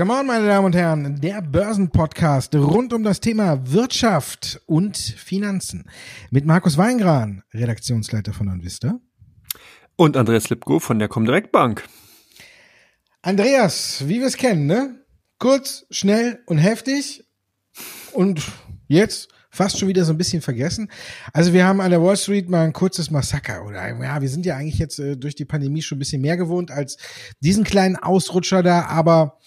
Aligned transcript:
Come 0.00 0.14
on, 0.14 0.26
meine 0.26 0.46
Damen 0.46 0.64
und 0.64 0.74
Herren, 0.74 1.20
der 1.20 1.42
Börsenpodcast 1.42 2.54
rund 2.54 2.94
um 2.94 3.02
das 3.02 3.20
Thema 3.20 3.70
Wirtschaft 3.70 4.62
und 4.64 4.96
Finanzen 4.96 5.90
mit 6.30 6.46
Markus 6.46 6.78
Weingran, 6.78 7.42
Redaktionsleiter 7.52 8.32
von 8.32 8.48
Anvista. 8.48 8.98
Und 9.96 10.16
Andreas 10.16 10.48
Lipko 10.48 10.78
von 10.78 10.98
der 10.98 11.08
Comdirect 11.08 11.52
Bank. 11.52 11.86
Andreas, 13.20 14.08
wie 14.08 14.20
wir 14.20 14.26
es 14.26 14.38
kennen, 14.38 14.64
ne? 14.64 15.04
Kurz, 15.38 15.84
schnell 15.90 16.42
und 16.46 16.56
heftig. 16.56 17.22
Und 18.12 18.40
jetzt 18.88 19.28
fast 19.50 19.78
schon 19.78 19.88
wieder 19.88 20.06
so 20.06 20.14
ein 20.14 20.18
bisschen 20.18 20.40
vergessen. 20.40 20.90
Also 21.34 21.52
wir 21.52 21.66
haben 21.66 21.82
an 21.82 21.90
der 21.90 22.02
Wall 22.02 22.16
Street 22.16 22.48
mal 22.48 22.64
ein 22.64 22.72
kurzes 22.72 23.10
Massaker 23.10 23.66
oder 23.66 23.86
ja, 23.86 24.22
wir 24.22 24.28
sind 24.30 24.46
ja 24.46 24.56
eigentlich 24.56 24.78
jetzt 24.78 24.98
äh, 24.98 25.18
durch 25.18 25.34
die 25.34 25.44
Pandemie 25.44 25.82
schon 25.82 25.96
ein 25.96 25.98
bisschen 25.98 26.22
mehr 26.22 26.38
gewohnt 26.38 26.70
als 26.70 26.96
diesen 27.40 27.64
kleinen 27.64 27.96
Ausrutscher 27.96 28.62
da, 28.62 28.86
aber 28.86 29.38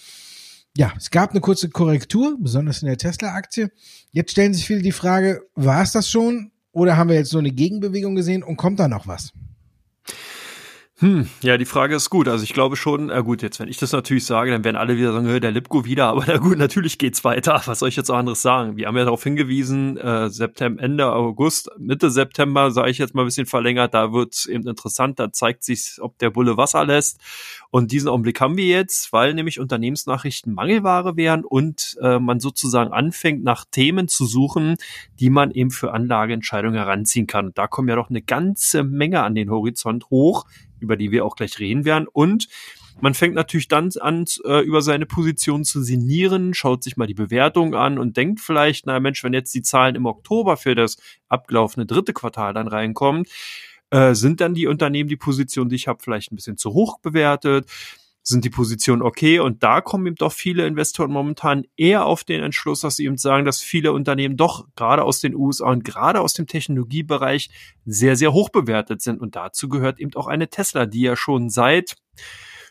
ja, 0.76 0.92
es 0.98 1.12
gab 1.12 1.32
eine 1.32 1.42
kurze 1.42 1.70
Korrektur, 1.70 2.38
besonders 2.40 2.82
in 2.82 2.88
der 2.88 2.98
Tesla-Aktie. 2.98 3.72
Jetzt 4.12 4.32
stellen 4.32 4.54
sich 4.54 4.66
viele 4.66 4.82
die 4.82 4.92
Frage, 4.92 5.44
war 5.56 5.84
es 5.84 5.92
das 5.92 6.10
schon 6.10 6.52
oder 6.72 6.98
haben 6.98 7.10
wir 7.10 7.16
jetzt 7.16 7.30
so 7.30 7.38
eine 7.38 7.52
Gegenbewegung 7.52 8.16
gesehen 8.16 8.44
und 8.44 8.58
kommt 8.58 8.80
da 8.80 8.88
noch 8.88 9.08
was? 9.08 9.34
Hm, 11.04 11.28
ja, 11.42 11.58
die 11.58 11.66
Frage 11.66 11.96
ist 11.96 12.10
gut. 12.10 12.30
Also 12.30 12.46
ich 12.46 12.54
glaube 12.54 12.78
schon, 12.78 13.10
äh 13.10 13.22
gut, 13.24 13.42
jetzt 13.42 13.60
wenn 13.60 13.68
ich 13.68 13.76
das 13.76 13.92
natürlich 13.92 14.26
sage, 14.26 14.52
dann 14.52 14.64
werden 14.64 14.78
alle 14.78 14.96
wieder 14.96 15.12
sagen, 15.12 15.28
der 15.42 15.52
Lipko 15.52 15.84
wieder, 15.84 16.06
aber 16.06 16.24
na 16.26 16.38
gut, 16.38 16.58
natürlich 16.58 16.98
geht's 16.98 17.26
weiter. 17.26 17.62
Was 17.66 17.80
soll 17.80 17.90
ich 17.90 17.98
jetzt 17.98 18.10
auch 18.10 18.16
anderes 18.16 18.42
sagen? 18.42 18.78
Wir 18.78 18.88
haben 18.88 18.96
ja 18.96 19.04
darauf 19.04 19.22
hingewiesen, 19.22 19.98
äh, 19.98 20.30
September, 20.30 20.82
Ende 20.82 21.12
August, 21.12 21.70
Mitte 21.78 22.10
September, 22.10 22.72
sage 22.72 22.90
ich 22.90 23.00
jetzt 23.00 23.16
mal 23.16 23.24
ein 23.24 23.26
bisschen 23.26 23.48
verlängert, 23.48 23.94
da 23.94 24.14
wird's 24.14 24.46
eben 24.46 24.66
interessant, 24.66 25.20
da 25.20 25.34
zeigt 25.34 25.66
sich, 25.66 25.98
ob 26.00 26.18
der 26.20 26.30
Bulle 26.30 26.56
Wasser 26.56 26.86
lässt. 26.86 27.20
Und 27.70 27.92
diesen 27.92 28.08
Augenblick 28.08 28.40
haben 28.40 28.56
wir 28.56 28.68
jetzt, 28.68 29.12
weil 29.12 29.34
nämlich 29.34 29.60
Unternehmensnachrichten 29.60 30.54
Mangelware 30.54 31.18
wären 31.18 31.44
und 31.44 31.98
äh, 32.02 32.18
man 32.18 32.40
sozusagen 32.40 32.94
anfängt, 32.94 33.44
nach 33.44 33.66
Themen 33.70 34.08
zu 34.08 34.26
suchen, 34.26 34.78
die 35.20 35.30
man 35.30 35.52
eben 35.52 35.70
für 35.70 35.92
Anlageentscheidungen 35.92 36.78
heranziehen 36.78 37.28
kann. 37.28 37.48
Und 37.48 37.58
da 37.58 37.68
kommen 37.68 37.90
ja 37.90 37.98
doch 37.98 38.10
eine 38.10 38.22
ganze 38.22 38.86
Menge 38.86 39.22
an 39.22 39.36
den 39.36 39.50
Horizont 39.50 40.10
hoch, 40.10 40.46
über 40.84 40.98
die 40.98 41.12
wir 41.12 41.26
auch 41.26 41.36
gleich 41.36 41.58
reden 41.60 41.86
werden. 41.86 42.08
Und 42.12 42.48
man 43.02 43.14
fängt 43.14 43.36
natürlich 43.36 43.68
dann 43.68 43.90
an, 44.00 44.26
äh, 44.46 44.64
über 44.64 44.82
seine 44.82 45.06
Position 45.06 45.64
zu 45.64 45.82
sinnieren, 45.82 46.54
schaut 46.54 46.84
sich 46.84 46.96
mal 46.96 47.08
die 47.08 47.14
Bewertung 47.14 47.74
an 47.74 47.98
und 47.98 48.18
denkt 48.18 48.40
vielleicht, 48.40 48.86
na 48.86 49.00
Mensch, 49.00 49.24
wenn 49.24 49.34
jetzt 49.34 49.54
die 49.56 49.64
Zahlen 49.64 49.96
im 49.96 50.06
Oktober 50.06 50.58
für 50.58 50.76
das 50.76 50.98
abgelaufene 51.28 51.86
dritte 51.86 52.14
Quartal 52.14 52.54
dann 52.54 52.68
reinkommen, 52.68 53.26
äh, 53.90 54.14
sind 54.14 54.42
dann 54.42 54.54
die 54.54 54.68
Unternehmen, 54.68 55.10
die 55.10 55.18
Position, 55.18 55.70
die 55.70 55.76
ich 55.76 55.88
habe, 55.88 56.02
vielleicht 56.04 56.32
ein 56.32 56.36
bisschen 56.36 56.58
zu 56.58 56.74
hoch 56.74 57.00
bewertet? 57.00 57.68
Sind 58.26 58.46
die 58.46 58.50
Positionen 58.50 59.02
okay? 59.02 59.40
Und 59.40 59.64
da 59.64 59.82
kommen 59.82 60.08
eben 60.08 60.16
doch 60.16 60.32
viele 60.32 60.66
Investoren 60.66 61.12
momentan 61.12 61.66
eher 61.76 62.06
auf 62.06 62.24
den 62.24 62.42
Entschluss, 62.42 62.82
dass 62.82 62.96
sie 62.96 63.06
eben 63.06 63.18
sagen, 63.18 63.44
dass 63.44 63.60
viele 63.60 63.92
Unternehmen 63.92 64.38
doch 64.38 64.66
gerade 64.76 65.04
aus 65.04 65.20
den 65.20 65.36
USA 65.36 65.70
und 65.70 65.84
gerade 65.84 66.22
aus 66.22 66.34
dem 66.34 66.48
Technologiebereich 66.48 67.50
sehr, 67.86 68.16
sehr 68.16 68.32
hoch 68.32 68.50
bewertet 68.50 69.02
sind. 69.02 69.20
Und 69.20 69.36
dazu 69.36 69.68
gehört 69.68 70.00
eben 70.00 70.14
auch 70.16 70.28
eine 70.28 70.50
Tesla, 70.50 70.86
die 70.86 71.02
ja 71.02 71.16
schon 71.18 71.50
seit 71.50 71.96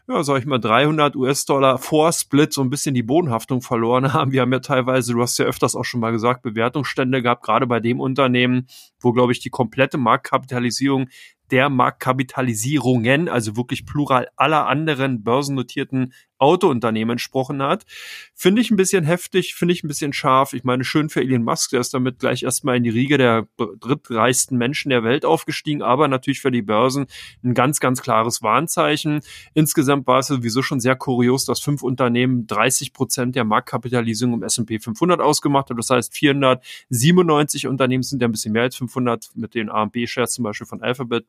ja, 0.08 0.24
sag 0.24 0.40
ich 0.40 0.46
mal, 0.46 0.58
300 0.58 1.14
US-Dollar 1.14 1.78
vor 1.78 2.12
Split 2.12 2.52
so 2.52 2.60
ein 2.60 2.70
bisschen 2.70 2.94
die 2.94 3.02
Bodenhaftung 3.02 3.62
verloren 3.62 4.12
haben. 4.12 4.32
Wir 4.32 4.42
haben 4.42 4.52
ja 4.52 4.58
teilweise, 4.58 5.12
du 5.12 5.22
hast 5.22 5.38
ja 5.38 5.44
öfters 5.44 5.76
auch 5.76 5.84
schon 5.84 6.00
mal 6.00 6.10
gesagt, 6.10 6.42
Bewertungsstände 6.42 7.22
gehabt, 7.22 7.44
gerade 7.44 7.66
bei 7.66 7.80
dem 7.80 8.00
Unternehmen, 8.00 8.66
wo, 9.00 9.12
glaube 9.12 9.32
ich, 9.32 9.40
die 9.40 9.50
komplette 9.50 9.98
Marktkapitalisierung 9.98 11.08
der 11.52 11.68
Marktkapitalisierungen, 11.68 13.28
also 13.28 13.56
wirklich 13.56 13.86
plural 13.86 14.28
aller 14.36 14.66
anderen 14.66 15.22
börsennotierten 15.22 16.12
Autounternehmen 16.42 17.12
entsprochen 17.12 17.62
hat. 17.62 17.84
Finde 18.34 18.60
ich 18.60 18.70
ein 18.72 18.76
bisschen 18.76 19.04
heftig, 19.04 19.54
finde 19.54 19.74
ich 19.74 19.84
ein 19.84 19.88
bisschen 19.88 20.12
scharf. 20.12 20.54
Ich 20.54 20.64
meine, 20.64 20.82
schön 20.82 21.08
für 21.08 21.20
Elon 21.20 21.44
Musk, 21.44 21.70
der 21.70 21.80
ist 21.80 21.94
damit 21.94 22.18
gleich 22.18 22.42
erstmal 22.42 22.76
in 22.76 22.82
die 22.82 22.90
Riege 22.90 23.16
der 23.16 23.46
drittreichsten 23.56 24.58
Menschen 24.58 24.90
der 24.90 25.04
Welt 25.04 25.24
aufgestiegen, 25.24 25.82
aber 25.82 26.08
natürlich 26.08 26.40
für 26.40 26.50
die 26.50 26.62
Börsen 26.62 27.06
ein 27.44 27.54
ganz, 27.54 27.78
ganz 27.78 28.02
klares 28.02 28.42
Warnzeichen. 28.42 29.20
Insgesamt 29.54 30.08
war 30.08 30.18
es 30.18 30.26
sowieso 30.26 30.62
schon 30.62 30.80
sehr 30.80 30.96
kurios, 30.96 31.44
dass 31.44 31.60
fünf 31.60 31.82
Unternehmen 31.82 32.48
30 32.48 32.92
Prozent 32.92 33.36
der 33.36 33.44
Marktkapitalisierung 33.44 34.34
im 34.34 34.42
S&P 34.42 34.80
500 34.80 35.20
ausgemacht 35.20 35.70
haben. 35.70 35.76
Das 35.76 35.90
heißt, 35.90 36.12
497 36.12 37.68
Unternehmen 37.68 38.02
sind 38.02 38.20
ja 38.20 38.26
ein 38.26 38.32
bisschen 38.32 38.52
mehr 38.52 38.62
als 38.62 38.74
500 38.76 39.30
mit 39.36 39.54
den 39.54 39.70
A&B-Shares 39.70 40.32
zum 40.32 40.42
Beispiel 40.42 40.66
von 40.66 40.82
Alphabet 40.82 41.24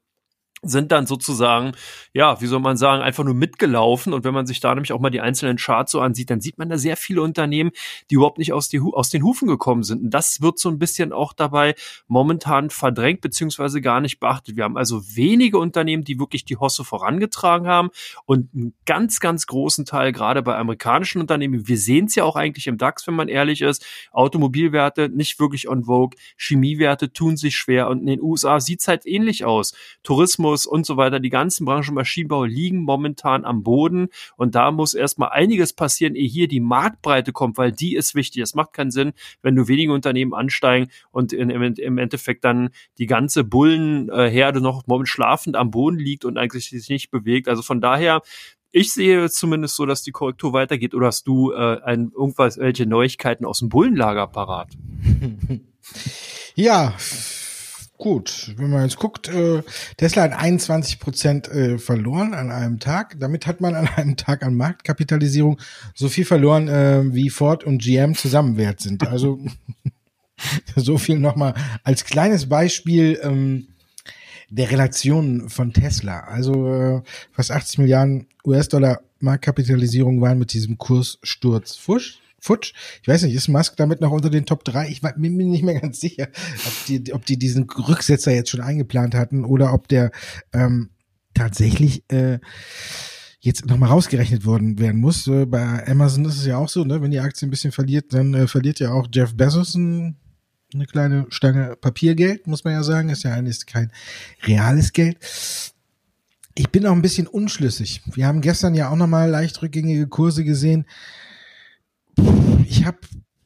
sind 0.63 0.91
dann 0.91 1.05
sozusagen, 1.05 1.73
ja, 2.13 2.39
wie 2.41 2.47
soll 2.47 2.61
man 2.61 2.77
sagen, 2.77 3.03
einfach 3.03 3.23
nur 3.23 3.33
mitgelaufen. 3.33 4.13
Und 4.13 4.23
wenn 4.23 4.33
man 4.33 4.45
sich 4.45 4.61
da 4.61 4.73
nämlich 4.73 4.93
auch 4.93 4.99
mal 4.99 5.09
die 5.09 5.21
einzelnen 5.21 5.57
Charts 5.57 5.91
so 5.91 5.99
ansieht, 5.99 6.29
dann 6.29 6.39
sieht 6.39 6.57
man 6.57 6.69
da 6.69 6.77
sehr 6.77 6.97
viele 6.97 7.21
Unternehmen, 7.21 7.71
die 8.09 8.15
überhaupt 8.15 8.37
nicht 8.37 8.53
aus, 8.53 8.69
die, 8.69 8.79
aus 8.79 9.09
den 9.09 9.23
Hufen 9.23 9.47
gekommen 9.47 9.83
sind. 9.83 10.03
Und 10.03 10.09
das 10.11 10.41
wird 10.41 10.57
so 10.57 10.69
ein 10.69 10.79
bisschen 10.79 11.11
auch 11.11 11.33
dabei 11.33 11.75
momentan 12.07 12.69
verdrängt 12.69 13.21
beziehungsweise 13.21 13.81
gar 13.81 13.99
nicht 13.99 14.19
beachtet. 14.19 14.55
Wir 14.55 14.63
haben 14.63 14.77
also 14.77 15.01
wenige 15.15 15.57
Unternehmen, 15.57 16.03
die 16.03 16.17
wirklich 16.17 16.45
die 16.45 16.55
Hosse 16.55 16.85
vorangetragen 16.85 17.67
haben 17.67 17.89
und 18.25 18.53
einen 18.53 18.73
ganz, 18.85 19.19
ganz 19.19 19.45
großen 19.47 19.85
Teil 19.85 20.13
gerade 20.13 20.41
bei 20.41 20.55
amerikanischen 20.55 21.19
Unternehmen. 21.19 21.67
Wir 21.67 21.77
sehen 21.77 22.05
es 22.05 22.15
ja 22.15 22.23
auch 22.23 22.37
eigentlich 22.37 22.67
im 22.67 22.77
DAX, 22.77 23.05
wenn 23.05 23.15
man 23.15 23.27
ehrlich 23.27 23.61
ist. 23.61 23.85
Automobilwerte 24.11 25.09
nicht 25.09 25.39
wirklich 25.39 25.67
on 25.67 25.83
vogue, 25.83 26.17
Chemiewerte 26.37 27.11
tun 27.11 27.35
sich 27.35 27.57
schwer 27.57 27.89
und 27.89 27.99
in 27.99 28.07
den 28.07 28.21
USA 28.21 28.61
sieht 28.61 28.79
es 28.79 28.87
halt 28.87 29.05
ähnlich 29.05 29.43
aus. 29.43 29.73
Tourismus 30.03 30.52
Tourismus 30.53 30.65
und 30.65 30.85
so 30.85 30.97
weiter, 30.97 31.19
die 31.19 31.29
ganzen 31.29 31.65
Branchen 31.65 31.95
Maschinenbau 31.95 32.45
liegen 32.45 32.83
momentan 32.83 33.45
am 33.45 33.63
Boden 33.63 34.09
und 34.37 34.55
da 34.55 34.71
muss 34.71 34.93
erstmal 34.93 35.29
einiges 35.29 35.73
passieren, 35.73 36.15
ehe 36.15 36.27
hier 36.27 36.47
die 36.47 36.59
Marktbreite 36.59 37.31
kommt, 37.31 37.57
weil 37.57 37.71
die 37.71 37.95
ist 37.95 38.15
wichtig. 38.15 38.41
Es 38.41 38.55
macht 38.55 38.73
keinen 38.73 38.91
Sinn, 38.91 39.13
wenn 39.41 39.55
nur 39.55 39.67
wenige 39.67 39.93
Unternehmen 39.93 40.33
ansteigen 40.33 40.89
und 41.11 41.33
in, 41.33 41.49
im 41.49 41.97
Endeffekt 41.97 42.43
dann 42.43 42.69
die 42.97 43.07
ganze 43.07 43.43
Bullenherde 43.43 44.61
noch 44.61 44.83
schlafend 45.05 45.55
am 45.55 45.71
Boden 45.71 45.97
liegt 45.97 46.25
und 46.25 46.37
eigentlich 46.37 46.69
sich 46.69 46.89
nicht 46.89 47.11
bewegt. 47.11 47.47
Also 47.47 47.61
von 47.61 47.81
daher 47.81 48.21
ich 48.75 48.91
sehe 48.91 49.29
zumindest 49.29 49.75
so, 49.75 49.85
dass 49.85 50.01
die 50.01 50.11
Korrektur 50.11 50.51
weitergeht. 50.51 50.95
Oder 50.95 51.05
hast 51.05 51.27
du 51.27 51.51
äh, 51.51 51.79
ein, 51.83 52.11
irgendwas, 52.17 52.57
welche 52.57 52.87
Neuigkeiten 52.87 53.45
aus 53.45 53.59
dem 53.59 53.69
Bullenlager 53.69 54.25
parat? 54.25 54.69
ja, 56.55 56.95
Gut, 58.03 58.51
wenn 58.57 58.69
man 58.69 58.83
jetzt 58.83 58.97
guckt, 58.97 59.29
äh, 59.29 59.63
Tesla 59.95 60.23
hat 60.23 60.33
21 60.33 60.99
Prozent 60.99 61.47
äh, 61.47 61.77
verloren 61.77 62.33
an 62.33 62.51
einem 62.51 62.81
Tag. 62.81 63.15
Damit 63.17 63.47
hat 63.47 63.61
man 63.61 63.75
an 63.75 63.87
einem 63.95 64.17
Tag 64.17 64.43
an 64.43 64.55
Marktkapitalisierung 64.55 65.57
so 65.95 66.09
viel 66.09 66.25
verloren, 66.25 66.67
äh, 66.67 67.13
wie 67.13 67.29
Ford 67.29 67.63
und 67.63 67.81
GM 67.81 68.13
zusammen 68.13 68.57
wert 68.57 68.81
sind. 68.81 69.07
Also 69.07 69.39
so 70.75 70.97
viel 70.97 71.17
nochmal 71.17 71.53
als 71.85 72.03
kleines 72.03 72.49
Beispiel 72.49 73.21
ähm, 73.23 73.69
der 74.49 74.69
Relation 74.69 75.47
von 75.47 75.71
Tesla. 75.71 76.25
Also 76.25 76.73
äh, 76.73 77.01
fast 77.31 77.51
80 77.51 77.77
Milliarden 77.77 78.27
US-Dollar 78.45 78.99
Marktkapitalisierung 79.21 80.19
waren 80.19 80.39
mit 80.39 80.51
diesem 80.51 80.77
Kurssturz 80.77 81.77
fusch 81.77 82.19
futsch. 82.43 82.73
Ich 83.01 83.07
weiß 83.07 83.23
nicht, 83.23 83.33
ist 83.33 83.47
Musk 83.47 83.77
damit 83.77 84.01
noch 84.01 84.11
unter 84.11 84.29
den 84.29 84.45
Top 84.45 84.65
3? 84.65 84.89
Ich 84.89 85.01
bin 85.01 85.35
mir 85.37 85.45
nicht 85.45 85.63
mehr 85.63 85.79
ganz 85.79 85.99
sicher, 85.99 86.27
ob 86.65 86.85
die, 86.87 87.13
ob 87.13 87.25
die 87.25 87.37
diesen 87.37 87.69
Rücksetzer 87.69 88.33
jetzt 88.33 88.49
schon 88.49 88.61
eingeplant 88.61 89.15
hatten 89.15 89.45
oder 89.45 89.73
ob 89.73 89.87
der 89.87 90.11
ähm, 90.51 90.89
tatsächlich 91.33 92.03
äh, 92.11 92.39
jetzt 93.39 93.65
nochmal 93.65 93.89
rausgerechnet 93.89 94.45
worden 94.45 94.77
werden 94.77 94.99
muss. 94.99 95.25
Äh, 95.27 95.45
bei 95.45 95.87
Amazon 95.87 96.25
ist 96.25 96.37
es 96.37 96.45
ja 96.45 96.57
auch 96.57 96.69
so, 96.69 96.83
ne? 96.83 97.01
wenn 97.01 97.11
die 97.11 97.19
Aktie 97.19 97.47
ein 97.47 97.51
bisschen 97.51 97.71
verliert, 97.71 98.13
dann 98.13 98.33
äh, 98.33 98.47
verliert 98.47 98.79
ja 98.79 98.91
auch 98.91 99.07
Jeff 99.11 99.35
Bezos 99.35 99.75
ein, 99.75 100.17
eine 100.73 100.85
kleine 100.85 101.25
Stange 101.29 101.77
Papiergeld, 101.79 102.47
muss 102.47 102.65
man 102.65 102.73
ja 102.73 102.83
sagen. 102.83 103.09
Ist 103.09 103.23
ja 103.23 103.33
eigentlich 103.33 103.65
kein 103.65 103.91
reales 104.43 104.91
Geld. 104.91 105.17
Ich 106.55 106.69
bin 106.69 106.85
auch 106.85 106.93
ein 106.93 107.01
bisschen 107.01 107.27
unschlüssig. 107.27 108.01
Wir 108.13 108.27
haben 108.27 108.41
gestern 108.41 108.75
ja 108.75 108.89
auch 108.89 108.95
nochmal 108.95 109.29
leicht 109.29 109.61
rückgängige 109.61 110.07
Kurse 110.07 110.43
gesehen 110.43 110.85
ich 112.83 112.87
habe 112.87 112.99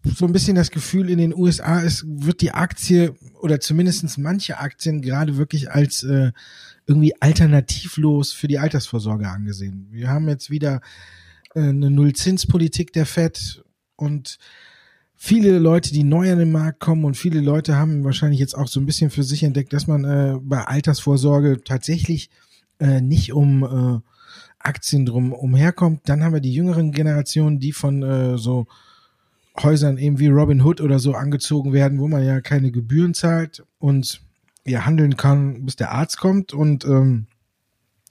so 0.03 0.25
ein 0.25 0.31
bisschen 0.31 0.55
das 0.55 0.71
Gefühl, 0.71 1.11
in 1.11 1.19
den 1.19 1.35
USA 1.35 1.79
ist, 1.81 2.03
wird 2.07 2.41
die 2.41 2.53
Aktie 2.53 3.13
oder 3.39 3.59
zumindestens 3.59 4.17
manche 4.17 4.57
Aktien 4.57 5.01
gerade 5.01 5.37
wirklich 5.37 5.69
als 5.69 6.01
äh, 6.01 6.31
irgendwie 6.87 7.21
alternativlos 7.21 8.33
für 8.33 8.47
die 8.47 8.57
Altersvorsorge 8.57 9.27
angesehen. 9.29 9.89
Wir 9.91 10.09
haben 10.09 10.27
jetzt 10.27 10.49
wieder 10.49 10.81
äh, 11.53 11.59
eine 11.59 11.91
Nullzinspolitik 11.91 12.93
der 12.93 13.05
FED 13.05 13.63
und 13.95 14.39
viele 15.13 15.59
Leute, 15.59 15.93
die 15.93 16.03
neu 16.03 16.31
an 16.31 16.39
den 16.39 16.51
Markt 16.51 16.79
kommen 16.79 17.05
und 17.05 17.15
viele 17.15 17.41
Leute 17.41 17.75
haben 17.75 18.03
wahrscheinlich 18.03 18.39
jetzt 18.39 18.55
auch 18.55 18.67
so 18.67 18.79
ein 18.79 18.87
bisschen 18.87 19.11
für 19.11 19.23
sich 19.23 19.43
entdeckt, 19.43 19.71
dass 19.71 19.85
man 19.85 20.03
äh, 20.03 20.37
bei 20.41 20.63
Altersvorsorge 20.63 21.61
tatsächlich 21.63 22.31
äh, 22.79 23.01
nicht 23.01 23.33
um 23.33 23.63
äh, 23.63 23.99
Aktien 24.57 25.05
drum 25.05 25.31
umherkommt. 25.31 26.01
Dann 26.05 26.23
haben 26.23 26.33
wir 26.33 26.41
die 26.41 26.53
jüngeren 26.53 26.91
Generationen, 26.91 27.59
die 27.59 27.71
von 27.71 28.01
äh, 28.01 28.37
so 28.39 28.65
Häusern 29.61 29.97
eben 29.97 30.19
wie 30.19 30.27
Robin 30.27 30.61
Hood 30.61 30.81
oder 30.81 30.99
so 30.99 31.13
angezogen 31.13 31.73
werden, 31.73 31.99
wo 31.99 32.07
man 32.07 32.23
ja 32.23 32.41
keine 32.41 32.71
Gebühren 32.71 33.13
zahlt 33.13 33.63
und 33.79 34.21
ja 34.65 34.85
handeln 34.85 35.17
kann, 35.17 35.65
bis 35.65 35.75
der 35.75 35.91
Arzt 35.91 36.17
kommt 36.17 36.53
und 36.53 36.85
ähm, 36.85 37.27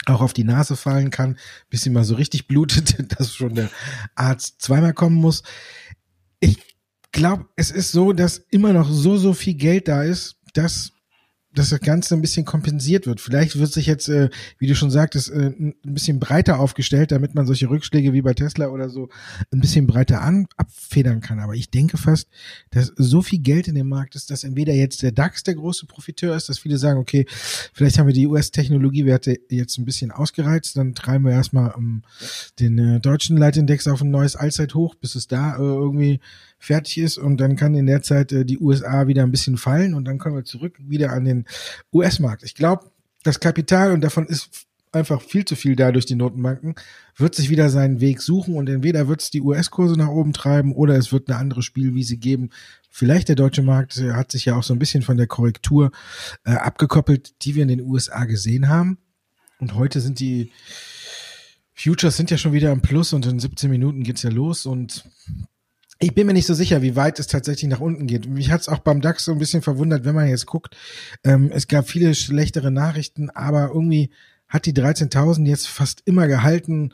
auch 0.07 0.21
auf 0.21 0.33
die 0.33 0.45
Nase 0.45 0.77
fallen 0.77 1.11
kann, 1.11 1.37
bis 1.69 1.83
sie 1.83 1.91
mal 1.91 2.05
so 2.05 2.15
richtig 2.15 2.49
blutet, 2.49 2.97
dass 3.19 3.35
schon 3.35 3.55
der 3.55 3.71
Arzt 4.15 4.63
zweimal 4.63 4.95
kommen 4.95 5.17
muss. 5.17 5.43
Ich 6.41 6.59
glaube, 7.13 7.47
es 7.57 7.71
ist 7.71 7.93
so, 7.93 8.13
dass 8.13 8.39
immer 8.39 8.73
noch 8.73 8.91
so, 8.91 9.17
so 9.17 9.33
viel 9.33 9.55
Geld 9.55 9.89
da 9.89 10.03
ist, 10.03 10.37
dass 10.55 10.93
dass 11.57 11.71
das 11.71 11.81
Ganze 11.81 12.15
ein 12.15 12.21
bisschen 12.21 12.45
kompensiert 12.45 13.07
wird. 13.07 13.21
Vielleicht 13.21 13.59
wird 13.59 13.73
sich 13.73 13.87
jetzt, 13.87 14.09
äh, 14.09 14.29
wie 14.59 14.67
du 14.67 14.77
schon 14.77 14.91
sagtest, 14.91 15.31
äh, 15.31 15.53
ein 15.59 15.75
bisschen 15.83 16.21
breiter 16.21 16.61
aufgestellt, 16.61 17.11
damit 17.13 17.35
man 17.35 17.47
solche 17.47 17.71
Rückschläge 17.71 18.13
wie 18.13 18.23
bei 18.23 18.35
Tesla 18.35 18.69
oder 18.69 18.91
so 18.91 19.09
ein 19.53 19.61
bisschen 19.61 19.87
breiter 19.87 20.21
an, 20.21 20.47
abfedern 20.57 21.21
kann. 21.21 21.41
Aber 21.41 21.55
ich 21.55 21.71
denke 21.71 21.97
fast, 21.97 22.29
dass 22.71 22.93
so 22.97 23.23
viel 23.23 23.41
Geld 23.41 23.69
in 23.69 23.75
dem 23.75 23.89
Markt 23.89 24.15
ist, 24.17 24.31
dass 24.31 24.45
entweder 24.45 24.75
jetzt 24.75 25.03
der 25.03 25.13
DAX 25.13 25.43
der 25.45 25.55
große 25.55 25.87
Profiteur 25.87 26.37
ist, 26.37 26.49
dass 26.49 26.59
viele 26.59 26.77
sagen, 26.77 27.01
okay, 27.01 27.27
vielleicht 27.73 27.99
haben 27.99 28.07
wir 28.07 28.15
die 28.15 28.27
US-Technologiewerte 28.27 29.39
jetzt 29.49 29.79
ein 29.79 29.87
bisschen 29.87 30.11
ausgereizt, 30.11 30.77
dann 30.77 30.95
treiben 30.95 31.25
wir 31.25 31.33
erstmal 31.33 31.71
um, 31.73 32.03
den 32.61 32.79
äh, 32.79 33.01
deutschen 33.01 33.37
Leitindex 33.37 33.89
auf 33.89 34.03
ein 34.03 34.11
neues 34.11 34.37
Allzeithoch, 34.37 34.95
bis 34.95 35.15
es 35.15 35.27
da 35.27 35.57
äh, 35.57 35.61
irgendwie 35.61 36.21
fertig 36.59 36.99
ist 36.99 37.19
und 37.19 37.39
dann 37.39 37.57
kann 37.57 37.75
in 37.75 37.87
der 37.87 38.03
Zeit 38.03 38.33
äh, 38.33 38.45
die 38.45 38.59
USA 38.59 39.07
wieder 39.07 39.23
ein 39.23 39.31
bisschen 39.31 39.57
fallen 39.57 39.95
und 39.95 40.05
dann 40.05 40.19
kommen 40.19 40.37
wir 40.37 40.45
zurück 40.45 40.77
wieder 40.79 41.13
an 41.13 41.25
den 41.25 41.45
US-Markt. 41.93 42.43
Ich 42.43 42.55
glaube, 42.55 42.91
das 43.23 43.41
Kapital, 43.41 43.93
und 43.93 44.03
davon 44.03 44.27
ist 44.27 44.67
einfach 44.93 45.21
viel 45.21 45.45
zu 45.45 45.57
viel 45.57 45.77
da 45.77 45.93
durch 45.93 46.07
die 46.07 46.15
Notenbanken, 46.15 46.75
wird 47.17 47.35
sich 47.35 47.51
wieder 47.51 47.69
seinen 47.71 48.01
Weg 48.01 48.23
suchen 48.23 48.55
und 48.55 48.69
entweder 48.69 49.09
wird 49.09 49.23
es 49.23 49.31
die 49.31 49.43
US-Kurse 49.43 49.97
nach 49.97 50.09
oben 50.09 50.33
treiben 50.33 50.73
oder 50.73 50.97
es 50.97 51.13
wird 51.13 51.29
eine 51.29 51.39
andere 51.39 51.63
Spielwiese 51.63 52.17
geben. 52.17 52.51
Vielleicht 52.91 53.29
der 53.29 53.37
deutsche 53.37 53.63
Markt 53.63 53.99
äh, 53.99 54.13
hat 54.13 54.33
sich 54.33 54.47
ja 54.47 54.57
auch 54.57 54.63
so 54.63 54.75
ein 54.75 54.79
bisschen 54.79 55.03
von 55.03 55.17
der 55.17 55.27
Korrektur 55.27 55.93
äh, 56.45 56.53
abgekoppelt, 56.53 57.45
die 57.45 57.55
wir 57.55 57.63
in 57.63 57.69
den 57.69 57.83
USA 57.83 58.25
gesehen 58.25 58.69
haben. 58.69 58.99
Und 59.59 59.75
heute 59.75 60.01
sind 60.01 60.21
die 60.21 60.53
Futures 61.75 62.17
sind 62.17 62.31
ja 62.31 62.39
schon 62.39 62.55
wieder 62.55 62.73
im 62.73 62.81
Plus 62.81 63.13
und 63.13 63.27
in 63.27 63.39
17 63.39 63.71
Minuten 63.71 64.03
geht's 64.03 64.23
ja 64.23 64.31
los 64.31 64.65
und 64.65 65.05
ich 65.99 66.15
bin 66.15 66.27
mir 66.27 66.35
nicht 66.35 66.47
so 66.47 66.55
sicher, 66.55 66.83
wie 66.83 66.97
weit 66.97 67.19
es 67.19 67.27
tatsächlich 67.27 67.71
nach 67.71 67.81
unten 67.81 68.07
geht. 68.07 68.29
Mich 68.29 68.51
hat 68.51 68.61
es 68.61 68.69
auch 68.69 68.81
beim 68.81 69.01
DAX 69.01 69.25
so 69.25 69.33
ein 69.33 69.39
bisschen 69.39 69.63
verwundert, 69.63 70.05
wenn 70.05 70.15
man 70.15 70.29
jetzt 70.29 70.47
guckt. 70.47 70.77
Ähm, 71.25 71.51
es 71.53 71.69
gab 71.69 71.89
viele 71.89 72.15
schlechtere 72.15 72.71
Nachrichten, 72.71 73.31
aber 73.31 73.69
irgendwie 73.69 74.11
hat 74.49 74.67
die 74.67 74.75
13.000 74.75 75.47
jetzt 75.47 75.69
fast 75.69 76.03
immer 76.05 76.29
gehalten. 76.29 76.93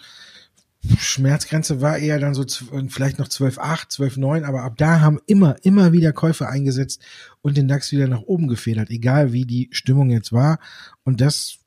Schmerzgrenze 0.99 1.81
war 1.81 1.99
eher 1.99 2.19
dann 2.19 2.35
so 2.35 2.45
vielleicht 2.89 3.19
noch 3.19 3.29
12,8, 3.29 3.91
12,9, 3.93 4.45
aber 4.45 4.63
ab 4.63 4.75
da 4.77 5.01
haben 5.01 5.21
immer, 5.27 5.57
immer 5.63 5.93
wieder 5.93 6.13
Käufe 6.13 6.49
eingesetzt 6.49 7.03
und 7.41 7.57
den 7.57 7.69
DAX 7.69 7.93
wieder 7.93 8.09
nach 8.09 8.23
oben 8.23 8.49
gefedert, 8.49 8.91
egal 8.91 9.33
wie 9.33 9.45
die 9.45 9.69
Stimmung 9.73 10.11
jetzt 10.11 10.33
war. 10.33 10.59
Und 11.05 11.21
das 11.21 11.59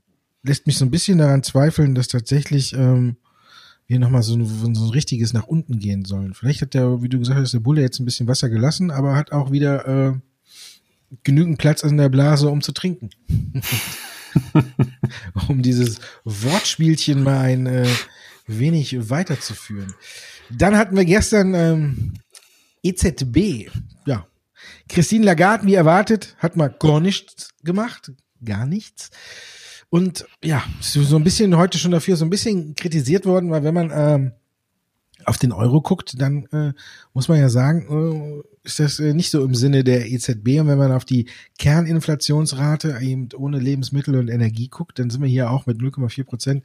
lässt 0.44 0.68
mich 0.68 0.78
so 0.78 0.86
ein 0.86 0.92
bisschen 0.92 1.18
daran 1.18 1.44
zweifeln, 1.44 1.96
dass 1.96 2.08
tatsächlich 2.08 2.74
ähm, 2.74 3.18
wir 3.88 4.00
nochmal 4.00 4.24
so 4.24 4.36
ein, 4.36 4.46
so 4.76 4.86
ein 4.86 4.90
richtiges 4.90 5.34
nach 5.34 5.48
unten 5.48 5.80
gehen 5.80 6.06
sollen. 6.06 6.34
Vielleicht 6.34 6.62
hat 6.62 6.74
der, 6.74 7.02
wie 7.02 7.10
du 7.10 7.20
gesagt 7.20 7.40
hast, 7.40 7.54
der 7.54 7.60
Bulle 7.60 7.82
jetzt 7.82 8.00
ein 8.00 8.06
bisschen 8.06 8.28
Wasser 8.28 8.50
gelassen, 8.50 8.92
aber 8.92 9.16
hat 9.16 9.32
auch 9.32 9.52
wieder 9.52 9.88
äh, 9.88 10.14
genügend 11.24 11.58
Platz 11.58 11.84
in 11.84 11.98
der 11.98 12.10
Blase, 12.10 12.50
um 12.50 12.62
zu 12.62 12.72
trinken. 12.72 13.10
um 15.48 15.62
dieses 15.62 16.00
Wortspielchen 16.24 17.24
mal 17.24 17.40
ein 17.42 17.68
äh, 17.68 17.88
wenig 18.48 19.10
weiterzuführen. 19.10 19.94
Dann 20.50 20.78
hatten 20.78 20.96
wir 20.96 21.06
gestern 21.06 21.54
ähm, 21.54 22.14
EZB. 22.84 23.70
Ja. 24.06 24.28
Christine 24.90 25.26
Lagarde, 25.26 25.66
wie 25.66 25.76
erwartet, 25.76 26.36
hat 26.40 26.56
mal 26.56 26.68
gar 26.68 27.00
nichts 27.00 27.50
gemacht. 27.64 28.12
Gar 28.44 28.66
nichts. 28.66 29.10
Und 29.96 30.26
ja, 30.44 30.62
so 30.82 31.16
ein 31.16 31.24
bisschen 31.24 31.56
heute 31.56 31.78
schon 31.78 31.92
dafür 31.92 32.18
so 32.18 32.26
ein 32.26 32.30
bisschen 32.30 32.76
kritisiert 32.76 33.26
worden, 33.26 33.50
weil 33.50 33.64
wenn 33.64 33.74
man 33.74 33.92
ähm, 33.96 34.32
auf 35.24 35.38
den 35.38 35.54
Euro 35.54 35.80
guckt, 35.80 36.20
dann 36.20 36.48
äh, 36.48 36.74
muss 37.14 37.30
man 37.30 37.40
ja 37.40 37.48
sagen, 37.48 38.44
äh, 38.44 38.68
ist 38.68 38.82
das 38.82 39.00
äh, 39.00 39.14
nicht 39.14 39.32
so 39.32 39.42
im 39.46 39.56
Sinne 39.56 39.86
der 39.86 40.12
EZB. 40.12 40.60
Und 40.60 40.68
wenn 40.68 40.78
man 40.78 40.92
auf 40.92 41.06
die 41.06 41.30
Kerninflationsrate 41.60 42.98
eben 43.02 43.30
ohne 43.38 43.58
Lebensmittel 43.58 44.18
und 44.18 44.28
Energie 44.28 44.68
guckt, 44.68 45.00
dann 45.00 45.10
sind 45.10 45.22
wir 45.22 45.30
hier 45.30 45.50
auch 45.50 45.66
mit 45.66 45.78
0,4 45.80 46.26
Prozent 46.26 46.64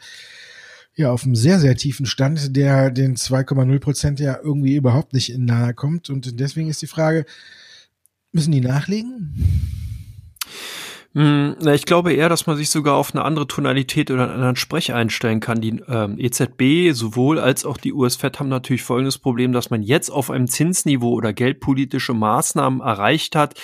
ja 0.97 1.12
auf 1.12 1.23
einem 1.23 1.37
sehr, 1.37 1.61
sehr 1.61 1.77
tiefen 1.77 2.06
Stand, 2.06 2.56
der 2.56 2.91
den 2.91 3.15
2,0 3.15 3.79
Prozent 3.79 4.19
ja 4.19 4.41
irgendwie 4.43 4.75
überhaupt 4.75 5.12
nicht 5.12 5.38
nahe 5.38 5.73
kommt. 5.73 6.11
Und 6.11 6.41
deswegen 6.41 6.69
ist 6.69 6.82
die 6.82 6.88
Frage, 6.88 7.27
müssen 8.32 8.50
die 8.50 8.61
nachlegen? 8.61 9.87
Hm, 11.12 11.56
na, 11.60 11.74
ich 11.74 11.86
glaube 11.86 12.12
eher, 12.12 12.28
dass 12.28 12.46
man 12.46 12.56
sich 12.56 12.70
sogar 12.70 12.94
auf 12.94 13.12
eine 13.12 13.24
andere 13.24 13.48
Tonalität 13.48 14.12
oder 14.12 14.24
einen 14.24 14.34
anderen 14.34 14.54
Sprech 14.54 14.92
einstellen 14.92 15.40
kann. 15.40 15.60
Die 15.60 15.82
ähm, 15.88 16.16
EZB 16.18 16.92
sowohl 16.92 17.40
als 17.40 17.64
auch 17.64 17.78
die 17.78 17.92
US-Fed 17.92 18.38
haben 18.38 18.48
natürlich 18.48 18.84
folgendes 18.84 19.18
Problem, 19.18 19.52
dass 19.52 19.70
man 19.70 19.82
jetzt 19.82 20.10
auf 20.10 20.30
einem 20.30 20.46
Zinsniveau 20.46 21.10
oder 21.10 21.32
geldpolitische 21.32 22.14
Maßnahmen 22.14 22.80
erreicht 22.80 23.34
hat, 23.34 23.54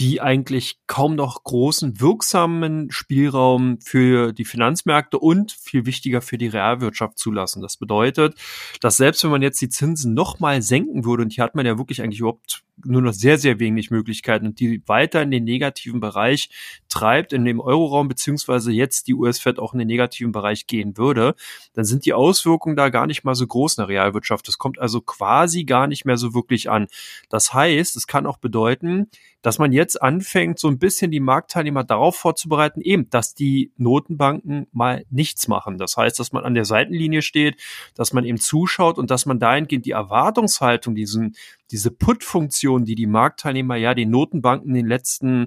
die 0.00 0.22
eigentlich 0.22 0.78
kaum 0.86 1.14
noch 1.14 1.44
großen 1.44 2.00
wirksamen 2.00 2.90
Spielraum 2.90 3.78
für 3.82 4.32
die 4.32 4.46
Finanzmärkte 4.46 5.18
und 5.18 5.52
viel 5.52 5.84
wichtiger 5.84 6.22
für 6.22 6.38
die 6.38 6.46
Realwirtschaft 6.46 7.18
zulassen. 7.18 7.60
Das 7.60 7.76
bedeutet, 7.76 8.34
dass 8.80 8.96
selbst 8.96 9.22
wenn 9.22 9.30
man 9.30 9.42
jetzt 9.42 9.60
die 9.60 9.68
Zinsen 9.68 10.14
noch 10.14 10.40
mal 10.40 10.62
senken 10.62 11.04
würde, 11.04 11.22
und 11.24 11.34
hier 11.34 11.44
hat 11.44 11.54
man 11.54 11.66
ja 11.66 11.76
wirklich 11.76 12.00
eigentlich 12.00 12.20
überhaupt 12.20 12.64
nur 12.82 13.02
noch 13.02 13.12
sehr, 13.12 13.38
sehr 13.38 13.60
wenig 13.60 13.90
Möglichkeiten 13.90 14.46
und 14.46 14.60
die 14.60 14.82
weiter 14.86 15.20
in 15.20 15.30
den 15.30 15.44
negativen 15.44 16.00
Bereich 16.00 16.48
treibt, 16.88 17.34
in 17.34 17.44
dem 17.44 17.60
Euroraum, 17.60 18.08
beziehungsweise 18.08 18.72
jetzt 18.72 19.06
die 19.06 19.14
US-Fed 19.14 19.58
auch 19.58 19.74
in 19.74 19.80
den 19.80 19.88
negativen 19.88 20.32
Bereich 20.32 20.66
gehen 20.66 20.96
würde, 20.96 21.34
dann 21.74 21.84
sind 21.84 22.06
die 22.06 22.14
Auswirkungen 22.14 22.76
da 22.76 22.88
gar 22.88 23.06
nicht 23.06 23.22
mal 23.24 23.34
so 23.34 23.46
groß 23.46 23.76
in 23.76 23.82
der 23.82 23.88
Realwirtschaft. 23.88 24.48
Das 24.48 24.56
kommt 24.56 24.78
also 24.78 25.02
quasi 25.02 25.64
gar 25.64 25.86
nicht 25.86 26.06
mehr 26.06 26.16
so 26.16 26.34
wirklich 26.34 26.70
an. 26.70 26.86
Das 27.28 27.52
heißt, 27.52 27.96
es 27.96 28.06
kann 28.06 28.26
auch 28.26 28.38
bedeuten, 28.38 29.10
dass 29.42 29.58
man 29.58 29.72
jetzt 29.72 30.00
anfängt, 30.00 30.58
so 30.58 30.68
ein 30.68 30.78
bisschen 30.78 31.10
die 31.10 31.20
Marktteilnehmer 31.20 31.84
darauf 31.84 32.16
vorzubereiten, 32.16 32.80
eben, 32.80 33.08
dass 33.10 33.34
die 33.34 33.72
Notenbanken 33.76 34.66
mal 34.72 35.04
nichts 35.10 35.48
machen. 35.48 35.78
Das 35.78 35.96
heißt, 35.96 36.18
dass 36.18 36.32
man 36.32 36.44
an 36.44 36.54
der 36.54 36.64
Seitenlinie 36.64 37.22
steht, 37.22 37.60
dass 37.94 38.12
man 38.12 38.24
eben 38.24 38.38
zuschaut 38.38 38.98
und 38.98 39.10
dass 39.10 39.26
man 39.26 39.38
dahingehend 39.38 39.86
die 39.86 39.92
Erwartungshaltung, 39.92 40.94
diesen, 40.94 41.36
diese 41.70 41.90
Put-Funktion, 41.90 42.84
die 42.84 42.94
die 42.94 43.06
Marktteilnehmer 43.06 43.76
ja 43.76 43.94
den 43.94 44.10
Notenbanken 44.10 44.68
in 44.70 44.74
den 44.74 44.86
letzten 44.86 45.46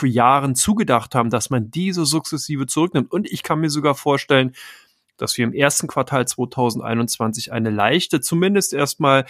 Jahren 0.00 0.54
zugedacht 0.54 1.16
haben, 1.16 1.30
dass 1.30 1.50
man 1.50 1.72
diese 1.72 2.06
sukzessive 2.06 2.66
zurücknimmt. 2.66 3.10
Und 3.10 3.30
ich 3.30 3.42
kann 3.42 3.60
mir 3.60 3.70
sogar 3.70 3.96
vorstellen, 3.96 4.54
dass 5.16 5.36
wir 5.36 5.44
im 5.44 5.52
ersten 5.52 5.88
Quartal 5.88 6.26
2021 6.26 7.52
eine 7.52 7.70
leichte, 7.70 8.20
zumindest 8.20 8.72
erstmal 8.72 9.26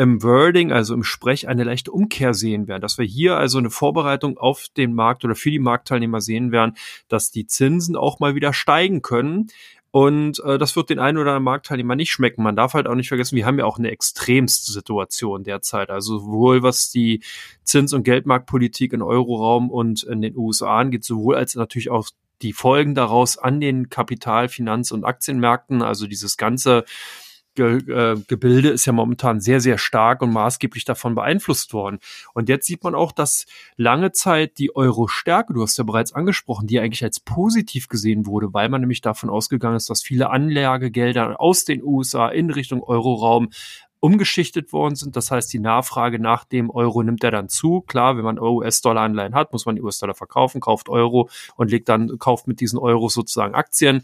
im 0.00 0.22
Wording, 0.22 0.72
also 0.72 0.94
im 0.94 1.04
Sprech, 1.04 1.46
eine 1.46 1.62
leichte 1.62 1.92
Umkehr 1.92 2.32
sehen 2.32 2.68
werden. 2.68 2.80
Dass 2.80 2.96
wir 2.96 3.04
hier 3.04 3.36
also 3.36 3.58
eine 3.58 3.68
Vorbereitung 3.68 4.38
auf 4.38 4.68
den 4.74 4.94
Markt 4.94 5.26
oder 5.26 5.34
für 5.34 5.50
die 5.50 5.58
Marktteilnehmer 5.58 6.22
sehen 6.22 6.52
werden, 6.52 6.74
dass 7.08 7.30
die 7.30 7.46
Zinsen 7.46 7.96
auch 7.96 8.18
mal 8.18 8.34
wieder 8.34 8.54
steigen 8.54 9.02
können. 9.02 9.48
Und 9.90 10.42
äh, 10.42 10.56
das 10.56 10.74
wird 10.74 10.88
den 10.88 11.00
einen 11.00 11.18
oder 11.18 11.32
anderen 11.32 11.44
Marktteilnehmer 11.44 11.96
nicht 11.96 12.12
schmecken. 12.12 12.42
Man 12.42 12.56
darf 12.56 12.72
halt 12.72 12.86
auch 12.86 12.94
nicht 12.94 13.08
vergessen, 13.08 13.36
wir 13.36 13.44
haben 13.44 13.58
ja 13.58 13.66
auch 13.66 13.78
eine 13.78 13.90
extremste 13.90 14.72
Situation 14.72 15.44
derzeit. 15.44 15.90
Also 15.90 16.20
sowohl 16.20 16.62
was 16.62 16.90
die 16.90 17.22
Zins- 17.62 17.92
und 17.92 18.04
Geldmarktpolitik 18.04 18.94
in 18.94 19.02
Euroraum 19.02 19.70
und 19.70 20.02
in 20.04 20.22
den 20.22 20.34
USA 20.34 20.78
angeht, 20.78 21.04
sowohl 21.04 21.36
als 21.36 21.56
natürlich 21.56 21.90
auch 21.90 22.08
die 22.40 22.54
Folgen 22.54 22.94
daraus 22.94 23.36
an 23.36 23.60
den 23.60 23.90
Kapital-, 23.90 24.48
Finanz- 24.48 24.92
und 24.92 25.04
Aktienmärkten, 25.04 25.82
also 25.82 26.06
dieses 26.06 26.38
ganze 26.38 26.86
Äh, 27.58 28.16
Gebilde 28.28 28.68
ist 28.70 28.86
ja 28.86 28.92
momentan 28.92 29.40
sehr, 29.40 29.60
sehr 29.60 29.78
stark 29.78 30.22
und 30.22 30.32
maßgeblich 30.32 30.84
davon 30.84 31.14
beeinflusst 31.14 31.72
worden. 31.72 31.98
Und 32.34 32.48
jetzt 32.48 32.66
sieht 32.66 32.84
man 32.84 32.94
auch, 32.94 33.12
dass 33.12 33.46
lange 33.76 34.12
Zeit 34.12 34.58
die 34.58 34.74
Euro-Stärke, 34.74 35.52
du 35.52 35.62
hast 35.62 35.76
ja 35.76 35.84
bereits 35.84 36.12
angesprochen, 36.12 36.66
die 36.66 36.78
eigentlich 36.80 37.04
als 37.04 37.20
positiv 37.20 37.88
gesehen 37.88 38.26
wurde, 38.26 38.52
weil 38.54 38.68
man 38.68 38.80
nämlich 38.80 39.00
davon 39.00 39.30
ausgegangen 39.30 39.76
ist, 39.76 39.90
dass 39.90 40.02
viele 40.02 40.30
Anlagegelder 40.30 41.40
aus 41.40 41.64
den 41.64 41.82
USA 41.82 42.28
in 42.28 42.50
Richtung 42.50 42.82
Euroraum 42.82 43.50
umgeschichtet 44.00 44.72
worden 44.72 44.94
sind. 44.94 45.14
Das 45.14 45.30
heißt, 45.30 45.52
die 45.52 45.58
Nachfrage 45.58 46.18
nach 46.18 46.44
dem 46.44 46.70
Euro 46.70 47.02
nimmt 47.02 47.22
er 47.22 47.30
dann 47.30 47.48
zu. 47.48 47.82
Klar, 47.82 48.16
wenn 48.16 48.24
man 48.24 48.38
US-Dollar-Anleihen 48.38 49.34
hat, 49.34 49.52
muss 49.52 49.66
man 49.66 49.78
US-Dollar 49.78 50.14
verkaufen, 50.14 50.60
kauft 50.60 50.88
Euro 50.88 51.28
und 51.56 51.70
legt 51.70 51.88
dann, 51.88 52.18
kauft 52.18 52.48
mit 52.48 52.60
diesen 52.60 52.78
Euros 52.78 53.12
sozusagen 53.14 53.54
Aktien. 53.54 54.02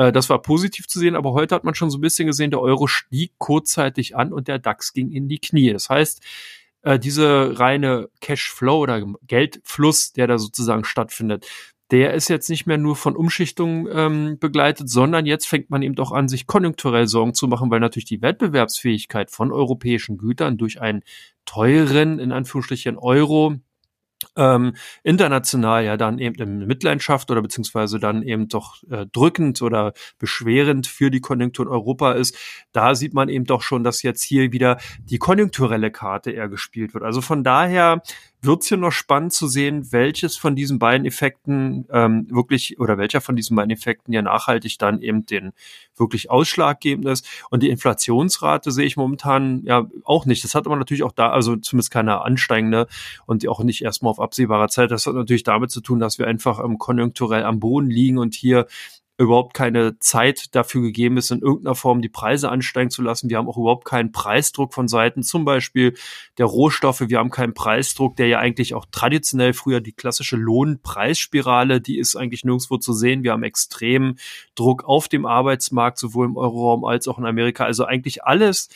Äh, 0.00 0.12
das 0.12 0.30
war 0.30 0.40
positiv 0.40 0.88
zu 0.88 0.98
sehen, 0.98 1.14
aber 1.14 1.32
heute 1.34 1.54
hat 1.54 1.64
man 1.64 1.74
schon 1.74 1.90
so 1.90 1.98
ein 1.98 2.00
bisschen 2.00 2.26
gesehen, 2.26 2.50
der 2.50 2.60
Euro 2.60 2.86
stieg 2.86 3.32
kurzzeitig 3.38 4.16
an 4.16 4.32
und 4.32 4.48
der 4.48 4.58
DAX 4.58 4.94
ging 4.94 5.10
in 5.10 5.28
die 5.28 5.38
Knie. 5.38 5.72
Das 5.72 5.90
heißt, 5.90 6.22
äh, 6.82 6.98
diese 6.98 7.58
reine 7.60 8.08
Cashflow 8.22 8.78
oder 8.78 9.04
Geldfluss, 9.26 10.12
der 10.12 10.26
da 10.26 10.38
sozusagen 10.38 10.84
stattfindet, 10.84 11.46
der 11.90 12.14
ist 12.14 12.28
jetzt 12.28 12.48
nicht 12.48 12.66
mehr 12.66 12.78
nur 12.78 12.96
von 12.96 13.14
Umschichtungen 13.16 13.88
ähm, 13.92 14.38
begleitet, 14.38 14.88
sondern 14.88 15.26
jetzt 15.26 15.46
fängt 15.46 15.70
man 15.70 15.82
eben 15.82 15.96
doch 15.96 16.12
an, 16.12 16.28
sich 16.28 16.46
konjunkturell 16.46 17.06
Sorgen 17.06 17.34
zu 17.34 17.48
machen, 17.48 17.70
weil 17.70 17.80
natürlich 17.80 18.06
die 18.06 18.22
Wettbewerbsfähigkeit 18.22 19.30
von 19.30 19.52
europäischen 19.52 20.16
Gütern 20.16 20.56
durch 20.56 20.80
einen 20.80 21.02
teuren, 21.44 22.20
in 22.20 22.32
Anführungsstrichen, 22.32 22.96
Euro 22.96 23.56
ähm, 24.36 24.74
international 25.02 25.84
ja 25.84 25.96
dann 25.96 26.18
eben 26.18 26.36
in 26.36 26.66
Mitleidenschaft 26.66 27.30
oder 27.30 27.42
beziehungsweise 27.42 27.98
dann 27.98 28.22
eben 28.22 28.48
doch 28.48 28.82
äh, 28.90 29.06
drückend 29.06 29.62
oder 29.62 29.92
beschwerend 30.18 30.86
für 30.86 31.10
die 31.10 31.20
Konjunktur 31.20 31.66
in 31.66 31.72
Europa 31.72 32.12
ist, 32.12 32.36
da 32.72 32.94
sieht 32.94 33.14
man 33.14 33.28
eben 33.28 33.44
doch 33.44 33.62
schon, 33.62 33.84
dass 33.84 34.02
jetzt 34.02 34.22
hier 34.22 34.52
wieder 34.52 34.78
die 35.04 35.18
konjunkturelle 35.18 35.90
Karte 35.90 36.30
eher 36.30 36.48
gespielt 36.48 36.94
wird. 36.94 37.04
Also 37.04 37.20
von 37.20 37.44
daher 37.44 38.02
wird 38.42 38.62
es 38.62 38.68
hier 38.68 38.78
noch 38.78 38.92
spannend 38.92 39.32
zu 39.32 39.46
sehen, 39.46 39.92
welches 39.92 40.36
von 40.36 40.56
diesen 40.56 40.78
beiden 40.78 41.06
Effekten 41.06 41.86
ähm, 41.92 42.26
wirklich 42.30 42.80
oder 42.80 42.96
welcher 42.96 43.20
von 43.20 43.36
diesen 43.36 43.56
beiden 43.56 43.70
Effekten 43.70 44.12
ja 44.12 44.22
nachhaltig 44.22 44.78
dann 44.78 45.02
eben 45.02 45.26
den 45.26 45.52
wirklich 45.96 46.30
ausschlaggebend 46.30 47.06
ist. 47.06 47.26
Und 47.50 47.62
die 47.62 47.68
Inflationsrate 47.68 48.70
sehe 48.70 48.86
ich 48.86 48.96
momentan 48.96 49.62
ja 49.64 49.86
auch 50.04 50.24
nicht. 50.24 50.42
Das 50.44 50.54
hat 50.54 50.66
aber 50.66 50.76
natürlich 50.76 51.02
auch 51.02 51.12
da, 51.12 51.30
also 51.30 51.56
zumindest 51.56 51.90
keine 51.90 52.22
ansteigende 52.22 52.86
und 53.26 53.46
auch 53.46 53.62
nicht 53.62 53.82
erstmal 53.82 54.10
auf 54.10 54.20
absehbarer 54.20 54.68
Zeit. 54.68 54.90
Das 54.90 55.06
hat 55.06 55.14
natürlich 55.14 55.42
damit 55.42 55.70
zu 55.70 55.80
tun, 55.80 56.00
dass 56.00 56.18
wir 56.18 56.26
einfach 56.26 56.64
ähm, 56.64 56.78
konjunkturell 56.78 57.44
am 57.44 57.60
Boden 57.60 57.90
liegen 57.90 58.18
und 58.18 58.34
hier 58.34 58.66
überhaupt 59.20 59.52
keine 59.52 59.98
Zeit 59.98 60.54
dafür 60.54 60.80
gegeben 60.80 61.18
ist, 61.18 61.30
in 61.30 61.40
irgendeiner 61.42 61.74
Form 61.74 62.00
die 62.00 62.08
Preise 62.08 62.48
ansteigen 62.48 62.88
zu 62.88 63.02
lassen. 63.02 63.28
Wir 63.28 63.36
haben 63.36 63.48
auch 63.48 63.58
überhaupt 63.58 63.84
keinen 63.84 64.12
Preisdruck 64.12 64.72
von 64.72 64.88
Seiten 64.88 65.22
zum 65.22 65.44
Beispiel 65.44 65.94
der 66.38 66.46
Rohstoffe. 66.46 67.00
Wir 67.00 67.18
haben 67.18 67.30
keinen 67.30 67.52
Preisdruck, 67.52 68.16
der 68.16 68.28
ja 68.28 68.38
eigentlich 68.38 68.72
auch 68.72 68.86
traditionell 68.90 69.52
früher 69.52 69.80
die 69.80 69.92
klassische 69.92 70.36
Lohnpreisspirale, 70.36 71.82
die 71.82 71.98
ist 71.98 72.16
eigentlich 72.16 72.44
nirgendwo 72.44 72.78
zu 72.78 72.94
sehen. 72.94 73.22
Wir 73.22 73.32
haben 73.32 73.42
extremen 73.42 74.18
Druck 74.54 74.84
auf 74.84 75.06
dem 75.06 75.26
Arbeitsmarkt, 75.26 75.98
sowohl 75.98 76.24
im 76.24 76.38
Euroraum 76.38 76.86
als 76.86 77.06
auch 77.06 77.18
in 77.18 77.26
Amerika. 77.26 77.64
Also 77.64 77.84
eigentlich 77.84 78.24
alles, 78.24 78.70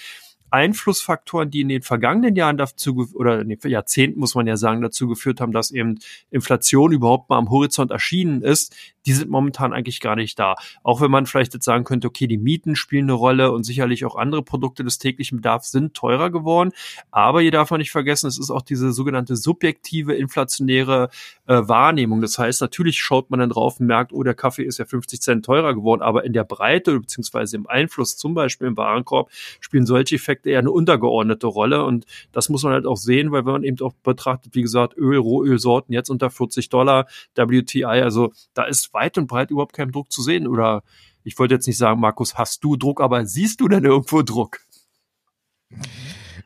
Einflussfaktoren, 0.51 1.51
die 1.51 1.61
in 1.63 1.69
den 1.69 1.83
vergangenen 1.83 2.37
Jahren 2.37 2.57
dazu 2.57 3.07
oder 3.15 3.41
in 3.41 3.49
den 3.49 3.59
Jahrzehnten 3.65 4.21
muss 4.21 4.35
man 4.35 4.47
ja 4.47 4.57
sagen 4.57 4.83
dazu 4.83 5.09
geführt 5.09 5.41
haben, 5.41 5.53
dass 5.53 5.71
eben 5.71 5.99
Inflation 6.31 6.93
überhaupt 6.93 7.29
mal 7.29 7.39
am 7.39 7.51
Horizont 7.51 7.91
erschienen 7.91 8.43
ist, 8.43 8.75
die 9.07 9.13
sind 9.13 9.31
momentan 9.31 9.73
eigentlich 9.73 10.01
gar 10.01 10.17
nicht 10.17 10.39
da. 10.39 10.55
Auch 10.83 11.01
wenn 11.01 11.11
man 11.11 11.27
vielleicht 11.27 11.55
jetzt 11.55 11.65
sagen 11.65 11.85
könnte, 11.85 12.09
okay, 12.09 12.27
die 12.27 12.39
Mieten 12.39 12.77
spielen 12.77 13.05
eine 13.05 13.13
Rolle 13.13 13.53
und 13.53 13.65
sicherlich 13.65 14.05
auch 14.05 14.17
andere 14.17 14.43
Produkte 14.43 14.85
des 14.85 14.99
täglichen 14.99 15.37
Bedarfs 15.37 15.71
sind 15.71 15.95
teurer 15.95 16.31
geworden. 16.31 16.73
Aber 17.11 17.43
hier 17.43 17.51
darf 17.51 17.71
man 17.71 17.79
nicht 17.79 17.91
vergessen, 17.91 18.29
es 18.29 18.39
ist 18.39 18.51
auch 18.51 18.63
diese 18.63 18.93
sogenannte 18.93 19.37
subjektive 19.37 20.15
inflationäre 20.15 21.11
äh, 21.47 21.55
Wahrnehmung. 21.55 22.23
Das 22.23 22.39
heißt, 22.39 22.61
natürlich 22.61 22.99
schaut 22.99 23.31
man 23.31 23.41
dann 23.41 23.51
drauf 23.51 23.79
und 23.79 23.87
merkt, 23.87 24.13
oh, 24.13 24.23
der 24.23 24.35
Kaffee 24.35 24.65
ist 24.65 24.79
ja 24.79 24.85
50 24.85 25.21
Cent 25.21 25.45
teurer 25.45 25.75
geworden, 25.75 26.03
aber 26.03 26.25
in 26.25 26.33
der 26.33 26.45
Breite 26.45 26.99
beziehungsweise 26.99 27.57
im 27.57 27.67
Einfluss, 27.67 28.17
zum 28.17 28.35
Beispiel 28.35 28.69
im 28.69 28.77
Warenkorb, 28.77 29.31
spielen 29.61 29.85
solche 29.85 30.15
Effekte 30.15 30.44
eher 30.47 30.59
eine 30.59 30.71
untergeordnete 30.71 31.47
Rolle. 31.47 31.85
Und 31.85 32.07
das 32.33 32.49
muss 32.49 32.63
man 32.63 32.73
halt 32.73 32.87
auch 32.87 32.97
sehen, 32.97 33.33
weil 33.33 33.45
wenn 33.47 33.53
man 33.53 33.65
eben 33.65 33.81
auch 33.81 33.95
betrachtet, 34.03 34.55
wie 34.55 34.63
gesagt, 34.63 34.97
Öl, 34.97 35.19
Rohölsorten 35.19 35.93
jetzt 35.93 36.11
unter 36.11 36.31
40 36.31 36.69
Dollar, 36.69 37.07
WTI, 37.37 37.85
also 37.85 38.33
da 38.55 38.65
ist 38.65 38.93
weit 38.95 39.19
und 39.19 39.27
breit 39.27 39.51
überhaupt 39.51 39.75
kein 39.75 39.91
Druck 39.91 40.13
zu 40.13 40.23
sehen. 40.23 40.47
Oder 40.47 40.83
ich 41.23 41.39
wollte 41.39 41.55
jetzt 41.55 41.67
nicht 41.67 41.79
sagen, 41.79 42.01
Markus, 42.01 42.37
hast 42.37 42.63
du 42.65 42.77
Druck, 42.77 43.01
aber 43.01 43.27
siehst 43.27 43.61
du 43.61 43.69
denn 43.69 43.85
irgendwo 43.85 44.23
Druck? 44.23 44.61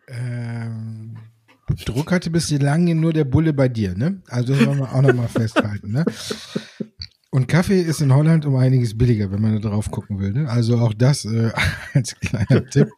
Ähm, 0.09 1.17
Druck 1.85 2.13
hatte 2.13 2.31
bislang 2.31 2.85
nur 2.99 3.13
der 3.13 3.25
Bulle 3.25 3.53
bei 3.53 3.69
dir, 3.69 3.95
ne? 3.95 4.23
Also 4.29 4.55
das 4.55 4.67
wollen 4.67 4.79
wir 4.79 4.93
auch 4.93 5.03
nochmal 5.03 5.29
festhalten, 5.29 5.93
ne? 5.93 6.05
Und 7.31 7.47
Kaffee 7.47 7.83
ist 7.83 8.01
in 8.01 8.15
Holland 8.15 8.47
um 8.47 8.57
einiges 8.57 8.97
billiger, 8.97 9.31
wenn 9.31 9.43
man 9.43 9.61
da 9.61 9.69
drauf 9.69 9.91
gucken 9.91 10.19
will. 10.19 10.33
Ne? 10.33 10.49
Also 10.49 10.79
auch 10.79 10.95
das 10.95 11.27
äh, 11.27 11.51
als 11.93 12.19
kleiner 12.19 12.65
Tipp, 12.67 12.89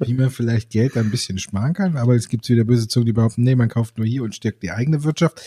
wie 0.00 0.14
man 0.14 0.30
vielleicht 0.30 0.70
Geld 0.70 0.96
ein 0.96 1.10
bisschen 1.10 1.38
sparen 1.38 1.74
kann. 1.74 1.96
Aber 1.96 2.14
es 2.14 2.28
gibt 2.28 2.48
wieder 2.48 2.64
böse 2.64 2.88
Zungen, 2.88 3.06
die 3.06 3.12
behaupten, 3.12 3.42
nee, 3.42 3.54
man 3.54 3.68
kauft 3.68 3.98
nur 3.98 4.06
hier 4.06 4.22
und 4.22 4.34
stärkt 4.34 4.62
die 4.62 4.70
eigene 4.70 5.04
Wirtschaft. 5.04 5.42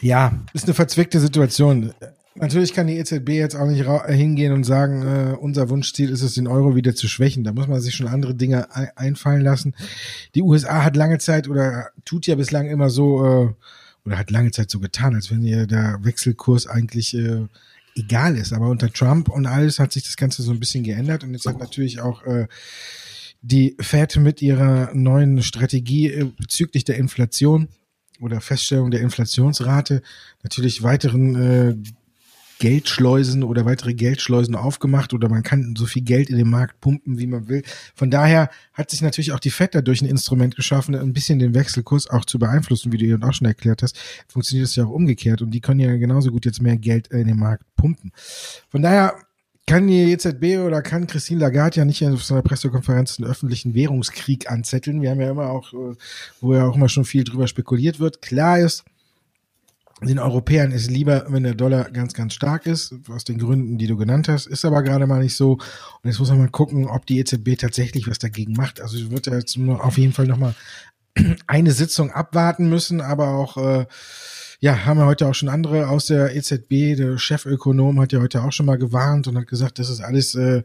Ja, 0.00 0.40
ist 0.52 0.64
eine 0.64 0.74
verzwickte 0.74 1.20
Situation. 1.20 1.92
Natürlich 2.34 2.72
kann 2.72 2.88
die 2.88 2.96
EZB 2.96 3.28
jetzt 3.28 3.54
auch 3.54 3.68
nicht 3.68 3.86
hingehen 4.08 4.52
und 4.52 4.64
sagen, 4.64 5.02
äh, 5.02 5.36
unser 5.36 5.70
Wunschziel 5.70 6.10
ist 6.10 6.22
es, 6.22 6.34
den 6.34 6.48
Euro 6.48 6.74
wieder 6.74 6.96
zu 6.96 7.06
schwächen. 7.06 7.44
Da 7.44 7.52
muss 7.52 7.68
man 7.68 7.80
sich 7.80 7.94
schon 7.94 8.08
andere 8.08 8.34
Dinge 8.34 8.66
einfallen 8.96 9.42
lassen. 9.42 9.76
Die 10.34 10.42
USA 10.42 10.82
hat 10.82 10.96
lange 10.96 11.18
Zeit 11.18 11.46
oder 11.46 11.90
tut 12.04 12.26
ja 12.26 12.34
bislang 12.34 12.66
immer 12.66 12.90
so, 12.90 13.24
äh, 13.24 13.54
oder 14.04 14.18
hat 14.18 14.30
lange 14.30 14.50
Zeit 14.50 14.70
so 14.70 14.80
getan, 14.80 15.14
als 15.14 15.30
wenn 15.30 15.42
ihr 15.42 15.66
der 15.66 15.98
Wechselkurs 16.02 16.66
eigentlich 16.66 17.14
äh, 17.14 17.46
egal 17.94 18.36
ist. 18.36 18.52
Aber 18.52 18.68
unter 18.68 18.92
Trump 18.92 19.28
und 19.28 19.46
alles 19.46 19.78
hat 19.78 19.92
sich 19.92 20.02
das 20.04 20.16
Ganze 20.16 20.42
so 20.42 20.52
ein 20.52 20.60
bisschen 20.60 20.84
geändert 20.84 21.24
und 21.24 21.32
jetzt 21.32 21.46
hat 21.46 21.58
natürlich 21.58 22.00
auch 22.00 22.24
äh, 22.24 22.46
die 23.42 23.76
Fed 23.80 24.16
mit 24.16 24.40
ihrer 24.40 24.94
neuen 24.94 25.42
Strategie 25.42 26.08
äh, 26.08 26.30
bezüglich 26.38 26.84
der 26.84 26.96
Inflation 26.96 27.68
oder 28.20 28.40
Feststellung 28.40 28.90
der 28.90 29.00
Inflationsrate 29.00 30.02
natürlich 30.42 30.82
weiteren 30.82 31.34
äh, 31.34 31.76
Geldschleusen 32.62 33.42
oder 33.42 33.64
weitere 33.64 33.92
Geldschleusen 33.92 34.54
aufgemacht 34.54 35.12
oder 35.12 35.28
man 35.28 35.42
kann 35.42 35.74
so 35.76 35.84
viel 35.84 36.02
Geld 36.02 36.30
in 36.30 36.36
den 36.36 36.48
Markt 36.48 36.80
pumpen, 36.80 37.18
wie 37.18 37.26
man 37.26 37.48
will. 37.48 37.64
Von 37.96 38.08
daher 38.08 38.50
hat 38.72 38.88
sich 38.88 39.02
natürlich 39.02 39.32
auch 39.32 39.40
die 39.40 39.50
FED 39.50 39.74
dadurch 39.74 40.00
ein 40.00 40.06
Instrument 40.06 40.54
geschaffen, 40.54 40.94
ein 40.94 41.12
bisschen 41.12 41.40
den 41.40 41.54
Wechselkurs 41.54 42.08
auch 42.08 42.24
zu 42.24 42.38
beeinflussen, 42.38 42.92
wie 42.92 42.98
du 42.98 43.04
eben 43.06 43.24
auch 43.24 43.32
schon 43.32 43.48
erklärt 43.48 43.82
hast. 43.82 43.98
Funktioniert 44.28 44.68
das 44.68 44.76
ja 44.76 44.84
auch 44.84 44.90
umgekehrt 44.90 45.42
und 45.42 45.50
die 45.50 45.60
können 45.60 45.80
ja 45.80 45.96
genauso 45.96 46.30
gut 46.30 46.44
jetzt 46.44 46.62
mehr 46.62 46.76
Geld 46.76 47.08
in 47.08 47.26
den 47.26 47.36
Markt 47.36 47.64
pumpen. 47.74 48.12
Von 48.68 48.80
daher 48.80 49.16
kann 49.66 49.88
die 49.88 50.12
EZB 50.12 50.64
oder 50.64 50.82
kann 50.82 51.08
Christine 51.08 51.40
Lagarde 51.40 51.78
ja 51.78 51.84
nicht 51.84 52.06
auf 52.06 52.22
so 52.22 52.34
einer 52.34 52.44
Pressekonferenz 52.44 53.18
einen 53.18 53.28
öffentlichen 53.28 53.74
Währungskrieg 53.74 54.48
anzetteln. 54.48 55.02
Wir 55.02 55.10
haben 55.10 55.20
ja 55.20 55.30
immer 55.30 55.50
auch, 55.50 55.72
äh, 55.72 55.96
wo 56.40 56.54
ja 56.54 56.64
auch 56.64 56.76
immer 56.76 56.88
schon 56.88 57.04
viel 57.04 57.24
drüber 57.24 57.48
spekuliert 57.48 57.98
wird. 57.98 58.22
Klar 58.22 58.60
ist, 58.60 58.84
den 60.08 60.18
Europäern 60.18 60.72
ist 60.72 60.90
lieber, 60.90 61.26
wenn 61.28 61.42
der 61.42 61.54
Dollar 61.54 61.90
ganz, 61.90 62.14
ganz 62.14 62.34
stark 62.34 62.66
ist, 62.66 62.94
aus 63.08 63.24
den 63.24 63.38
Gründen, 63.38 63.78
die 63.78 63.86
du 63.86 63.96
genannt 63.96 64.28
hast, 64.28 64.46
ist 64.46 64.64
aber 64.64 64.82
gerade 64.82 65.06
mal 65.06 65.22
nicht 65.22 65.36
so. 65.36 65.52
Und 65.52 66.04
jetzt 66.04 66.18
muss 66.18 66.30
man 66.30 66.38
mal 66.38 66.48
gucken, 66.48 66.86
ob 66.86 67.06
die 67.06 67.18
EZB 67.18 67.56
tatsächlich 67.58 68.08
was 68.08 68.18
dagegen 68.18 68.52
macht. 68.52 68.80
Also 68.80 68.96
ich 68.96 69.10
würde 69.10 69.30
jetzt 69.30 69.56
nur 69.56 69.84
auf 69.84 69.98
jeden 69.98 70.12
Fall 70.12 70.26
nochmal 70.26 70.54
eine 71.46 71.72
Sitzung 71.72 72.10
abwarten 72.10 72.68
müssen, 72.68 73.00
aber 73.00 73.28
auch 73.28 73.56
äh, 73.56 73.86
ja, 74.60 74.84
haben 74.84 74.98
wir 74.98 75.06
heute 75.06 75.26
auch 75.26 75.34
schon 75.34 75.48
andere 75.48 75.88
aus 75.88 76.06
der 76.06 76.36
EZB. 76.36 76.96
Der 76.96 77.18
Chefökonom 77.18 78.00
hat 78.00 78.12
ja 78.12 78.20
heute 78.20 78.42
auch 78.42 78.52
schon 78.52 78.66
mal 78.66 78.78
gewarnt 78.78 79.26
und 79.26 79.36
hat 79.36 79.48
gesagt, 79.48 79.78
das 79.80 79.90
ist 79.90 80.00
alles 80.00 80.36
äh, 80.36 80.62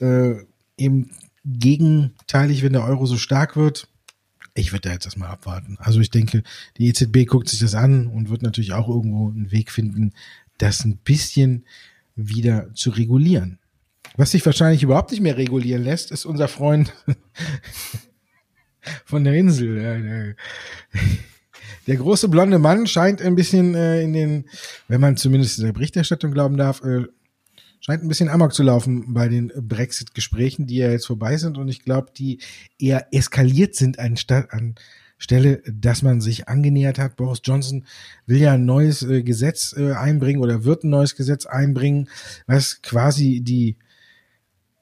äh, 0.00 0.36
eben 0.76 1.10
gegenteilig, 1.44 2.62
wenn 2.62 2.72
der 2.72 2.84
Euro 2.84 3.06
so 3.06 3.16
stark 3.16 3.56
wird. 3.56 3.88
Ich 4.54 4.72
würde 4.72 4.88
da 4.88 4.92
jetzt 4.92 5.04
erstmal 5.04 5.30
abwarten. 5.30 5.76
Also 5.78 6.00
ich 6.00 6.10
denke, 6.10 6.42
die 6.76 6.88
EZB 6.88 7.26
guckt 7.26 7.48
sich 7.48 7.60
das 7.60 7.74
an 7.74 8.06
und 8.06 8.30
wird 8.30 8.42
natürlich 8.42 8.72
auch 8.72 8.88
irgendwo 8.88 9.30
einen 9.30 9.50
Weg 9.52 9.70
finden, 9.70 10.12
das 10.58 10.84
ein 10.84 10.98
bisschen 10.98 11.64
wieder 12.16 12.72
zu 12.74 12.90
regulieren. 12.90 13.58
Was 14.16 14.32
sich 14.32 14.44
wahrscheinlich 14.44 14.82
überhaupt 14.82 15.12
nicht 15.12 15.20
mehr 15.20 15.36
regulieren 15.36 15.84
lässt, 15.84 16.10
ist 16.10 16.24
unser 16.24 16.48
Freund 16.48 16.92
von 19.04 19.24
der 19.24 19.34
Insel. 19.34 20.36
Der 21.86 21.96
große 21.96 22.28
blonde 22.28 22.58
Mann 22.58 22.86
scheint 22.86 23.22
ein 23.22 23.36
bisschen 23.36 23.74
äh, 23.74 24.02
in 24.02 24.12
den, 24.12 24.44
wenn 24.88 25.00
man 25.00 25.16
zumindest 25.16 25.62
der 25.62 25.72
Berichterstattung 25.72 26.32
glauben 26.32 26.56
darf, 26.56 26.82
äh, 26.82 27.04
scheint 27.80 28.02
ein 28.02 28.08
bisschen 28.08 28.28
amok 28.28 28.52
zu 28.52 28.62
laufen 28.62 29.12
bei 29.14 29.28
den 29.28 29.52
Brexit-Gesprächen, 29.56 30.66
die 30.66 30.76
ja 30.76 30.90
jetzt 30.90 31.06
vorbei 31.06 31.36
sind 31.36 31.58
und 31.58 31.68
ich 31.68 31.82
glaube, 31.82 32.12
die 32.16 32.40
eher 32.78 33.06
eskaliert 33.12 33.74
sind 33.74 33.98
anstatt 33.98 34.52
an 34.52 34.74
Stelle, 35.20 35.62
dass 35.70 36.00
man 36.00 36.22
sich 36.22 36.48
angenähert 36.48 36.98
hat. 36.98 37.16
Boris 37.16 37.42
Johnson 37.44 37.84
will 38.26 38.38
ja 38.38 38.54
ein 38.54 38.64
neues 38.64 39.02
äh, 39.02 39.22
Gesetz 39.22 39.74
äh, 39.76 39.92
einbringen 39.92 40.40
oder 40.40 40.64
wird 40.64 40.82
ein 40.82 40.90
neues 40.90 41.14
Gesetz 41.14 41.44
einbringen, 41.44 42.08
was 42.46 42.80
quasi 42.80 43.42
die 43.42 43.76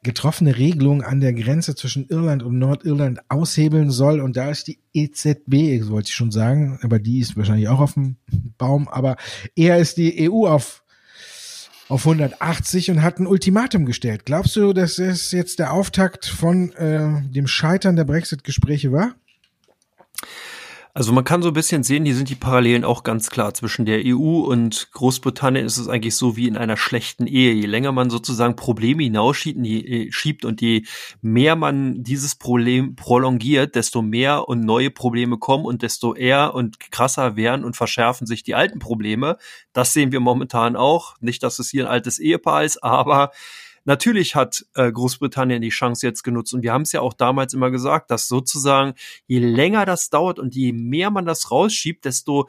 getroffene 0.04 0.56
Regelung 0.56 1.02
an 1.02 1.20
der 1.20 1.32
Grenze 1.32 1.74
zwischen 1.74 2.06
Irland 2.08 2.44
und 2.44 2.56
Nordirland 2.56 3.18
aushebeln 3.28 3.90
soll. 3.90 4.20
Und 4.20 4.36
da 4.36 4.48
ist 4.48 4.68
die 4.68 4.78
EZB, 4.94 5.88
wollte 5.90 6.08
ich 6.08 6.14
schon 6.14 6.30
sagen, 6.30 6.78
aber 6.82 7.00
die 7.00 7.18
ist 7.18 7.36
wahrscheinlich 7.36 7.68
auch 7.68 7.80
auf 7.80 7.94
dem 7.94 8.16
Baum, 8.58 8.86
aber 8.86 9.16
eher 9.56 9.78
ist 9.78 9.96
die 9.96 10.30
EU 10.30 10.46
auf 10.46 10.84
auf 11.88 12.06
180 12.06 12.90
und 12.90 13.02
hat 13.02 13.18
ein 13.18 13.26
Ultimatum 13.26 13.86
gestellt. 13.86 14.24
Glaubst 14.24 14.54
du, 14.56 14.72
dass 14.72 14.98
es 14.98 15.32
jetzt 15.32 15.58
der 15.58 15.72
Auftakt 15.72 16.26
von 16.26 16.72
äh, 16.72 17.22
dem 17.30 17.46
Scheitern 17.46 17.96
der 17.96 18.04
Brexit-Gespräche 18.04 18.92
war? 18.92 19.14
Also 20.98 21.12
man 21.12 21.22
kann 21.22 21.42
so 21.42 21.50
ein 21.50 21.54
bisschen 21.54 21.84
sehen, 21.84 22.04
hier 22.04 22.16
sind 22.16 22.28
die 22.28 22.34
Parallelen 22.34 22.82
auch 22.82 23.04
ganz 23.04 23.30
klar 23.30 23.54
zwischen 23.54 23.86
der 23.86 24.00
EU 24.04 24.40
und 24.40 24.90
Großbritannien 24.90 25.64
ist 25.64 25.76
es 25.78 25.86
eigentlich 25.86 26.16
so 26.16 26.36
wie 26.36 26.48
in 26.48 26.56
einer 26.56 26.76
schlechten 26.76 27.28
Ehe. 27.28 27.52
Je 27.52 27.66
länger 27.66 27.92
man 27.92 28.10
sozusagen 28.10 28.56
Probleme 28.56 29.04
hinausschiebt 29.04 30.44
äh, 30.44 30.46
und 30.48 30.60
je 30.60 30.82
mehr 31.20 31.54
man 31.54 32.02
dieses 32.02 32.34
Problem 32.34 32.96
prolongiert, 32.96 33.76
desto 33.76 34.02
mehr 34.02 34.48
und 34.48 34.64
neue 34.64 34.90
Probleme 34.90 35.38
kommen 35.38 35.66
und 35.66 35.82
desto 35.82 36.16
eher 36.16 36.56
und 36.56 36.80
krasser 36.90 37.36
werden 37.36 37.64
und 37.64 37.76
verschärfen 37.76 38.26
sich 38.26 38.42
die 38.42 38.56
alten 38.56 38.80
Probleme. 38.80 39.36
Das 39.72 39.92
sehen 39.92 40.10
wir 40.10 40.18
momentan 40.18 40.74
auch. 40.74 41.14
Nicht, 41.20 41.44
dass 41.44 41.60
es 41.60 41.70
hier 41.70 41.84
ein 41.84 41.92
altes 41.92 42.18
Ehepaar 42.18 42.64
ist, 42.64 42.82
aber 42.82 43.30
natürlich 43.88 44.36
hat 44.36 44.66
äh, 44.74 44.92
Großbritannien 44.92 45.62
die 45.62 45.70
Chance 45.70 46.06
jetzt 46.06 46.22
genutzt 46.22 46.52
und 46.52 46.62
wir 46.62 46.72
haben 46.72 46.82
es 46.82 46.92
ja 46.92 47.00
auch 47.00 47.14
damals 47.14 47.54
immer 47.54 47.70
gesagt, 47.70 48.10
dass 48.10 48.28
sozusagen 48.28 48.92
je 49.26 49.38
länger 49.40 49.86
das 49.86 50.10
dauert 50.10 50.38
und 50.38 50.54
je 50.54 50.72
mehr 50.72 51.10
man 51.10 51.24
das 51.24 51.50
rausschiebt, 51.50 52.04
desto 52.04 52.48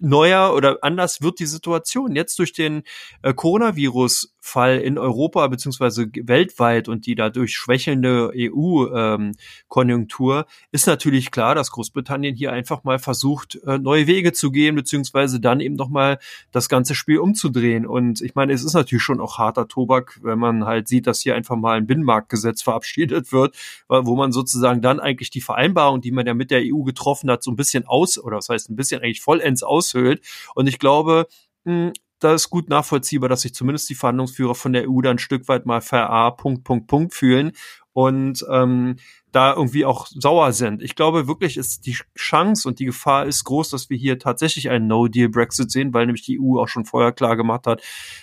neuer 0.00 0.54
oder 0.54 0.78
anders 0.82 1.20
wird 1.20 1.38
die 1.38 1.46
Situation. 1.46 2.16
Jetzt 2.16 2.38
durch 2.38 2.52
den 2.52 2.82
äh, 3.22 3.34
Coronavirus-Fall 3.34 4.78
in 4.78 4.98
Europa 4.98 5.46
beziehungsweise 5.48 6.08
weltweit 6.22 6.88
und 6.88 7.06
die 7.06 7.14
dadurch 7.14 7.54
schwächelnde 7.54 8.32
EU-Konjunktur 8.34 10.38
ähm, 10.38 10.44
ist 10.72 10.86
natürlich 10.86 11.30
klar, 11.30 11.54
dass 11.54 11.70
Großbritannien 11.70 12.34
hier 12.34 12.52
einfach 12.52 12.82
mal 12.82 12.98
versucht, 12.98 13.56
äh, 13.66 13.78
neue 13.78 14.06
Wege 14.06 14.32
zu 14.32 14.50
gehen, 14.50 14.74
beziehungsweise 14.74 15.38
dann 15.38 15.60
eben 15.60 15.76
nochmal 15.76 16.18
das 16.50 16.68
ganze 16.68 16.94
Spiel 16.94 17.18
umzudrehen. 17.18 17.86
Und 17.86 18.22
ich 18.22 18.34
meine, 18.34 18.54
es 18.54 18.64
ist 18.64 18.74
natürlich 18.74 19.04
schon 19.04 19.20
auch 19.20 19.38
harter 19.38 19.68
Tobak, 19.68 20.18
wenn 20.22 20.38
man 20.38 20.64
halt 20.64 20.88
sieht, 20.88 21.06
dass 21.06 21.20
hier 21.20 21.34
einfach 21.34 21.56
mal 21.56 21.76
ein 21.76 21.86
Binnenmarktgesetz 21.86 22.62
verabschiedet 22.62 23.32
wird, 23.32 23.54
wo 23.88 24.16
man 24.16 24.32
sozusagen 24.32 24.80
dann 24.80 25.00
eigentlich 25.00 25.30
die 25.30 25.40
Vereinbarung, 25.40 26.00
die 26.00 26.12
man 26.12 26.26
ja 26.26 26.34
mit 26.34 26.50
der 26.50 26.62
EU 26.64 26.82
getroffen 26.82 27.30
hat, 27.30 27.42
so 27.42 27.50
ein 27.50 27.56
bisschen 27.56 27.86
aus, 27.86 28.18
oder 28.18 28.36
das 28.36 28.48
heißt 28.48 28.70
ein 28.70 28.76
bisschen 28.76 29.02
eigentlich 29.02 29.20
vollends 29.20 29.62
aushöhlt. 29.70 30.22
Und 30.54 30.66
ich 30.66 30.78
glaube, 30.78 31.26
hm, 31.64 31.92
da 32.20 32.34
ist 32.34 32.50
gut 32.50 32.68
nachvollziehbar, 32.68 33.28
dass 33.28 33.40
sich 33.40 33.54
zumindest 33.54 33.88
die 33.88 33.94
Verhandlungsführer 33.94 34.54
von 34.54 34.72
der 34.72 34.88
EU 34.88 35.00
da 35.00 35.10
ein 35.10 35.18
Stück 35.18 35.48
weit 35.48 35.66
mal 35.66 35.80
ver 35.80 36.34
Punkt, 36.36 36.64
Punkt, 36.64 36.86
Punkt 36.86 37.14
fühlen 37.14 37.52
und 37.92 38.44
ähm, 38.50 38.96
da 39.32 39.54
irgendwie 39.54 39.84
auch 39.84 40.06
sauer 40.06 40.52
sind. 40.52 40.82
Ich 40.82 40.94
glaube 40.94 41.26
wirklich, 41.26 41.56
ist 41.56 41.86
die 41.86 41.96
Chance 42.16 42.68
und 42.68 42.78
die 42.78 42.84
Gefahr 42.84 43.26
ist 43.26 43.44
groß, 43.44 43.70
dass 43.70 43.90
wir 43.90 43.96
hier 43.96 44.18
tatsächlich 44.18 44.70
einen 44.70 44.86
No-Deal-Brexit 44.86 45.70
sehen, 45.70 45.94
weil 45.94 46.06
nämlich 46.06 46.24
die 46.24 46.38
EU 46.40 46.60
auch 46.60 46.68
schon 46.68 46.84
vorher 46.84 47.12
klar 47.12 47.36
gemacht 47.36 47.66
hat, 47.66 47.82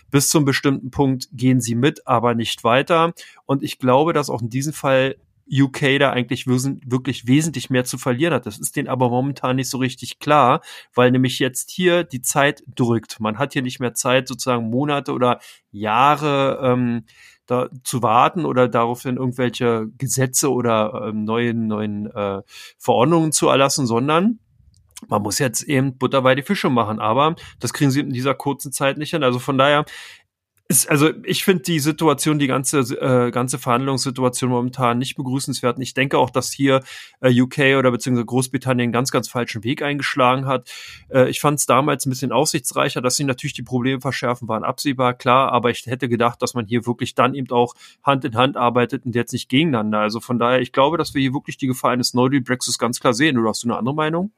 bis 0.10 0.30
zum 0.30 0.46
bestimmten 0.46 0.92
Punkt 0.92 1.30
gehen 1.32 1.60
sie 1.62 1.75
mit, 1.75 2.06
aber 2.08 2.36
nicht 2.36 2.63
weiter. 2.63 3.13
Und 3.46 3.63
ich 3.63 3.80
glaube, 3.80 4.13
dass 4.13 4.30
auch 4.30 4.42
in 4.42 4.50
diesem 4.50 4.74
Fall 4.74 5.16
UK 5.51 6.00
da 6.00 6.12
eigentlich 6.12 6.48
wirklich 6.48 7.27
wesentlich 7.27 7.70
mehr 7.70 7.86
zu 7.86 7.98
verlieren 7.98 8.34
hat. 8.34 8.46
Das 8.46 8.58
ist 8.58 8.75
denen 8.75 8.88
aber 8.88 9.10
momentan 9.10 9.56
nicht 9.56 9.70
so 9.70 9.77
richtig 9.77 10.20
klar, 10.20 10.62
weil 10.94 11.12
nämlich 11.12 11.39
jetzt 11.39 11.72
hier 11.72 12.04
die 12.04 12.22
Zeit 12.22 12.63
drückt. 12.68 13.20
Man 13.20 13.38
hat 13.38 13.54
hier 13.54 13.62
nicht 13.62 13.80
mehr 13.80 13.94
Zeit, 13.94 14.27
sozusagen 14.27 14.70
Monate 14.70 15.13
oder 15.13 15.39
Jahre 15.72 16.60
ähm, 16.62 17.06
da 17.46 17.70
zu 17.84 18.04
warten 18.04 18.46
oder 18.46 18.68
daraufhin 18.68 19.18
irgendwelche 19.18 19.88
Gesetze 19.98 20.51
oder 20.51 21.08
ähm, 21.08 21.24
neuen 21.24 21.68
neuen 21.68 22.12
äh, 22.12 22.42
Verordnungen 22.77 23.32
zu 23.32 23.48
erlassen, 23.48 23.88
sondern 23.88 24.39
man 25.08 25.22
muss 25.22 25.38
jetzt 25.38 25.63
eben 25.63 25.98
Butter 25.98 26.24
bei 26.24 26.34
die 26.34 26.42
Fische 26.42 26.70
machen, 26.70 27.00
aber 27.00 27.36
das 27.60 27.72
kriegen 27.72 27.92
sie 27.92 28.00
in 28.00 28.10
dieser 28.10 28.34
kurzen 28.34 28.72
Zeit 28.72 28.98
nicht 28.98 29.12
hin. 29.12 29.24
Also 29.24 29.38
von 29.38 29.58
daher, 29.58 29.86
ist, 30.70 30.90
also 30.90 31.12
ich 31.24 31.46
finde 31.46 31.64
die 31.64 31.80
Situation, 31.80 32.40
die 32.40 32.48
ganze 32.48 32.80
äh, 32.80 33.32
ganze 33.32 33.58
Verhandlungssituation 33.58 34.50
momentan 34.50 34.98
nicht 34.98 35.16
begrüßenswert. 35.16 35.78
Und 35.78 35.82
ich 35.82 35.94
denke 35.94 36.18
auch, 36.18 36.30
dass 36.30 36.52
hier 36.52 36.84
äh, 37.22 37.42
UK 37.42 37.78
oder 37.80 37.92
beziehungsweise 37.92 38.26
Großbritannien 38.26 38.88
einen 38.88 38.94
ganz, 38.94 39.12
ganz 39.12 39.30
falschen 39.30 39.64
Weg 39.64 39.82
eingeschlagen 39.82 40.46
hat. 40.46 40.70
Äh, 41.10 41.30
ich 41.30 41.40
fand 41.40 41.60
es 41.60 41.66
damals 41.66 42.06
ein 42.06 42.10
bisschen 42.10 42.34
aussichtsreicher, 42.34 43.02
dass 43.02 43.16
sie 43.16 43.24
natürlich 43.24 43.54
die 43.54 43.64
Probleme 43.64 44.02
verschärfen, 44.02 44.48
waren 44.50 44.64
absehbar, 44.64 45.14
klar, 45.14 45.54
aber 45.54 45.70
ich 45.70 45.86
hätte 45.86 46.10
gedacht, 46.10 46.42
dass 46.42 46.54
man 46.54 46.66
hier 46.66 46.86
wirklich 46.86 47.16
dann 47.16 47.34
eben 47.34 47.50
auch 47.52 47.74
Hand 48.04 48.26
in 48.26 48.36
Hand 48.36 48.58
arbeitet 48.58 49.06
und 49.06 49.16
jetzt 49.16 49.32
nicht 49.32 49.48
gegeneinander. 49.48 50.00
Also 50.00 50.20
von 50.20 50.38
daher, 50.38 50.60
ich 50.60 50.74
glaube, 50.74 50.98
dass 50.98 51.14
wir 51.14 51.22
hier 51.22 51.34
wirklich 51.34 51.58
die 51.58 51.68
Gefahr 51.68 51.92
eines 51.92 52.14
No-Deal-Brexits 52.14 52.78
ganz 52.78 53.00
klar 53.00 53.14
sehen. 53.14 53.38
Oder 53.38 53.50
hast 53.50 53.64
du 53.64 53.70
eine 53.70 53.78
andere 53.78 53.96
Meinung? 53.96 54.32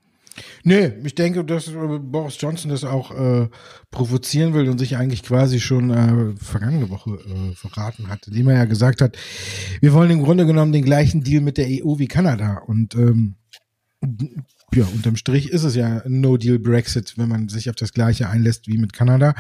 Nee, 0.63 0.93
ich 1.03 1.15
denke, 1.15 1.43
dass 1.43 1.67
äh, 1.67 1.99
Boris 1.99 2.37
Johnson 2.39 2.71
das 2.71 2.83
auch 2.83 3.11
äh, 3.11 3.49
provozieren 3.91 4.53
will 4.53 4.69
und 4.69 4.77
sich 4.77 4.97
eigentlich 4.97 5.23
quasi 5.23 5.59
schon 5.59 5.89
äh, 5.89 6.35
vergangene 6.41 6.89
Woche 6.89 7.11
äh, 7.11 7.55
verraten 7.55 8.07
hat, 8.09 8.27
indem 8.27 8.49
er 8.49 8.57
ja 8.57 8.65
gesagt 8.65 9.01
hat, 9.01 9.17
wir 9.81 9.93
wollen 9.93 10.11
im 10.11 10.23
Grunde 10.23 10.45
genommen 10.45 10.71
den 10.71 10.85
gleichen 10.85 11.23
Deal 11.23 11.41
mit 11.41 11.57
der 11.57 11.67
EU 11.67 11.97
wie 11.97 12.07
Kanada. 12.07 12.61
Und 12.65 12.95
ähm, 12.95 13.35
ja, 14.73 14.85
unterm 14.93 15.15
Strich 15.15 15.49
ist 15.49 15.63
es 15.63 15.75
ja 15.75 16.01
ein 16.03 16.21
No-Deal-Brexit, 16.21 17.17
wenn 17.17 17.29
man 17.29 17.49
sich 17.49 17.69
auf 17.69 17.75
das 17.75 17.93
gleiche 17.93 18.29
einlässt 18.29 18.67
wie 18.67 18.77
mit 18.77 18.93
Kanada. 18.93 19.33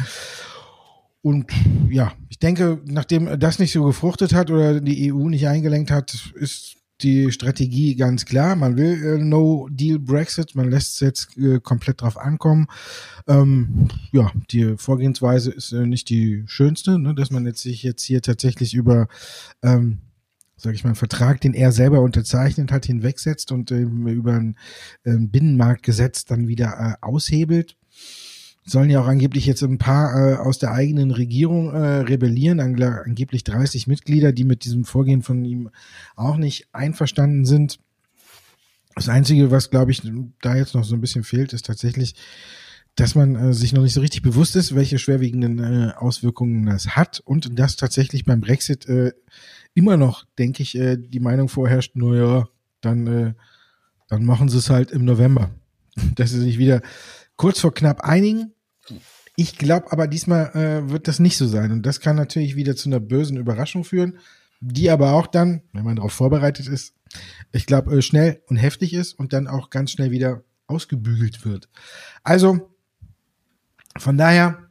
Und 1.21 1.51
ja, 1.89 2.13
ich 2.29 2.39
denke, 2.39 2.81
nachdem 2.85 3.39
das 3.39 3.59
nicht 3.59 3.73
so 3.73 3.83
gefruchtet 3.83 4.33
hat 4.33 4.49
oder 4.49 4.79
die 4.79 5.11
EU 5.13 5.27
nicht 5.27 5.47
eingelenkt 5.47 5.91
hat, 5.91 6.31
ist 6.35 6.77
die 7.01 7.31
Strategie 7.31 7.95
ganz 7.95 8.25
klar. 8.25 8.55
Man 8.55 8.77
will 8.77 9.03
äh, 9.03 9.17
No 9.17 9.67
Deal 9.71 9.99
Brexit. 9.99 10.55
Man 10.55 10.69
lässt 10.69 10.95
es 10.95 10.99
jetzt 10.99 11.37
äh, 11.37 11.59
komplett 11.59 12.01
drauf 12.01 12.17
ankommen. 12.17 12.67
Ähm, 13.27 13.87
ja, 14.11 14.31
die 14.51 14.75
Vorgehensweise 14.77 15.51
ist 15.51 15.71
äh, 15.71 15.85
nicht 15.85 16.09
die 16.09 16.43
schönste, 16.47 16.99
ne, 16.99 17.15
dass 17.15 17.31
man 17.31 17.45
jetzt 17.45 17.61
sich 17.61 17.83
jetzt 17.83 18.03
hier 18.03 18.21
tatsächlich 18.21 18.73
über, 18.73 19.07
ähm, 19.63 19.99
sag 20.57 20.73
ich 20.73 20.83
mal, 20.83 20.89
einen 20.89 20.95
Vertrag, 20.95 21.41
den 21.41 21.53
er 21.53 21.71
selber 21.71 22.01
unterzeichnet 22.01 22.71
hat, 22.71 22.85
hinwegsetzt 22.85 23.51
und 23.51 23.71
äh, 23.71 23.81
über 23.81 24.33
ein 24.33 24.57
äh, 25.03 25.15
Binnenmarktgesetz 25.17 26.25
dann 26.25 26.47
wieder 26.47 26.97
äh, 27.01 27.05
aushebelt 27.05 27.77
sollen 28.69 28.89
ja 28.89 29.01
auch 29.01 29.07
angeblich 29.07 29.45
jetzt 29.45 29.63
ein 29.63 29.77
paar 29.77 30.15
äh, 30.15 30.35
aus 30.35 30.59
der 30.59 30.71
eigenen 30.71 31.11
Regierung 31.11 31.73
äh, 31.73 32.01
rebellieren, 32.01 32.59
angeblich 32.59 33.43
30 33.43 33.87
Mitglieder, 33.87 34.31
die 34.31 34.43
mit 34.43 34.63
diesem 34.63 34.85
Vorgehen 34.85 35.23
von 35.23 35.43
ihm 35.43 35.69
auch 36.15 36.37
nicht 36.37 36.67
einverstanden 36.71 37.45
sind. 37.45 37.79
Das 38.95 39.09
Einzige, 39.09 39.51
was, 39.51 39.69
glaube 39.69 39.91
ich, 39.91 40.01
da 40.41 40.55
jetzt 40.55 40.75
noch 40.75 40.83
so 40.83 40.95
ein 40.95 41.01
bisschen 41.01 41.23
fehlt, 41.23 41.53
ist 41.53 41.65
tatsächlich, 41.65 42.15
dass 42.95 43.15
man 43.15 43.35
äh, 43.35 43.53
sich 43.53 43.73
noch 43.73 43.83
nicht 43.83 43.93
so 43.93 44.01
richtig 44.01 44.21
bewusst 44.21 44.55
ist, 44.55 44.75
welche 44.75 44.99
schwerwiegenden 44.99 45.59
äh, 45.59 45.93
Auswirkungen 45.95 46.65
das 46.65 46.95
hat 46.95 47.21
und 47.21 47.57
dass 47.57 47.75
tatsächlich 47.75 48.25
beim 48.25 48.41
Brexit 48.41 48.87
äh, 48.87 49.13
immer 49.73 49.97
noch, 49.97 50.25
denke 50.37 50.63
ich, 50.63 50.75
äh, 50.75 50.97
die 50.97 51.19
Meinung 51.19 51.49
vorherrscht, 51.49 51.95
nur 51.95 52.17
ja, 52.17 52.47
dann, 52.81 53.07
äh, 53.07 53.33
dann 54.09 54.25
machen 54.25 54.49
sie 54.49 54.57
es 54.57 54.69
halt 54.69 54.91
im 54.91 55.05
November. 55.05 55.51
Dass 56.15 56.31
sie 56.31 56.39
sich 56.39 56.57
wieder 56.57 56.81
kurz 57.35 57.59
vor 57.59 57.73
knapp 57.73 58.01
einigen 58.01 58.53
ich 59.39 59.57
glaube 59.57 59.89
aber 59.93 60.07
diesmal 60.07 60.53
äh, 60.53 60.89
wird 60.89 61.07
das 61.07 61.19
nicht 61.19 61.37
so 61.37 61.47
sein. 61.47 61.71
Und 61.71 61.85
das 61.85 62.01
kann 62.01 62.17
natürlich 62.17 62.57
wieder 62.57 62.75
zu 62.75 62.89
einer 62.89 62.99
bösen 62.99 63.37
Überraschung 63.37 63.85
führen, 63.85 64.19
die 64.59 64.89
aber 64.89 65.13
auch 65.13 65.27
dann, 65.27 65.61
wenn 65.71 65.85
man 65.85 65.95
darauf 65.95 66.11
vorbereitet 66.11 66.67
ist, 66.67 66.93
ich 67.53 67.65
glaube, 67.65 67.97
äh, 67.97 68.01
schnell 68.01 68.41
und 68.47 68.57
heftig 68.57 68.93
ist 68.93 69.13
und 69.13 69.31
dann 69.31 69.47
auch 69.47 69.69
ganz 69.69 69.91
schnell 69.91 70.11
wieder 70.11 70.43
ausgebügelt 70.67 71.45
wird. 71.45 71.69
Also, 72.21 72.69
von 73.97 74.17
daher, 74.17 74.69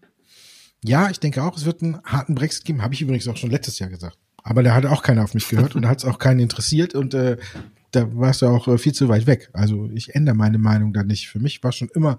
ja, 0.84 1.08
ich 1.08 1.18
denke 1.18 1.42
auch, 1.42 1.56
es 1.56 1.64
wird 1.64 1.82
einen 1.82 2.02
harten 2.04 2.34
Brexit 2.34 2.66
geben. 2.66 2.82
Habe 2.82 2.92
ich 2.92 3.00
übrigens 3.00 3.26
auch 3.26 3.38
schon 3.38 3.50
letztes 3.50 3.78
Jahr 3.78 3.88
gesagt. 3.88 4.18
Aber 4.42 4.62
da 4.62 4.74
hat 4.74 4.84
auch 4.84 5.02
keiner 5.02 5.24
auf 5.24 5.32
mich 5.32 5.48
gehört 5.48 5.76
und 5.76 5.82
da 5.82 5.88
hat 5.88 5.98
es 5.98 6.04
auch 6.04 6.18
keinen 6.18 6.40
interessiert 6.40 6.94
und 6.94 7.14
äh, 7.14 7.38
da 7.92 8.14
warst 8.14 8.42
du 8.42 8.46
auch 8.46 8.68
äh, 8.68 8.76
viel 8.76 8.92
zu 8.92 9.08
weit 9.08 9.26
weg. 9.26 9.48
Also 9.54 9.88
ich 9.94 10.14
ändere 10.14 10.36
meine 10.36 10.58
Meinung 10.58 10.92
da 10.92 11.04
nicht. 11.04 11.30
Für 11.30 11.38
mich 11.38 11.62
war 11.64 11.72
schon 11.72 11.88
immer 11.94 12.18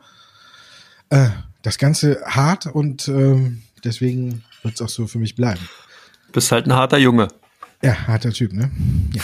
äh, 1.11 1.29
das 1.61 1.77
Ganze 1.77 2.21
hart 2.25 2.67
und 2.67 3.07
ähm, 3.07 3.63
deswegen 3.83 4.43
wird 4.63 4.75
es 4.75 4.81
auch 4.81 4.89
so 4.89 5.07
für 5.07 5.19
mich 5.19 5.35
bleiben. 5.35 5.67
Bist 6.31 6.51
halt 6.51 6.65
ein 6.65 6.73
harter 6.73 6.97
Junge. 6.97 7.27
Ja, 7.81 8.07
harter 8.07 8.31
Typ, 8.31 8.53
ne? 8.53 8.71
Ja. 9.13 9.23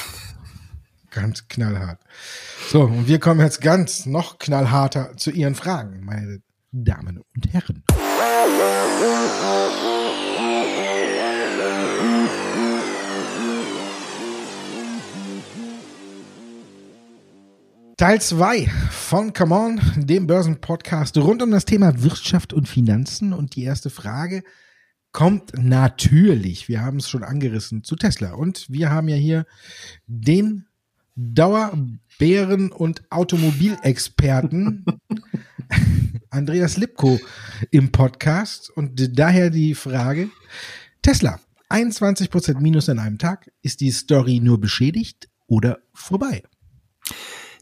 Ganz 1.12 1.48
knallhart. 1.48 2.00
So, 2.70 2.84
und 2.84 3.08
wir 3.08 3.20
kommen 3.20 3.40
jetzt 3.40 3.62
ganz 3.62 4.06
noch 4.06 4.38
knallharter 4.38 5.16
zu 5.16 5.32
Ihren 5.32 5.56
Fragen, 5.56 6.04
meine 6.04 6.42
Damen 6.72 7.22
und 7.34 7.54
Herren. 7.54 7.84
Teil 17.98 18.20
2 18.20 18.68
von 18.92 19.32
Come 19.32 19.56
On, 19.56 19.82
dem 19.96 20.28
Börsenpodcast 20.28 21.18
rund 21.18 21.42
um 21.42 21.50
das 21.50 21.64
Thema 21.64 22.04
Wirtschaft 22.04 22.52
und 22.52 22.68
Finanzen. 22.68 23.32
Und 23.32 23.56
die 23.56 23.64
erste 23.64 23.90
Frage 23.90 24.44
kommt 25.14 25.54
natürlich, 25.58 26.68
wir 26.68 26.82
haben 26.82 26.98
es 26.98 27.10
schon 27.10 27.24
angerissen, 27.24 27.86
zu 27.86 27.96
Tesla. 27.96 28.34
Und 28.34 28.70
wir 28.70 28.92
haben 28.92 29.08
ja 29.08 29.16
hier 29.16 29.46
den 30.08 30.66
Dauerbären- 31.16 32.74
und 32.74 33.10
Automobilexperten 33.12 34.84
Andreas 36.30 36.76
Lipko 36.76 37.18
im 37.72 37.94
Podcast. 37.94 38.70
Und 38.72 39.18
daher 39.18 39.50
die 39.50 39.74
Frage, 39.74 40.30
Tesla, 41.02 41.40
21% 41.70 42.60
Minus 42.60 42.90
an 42.90 43.00
einem 43.00 43.20
Tag. 43.20 43.50
Ist 43.62 43.80
die 43.80 43.92
Story 43.92 44.42
nur 44.42 44.60
beschädigt 44.60 45.30
oder 45.48 45.80
vorbei? 45.94 46.44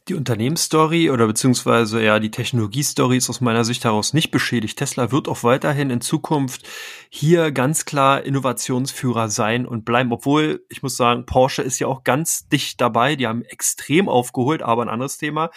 Die 0.09 0.15
Unternehmensstory 0.15 1.09
oder 1.09 1.27
beziehungsweise 1.27 2.03
ja 2.03 2.19
die 2.19 2.29
Technologiestory 2.29 3.15
ist 3.15 3.29
aus 3.29 3.39
meiner 3.39 3.63
Sicht 3.63 3.85
heraus 3.85 4.13
nicht 4.13 4.31
beschädigt. 4.31 4.77
Tesla 4.77 5.13
wird 5.13 5.29
auch 5.29 5.43
weiterhin 5.43 5.89
in 5.89 6.01
Zukunft 6.01 6.67
hier 7.09 7.53
ganz 7.53 7.85
klar 7.85 8.21
Innovationsführer 8.21 9.29
sein 9.29 9.65
und 9.65 9.85
bleiben. 9.85 10.11
Obwohl, 10.11 10.65
ich 10.67 10.83
muss 10.83 10.97
sagen, 10.97 11.25
Porsche 11.25 11.61
ist 11.61 11.79
ja 11.79 11.87
auch 11.87 12.03
ganz 12.03 12.49
dicht 12.49 12.81
dabei. 12.81 13.15
Die 13.15 13.27
haben 13.27 13.43
extrem 13.43 14.09
aufgeholt, 14.09 14.61
aber 14.61 14.81
ein 14.81 14.89
anderes 14.89 15.17
Thema. 15.17 15.51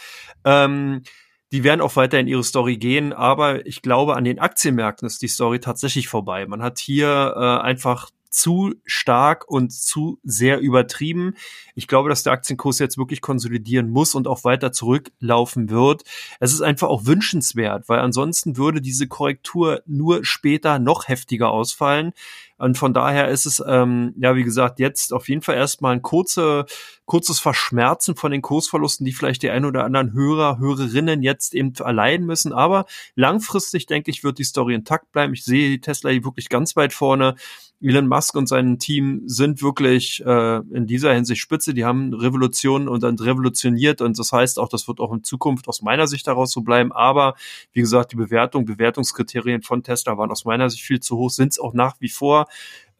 Ähm, 0.44 1.02
die 1.50 1.64
werden 1.64 1.80
auch 1.80 1.96
weiter 1.96 2.20
in 2.20 2.28
ihre 2.28 2.44
Story 2.44 2.76
gehen, 2.76 3.12
aber 3.12 3.66
ich 3.66 3.82
glaube, 3.82 4.14
an 4.14 4.24
den 4.24 4.38
Aktienmärkten 4.38 5.06
ist 5.06 5.22
die 5.22 5.28
Story 5.28 5.59
tatsächlich 5.59 6.06
vorbei. 6.06 6.46
Man 6.46 6.62
hat 6.62 6.78
hier 6.78 7.35
äh, 7.37 7.62
einfach 7.62 8.11
zu 8.30 8.74
stark 8.84 9.48
und 9.48 9.72
zu 9.72 10.18
sehr 10.22 10.60
übertrieben. 10.60 11.34
Ich 11.74 11.88
glaube, 11.88 12.08
dass 12.08 12.22
der 12.22 12.32
Aktienkurs 12.32 12.78
jetzt 12.78 12.98
wirklich 12.98 13.20
konsolidieren 13.20 13.90
muss 13.90 14.14
und 14.14 14.26
auch 14.26 14.44
weiter 14.44 14.72
zurücklaufen 14.72 15.70
wird. 15.70 16.02
Es 16.40 16.52
ist 16.52 16.62
einfach 16.62 16.88
auch 16.88 17.06
wünschenswert, 17.06 17.88
weil 17.88 18.00
ansonsten 18.00 18.56
würde 18.56 18.80
diese 18.80 19.06
Korrektur 19.06 19.82
nur 19.86 20.24
später 20.24 20.78
noch 20.78 21.08
heftiger 21.08 21.50
ausfallen. 21.50 22.12
Und 22.58 22.78
von 22.78 22.94
daher 22.94 23.28
ist 23.28 23.44
es, 23.44 23.62
ähm, 23.66 24.14
ja, 24.18 24.34
wie 24.34 24.42
gesagt, 24.42 24.78
jetzt 24.78 25.12
auf 25.12 25.28
jeden 25.28 25.42
Fall 25.42 25.56
erstmal 25.56 25.92
ein 25.92 26.00
kurze, 26.00 26.64
kurzes 27.04 27.38
Verschmerzen 27.38 28.16
von 28.16 28.32
den 28.32 28.40
Kursverlusten, 28.40 29.04
die 29.04 29.12
vielleicht 29.12 29.42
die 29.42 29.50
ein 29.50 29.66
oder 29.66 29.84
anderen 29.84 30.14
Hörer, 30.14 30.58
Hörerinnen 30.58 31.22
jetzt 31.22 31.54
eben 31.54 31.74
erleiden 31.74 32.24
müssen. 32.24 32.54
Aber 32.54 32.86
langfristig, 33.14 33.86
denke 33.86 34.10
ich, 34.10 34.24
wird 34.24 34.38
die 34.38 34.44
Story 34.44 34.74
intakt 34.74 35.12
bleiben. 35.12 35.34
Ich 35.34 35.44
sehe 35.44 35.68
die 35.68 35.80
Tesla 35.82 36.10
hier 36.10 36.24
wirklich 36.24 36.48
ganz 36.48 36.76
weit 36.76 36.94
vorne. 36.94 37.34
Elon 37.80 38.08
Musk 38.08 38.34
und 38.36 38.48
sein 38.48 38.78
Team 38.78 39.22
sind 39.26 39.62
wirklich 39.62 40.24
äh, 40.24 40.56
in 40.72 40.86
dieser 40.86 41.12
Hinsicht 41.12 41.40
spitze. 41.42 41.74
Die 41.74 41.84
haben 41.84 42.14
Revolutionen 42.14 42.88
und 42.88 43.02
dann 43.02 43.18
revolutioniert 43.18 44.00
und 44.00 44.18
das 44.18 44.32
heißt 44.32 44.58
auch, 44.58 44.68
das 44.68 44.88
wird 44.88 44.98
auch 45.00 45.12
in 45.12 45.22
Zukunft 45.22 45.68
aus 45.68 45.82
meiner 45.82 46.06
Sicht 46.06 46.26
daraus 46.26 46.52
so 46.52 46.62
bleiben. 46.62 46.92
Aber 46.92 47.34
wie 47.72 47.80
gesagt, 47.80 48.12
die 48.12 48.16
Bewertung, 48.16 48.64
Bewertungskriterien 48.64 49.62
von 49.62 49.82
Tesla 49.82 50.16
waren 50.16 50.30
aus 50.30 50.44
meiner 50.46 50.70
Sicht 50.70 50.84
viel 50.84 51.00
zu 51.00 51.18
hoch, 51.18 51.30
sind 51.30 51.52
es 51.52 51.58
auch 51.58 51.74
nach 51.74 51.96
wie 52.00 52.08
vor. 52.08 52.46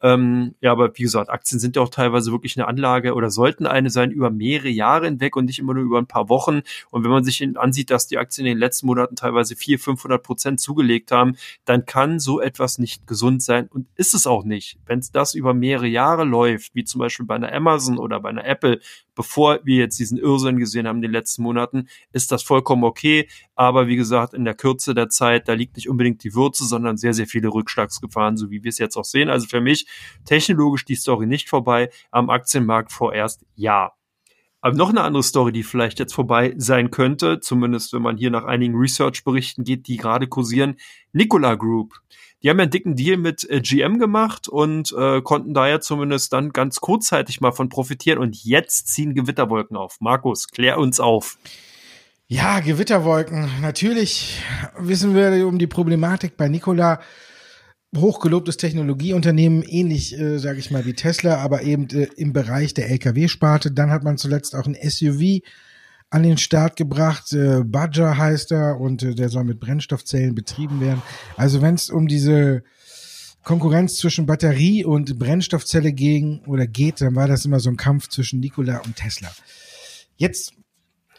Ähm, 0.01 0.55
ja, 0.61 0.71
aber 0.71 0.95
wie 0.97 1.03
gesagt, 1.03 1.29
Aktien 1.29 1.59
sind 1.59 1.75
ja 1.75 1.81
auch 1.81 1.89
teilweise 1.89 2.31
wirklich 2.31 2.57
eine 2.57 2.67
Anlage 2.67 3.13
oder 3.15 3.29
sollten 3.31 3.65
eine 3.65 3.89
sein 3.89 4.11
über 4.11 4.29
mehrere 4.29 4.69
Jahre 4.69 5.05
hinweg 5.05 5.35
und 5.35 5.45
nicht 5.45 5.59
immer 5.59 5.73
nur 5.73 5.83
über 5.83 5.97
ein 5.97 6.07
paar 6.07 6.29
Wochen. 6.29 6.61
Und 6.91 7.03
wenn 7.03 7.11
man 7.11 7.23
sich 7.23 7.43
ansieht, 7.57 7.89
dass 7.89 8.07
die 8.07 8.17
Aktien 8.17 8.45
in 8.45 8.53
den 8.53 8.59
letzten 8.59 8.87
Monaten 8.87 9.15
teilweise 9.15 9.55
400, 9.55 9.83
500 9.83 10.23
Prozent 10.23 10.59
zugelegt 10.59 11.11
haben, 11.11 11.35
dann 11.65 11.85
kann 11.85 12.19
so 12.19 12.39
etwas 12.39 12.77
nicht 12.77 13.07
gesund 13.07 13.41
sein 13.41 13.67
und 13.67 13.87
ist 13.95 14.13
es 14.13 14.27
auch 14.27 14.43
nicht. 14.43 14.77
Wenn 14.85 15.01
das 15.13 15.33
über 15.33 15.53
mehrere 15.53 15.87
Jahre 15.87 16.23
läuft, 16.25 16.75
wie 16.75 16.83
zum 16.83 16.99
Beispiel 16.99 17.25
bei 17.25 17.35
einer 17.35 17.51
Amazon 17.51 17.97
oder 17.97 18.19
bei 18.19 18.29
einer 18.29 18.45
Apple, 18.45 18.79
bevor 19.17 19.59
wir 19.63 19.77
jetzt 19.77 19.99
diesen 19.99 20.17
Irrsinn 20.17 20.57
gesehen 20.57 20.87
haben 20.87 20.97
in 20.97 21.01
den 21.01 21.11
letzten 21.11 21.41
Monaten, 21.41 21.89
ist 22.13 22.31
das 22.31 22.43
vollkommen 22.43 22.85
okay. 22.85 23.27
Aber 23.55 23.87
wie 23.87 23.97
gesagt, 23.97 24.33
in 24.33 24.45
der 24.45 24.53
Kürze 24.53 24.93
der 24.93 25.09
Zeit, 25.09 25.49
da 25.49 25.53
liegt 25.53 25.75
nicht 25.75 25.89
unbedingt 25.89 26.23
die 26.23 26.35
Würze, 26.35 26.65
sondern 26.65 26.97
sehr, 26.97 27.13
sehr 27.13 27.27
viele 27.27 27.49
Rückschlagsgefahren, 27.49 28.37
so 28.37 28.51
wie 28.51 28.63
wir 28.63 28.69
es 28.69 28.77
jetzt 28.77 28.95
auch 28.95 29.03
sehen. 29.03 29.29
Also 29.29 29.47
für 29.47 29.59
mich 29.59 29.87
technologisch 30.23 30.85
die 30.85 30.95
Story 30.95 31.25
nicht 31.25 31.49
vorbei, 31.49 31.89
am 32.11 32.29
Aktienmarkt 32.29 32.91
vorerst 32.91 33.43
ja. 33.55 33.96
Aber 34.61 34.75
noch 34.75 34.89
eine 34.89 35.01
andere 35.01 35.23
Story, 35.23 35.51
die 35.51 35.63
vielleicht 35.63 35.99
jetzt 35.99 36.13
vorbei 36.13 36.53
sein 36.57 36.89
könnte, 36.91 37.39
zumindest 37.39 37.93
wenn 37.93 38.01
man 38.01 38.17
hier 38.17 38.31
nach 38.31 38.45
einigen 38.45 38.75
Research-Berichten 38.75 39.63
geht, 39.63 39.87
die 39.87 39.97
gerade 39.97 40.27
kursieren, 40.27 40.77
Nikola 41.13 41.55
Group. 41.55 41.93
Die 42.43 42.49
haben 42.49 42.57
ja 42.57 42.63
einen 42.63 42.71
dicken 42.71 42.95
Deal 42.95 43.17
mit 43.17 43.49
äh, 43.49 43.61
GM 43.61 43.97
gemacht 43.97 44.47
und 44.47 44.93
äh, 44.97 45.21
konnten 45.21 45.53
da 45.53 45.67
ja 45.67 45.79
zumindest 45.79 46.33
dann 46.33 46.53
ganz 46.53 46.79
kurzzeitig 46.79 47.41
mal 47.41 47.51
von 47.51 47.69
profitieren 47.69 48.19
und 48.19 48.43
jetzt 48.43 48.87
ziehen 48.87 49.15
Gewitterwolken 49.15 49.75
auf. 49.75 49.97
Markus, 49.99 50.47
klär 50.47 50.77
uns 50.77 50.99
auf. 50.99 51.37
Ja, 52.27 52.59
Gewitterwolken. 52.59 53.49
Natürlich 53.61 54.41
wissen 54.77 55.15
wir 55.15 55.47
um 55.47 55.57
die 55.57 55.67
Problematik 55.67 56.37
bei 56.37 56.47
Nikola. 56.47 56.99
Hochgelobtes 57.95 58.57
Technologieunternehmen, 58.57 59.63
ähnlich, 59.63 60.17
äh, 60.17 60.39
sage 60.39 60.59
ich 60.59 60.71
mal, 60.71 60.85
wie 60.85 60.93
Tesla, 60.93 61.37
aber 61.37 61.63
eben 61.63 61.89
äh, 61.89 62.07
im 62.17 62.33
Bereich 62.33 62.73
der 62.73 62.89
Lkw-Sparte. 62.89 63.71
Dann 63.71 63.91
hat 63.91 64.03
man 64.03 64.17
zuletzt 64.17 64.55
auch 64.55 64.65
ein 64.65 64.75
SUV 64.75 65.41
an 66.09 66.23
den 66.23 66.37
Start 66.37 66.75
gebracht. 66.75 67.31
Äh, 67.33 67.63
Badger 67.63 68.17
heißt 68.17 68.51
er 68.51 68.79
und 68.79 69.03
äh, 69.03 69.15
der 69.15 69.29
soll 69.29 69.45
mit 69.45 69.59
Brennstoffzellen 69.59 70.35
betrieben 70.35 70.81
werden. 70.81 71.01
Also 71.35 71.61
wenn 71.61 71.75
es 71.75 71.89
um 71.89 72.07
diese 72.07 72.63
Konkurrenz 73.43 73.95
zwischen 73.95 74.25
Batterie 74.25 74.83
und 74.83 75.17
Brennstoffzelle 75.17 75.93
ging 75.93 76.41
oder 76.47 76.67
geht, 76.67 76.99
dann 76.99 77.15
war 77.15 77.27
das 77.27 77.45
immer 77.45 77.61
so 77.61 77.69
ein 77.69 77.77
Kampf 77.77 78.09
zwischen 78.09 78.41
Nikola 78.41 78.79
und 78.79 78.97
Tesla. 78.97 79.31
Jetzt 80.17 80.53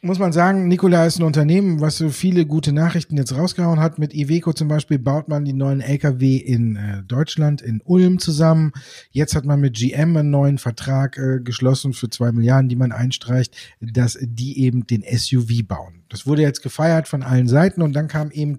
muss 0.02 0.18
man 0.18 0.32
sagen, 0.32 0.68
Nikola 0.68 1.06
ist 1.06 1.18
ein 1.18 1.24
Unternehmen, 1.24 1.80
was 1.80 1.98
so 1.98 2.10
viele 2.10 2.46
gute 2.46 2.72
Nachrichten 2.72 3.16
jetzt 3.16 3.34
rausgehauen 3.34 3.80
hat. 3.80 3.98
Mit 3.98 4.14
Iveco 4.14 4.52
zum 4.52 4.68
Beispiel 4.68 4.98
baut 4.98 5.28
man 5.28 5.44
die 5.44 5.52
neuen 5.52 5.80
Lkw 5.80 6.36
in 6.36 6.76
äh, 6.76 7.02
Deutschland, 7.02 7.62
in 7.62 7.80
Ulm 7.84 8.18
zusammen. 8.18 8.72
Jetzt 9.10 9.34
hat 9.34 9.44
man 9.44 9.60
mit 9.60 9.74
GM 9.74 10.16
einen 10.16 10.30
neuen 10.30 10.58
Vertrag 10.58 11.18
äh, 11.18 11.40
geschlossen 11.40 11.92
für 11.92 12.10
zwei 12.10 12.32
Milliarden, 12.32 12.68
die 12.68 12.76
man 12.76 12.92
einstreicht, 12.92 13.56
dass 13.80 14.18
die 14.20 14.60
eben 14.60 14.86
den 14.86 15.02
SUV 15.02 15.66
bauen. 15.66 16.04
Das 16.08 16.26
wurde 16.26 16.42
jetzt 16.42 16.62
gefeiert 16.62 17.08
von 17.08 17.22
allen 17.22 17.48
Seiten 17.48 17.82
und 17.82 17.92
dann 17.94 18.08
kam 18.08 18.30
eben 18.30 18.58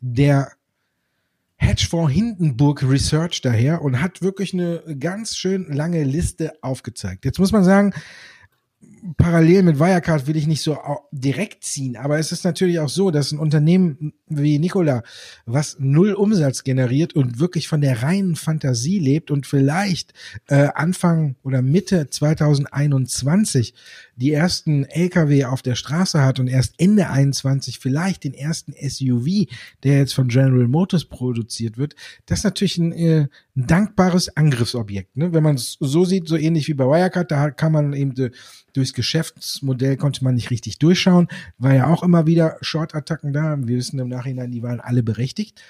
der 0.00 0.52
Hedgefonds 1.58 2.12
Hindenburg 2.12 2.82
Research 2.82 3.40
daher 3.40 3.82
und 3.82 4.02
hat 4.02 4.20
wirklich 4.20 4.52
eine 4.52 4.82
ganz 5.00 5.36
schön 5.36 5.72
lange 5.72 6.04
Liste 6.04 6.52
aufgezeigt. 6.60 7.24
Jetzt 7.24 7.38
muss 7.38 7.50
man 7.50 7.64
sagen, 7.64 7.94
parallel 9.16 9.62
mit 9.62 9.78
Wirecard 9.78 10.26
will 10.26 10.36
ich 10.36 10.46
nicht 10.46 10.62
so 10.62 10.78
direkt 11.12 11.64
ziehen, 11.64 11.96
aber 11.96 12.18
es 12.18 12.32
ist 12.32 12.44
natürlich 12.44 12.80
auch 12.80 12.88
so, 12.88 13.10
dass 13.10 13.32
ein 13.32 13.38
Unternehmen 13.38 14.14
wie 14.26 14.58
Nikola, 14.58 15.02
was 15.44 15.76
null 15.78 16.12
Umsatz 16.12 16.64
generiert 16.64 17.14
und 17.14 17.38
wirklich 17.38 17.68
von 17.68 17.80
der 17.80 18.02
reinen 18.02 18.36
Fantasie 18.36 18.98
lebt 18.98 19.30
und 19.30 19.46
vielleicht 19.46 20.12
äh, 20.48 20.68
Anfang 20.74 21.36
oder 21.42 21.62
Mitte 21.62 22.08
2021 22.08 23.74
die 24.16 24.32
ersten 24.32 24.84
LKW 24.84 25.44
auf 25.44 25.62
der 25.62 25.74
Straße 25.74 26.22
hat 26.22 26.40
und 26.40 26.48
erst 26.48 26.74
Ende 26.78 27.10
21 27.10 27.78
vielleicht 27.78 28.24
den 28.24 28.32
ersten 28.32 28.72
SUV, 28.72 29.46
der 29.82 29.98
jetzt 29.98 30.14
von 30.14 30.28
General 30.28 30.66
Motors 30.66 31.04
produziert 31.04 31.76
wird, 31.76 31.94
das 32.24 32.40
ist 32.40 32.44
natürlich 32.44 32.78
ein, 32.78 32.92
äh, 32.92 33.28
ein 33.56 33.66
dankbares 33.66 34.34
Angriffsobjekt. 34.36 35.16
Ne? 35.16 35.32
Wenn 35.32 35.42
man 35.42 35.56
es 35.56 35.76
so 35.80 36.04
sieht, 36.04 36.28
so 36.28 36.36
ähnlich 36.36 36.66
wie 36.68 36.74
bei 36.74 36.84
Wirecard, 36.84 37.30
da 37.30 37.50
kann 37.50 37.72
man 37.72 37.92
eben 37.92 38.16
äh, 38.16 38.30
durchs 38.72 38.94
Geschäftsmodell 38.94 39.96
konnte 39.96 40.24
man 40.24 40.34
nicht 40.34 40.50
richtig 40.50 40.78
durchschauen, 40.78 41.28
war 41.58 41.74
ja 41.74 41.86
auch 41.86 42.02
immer 42.02 42.26
wieder 42.26 42.56
Short-Attacken 42.62 43.32
da. 43.32 43.56
Wir 43.58 43.76
wissen 43.76 43.98
im 43.98 44.08
Nachhinein, 44.08 44.50
die 44.50 44.62
waren 44.62 44.80
alle 44.80 45.02
berechtigt. 45.02 45.62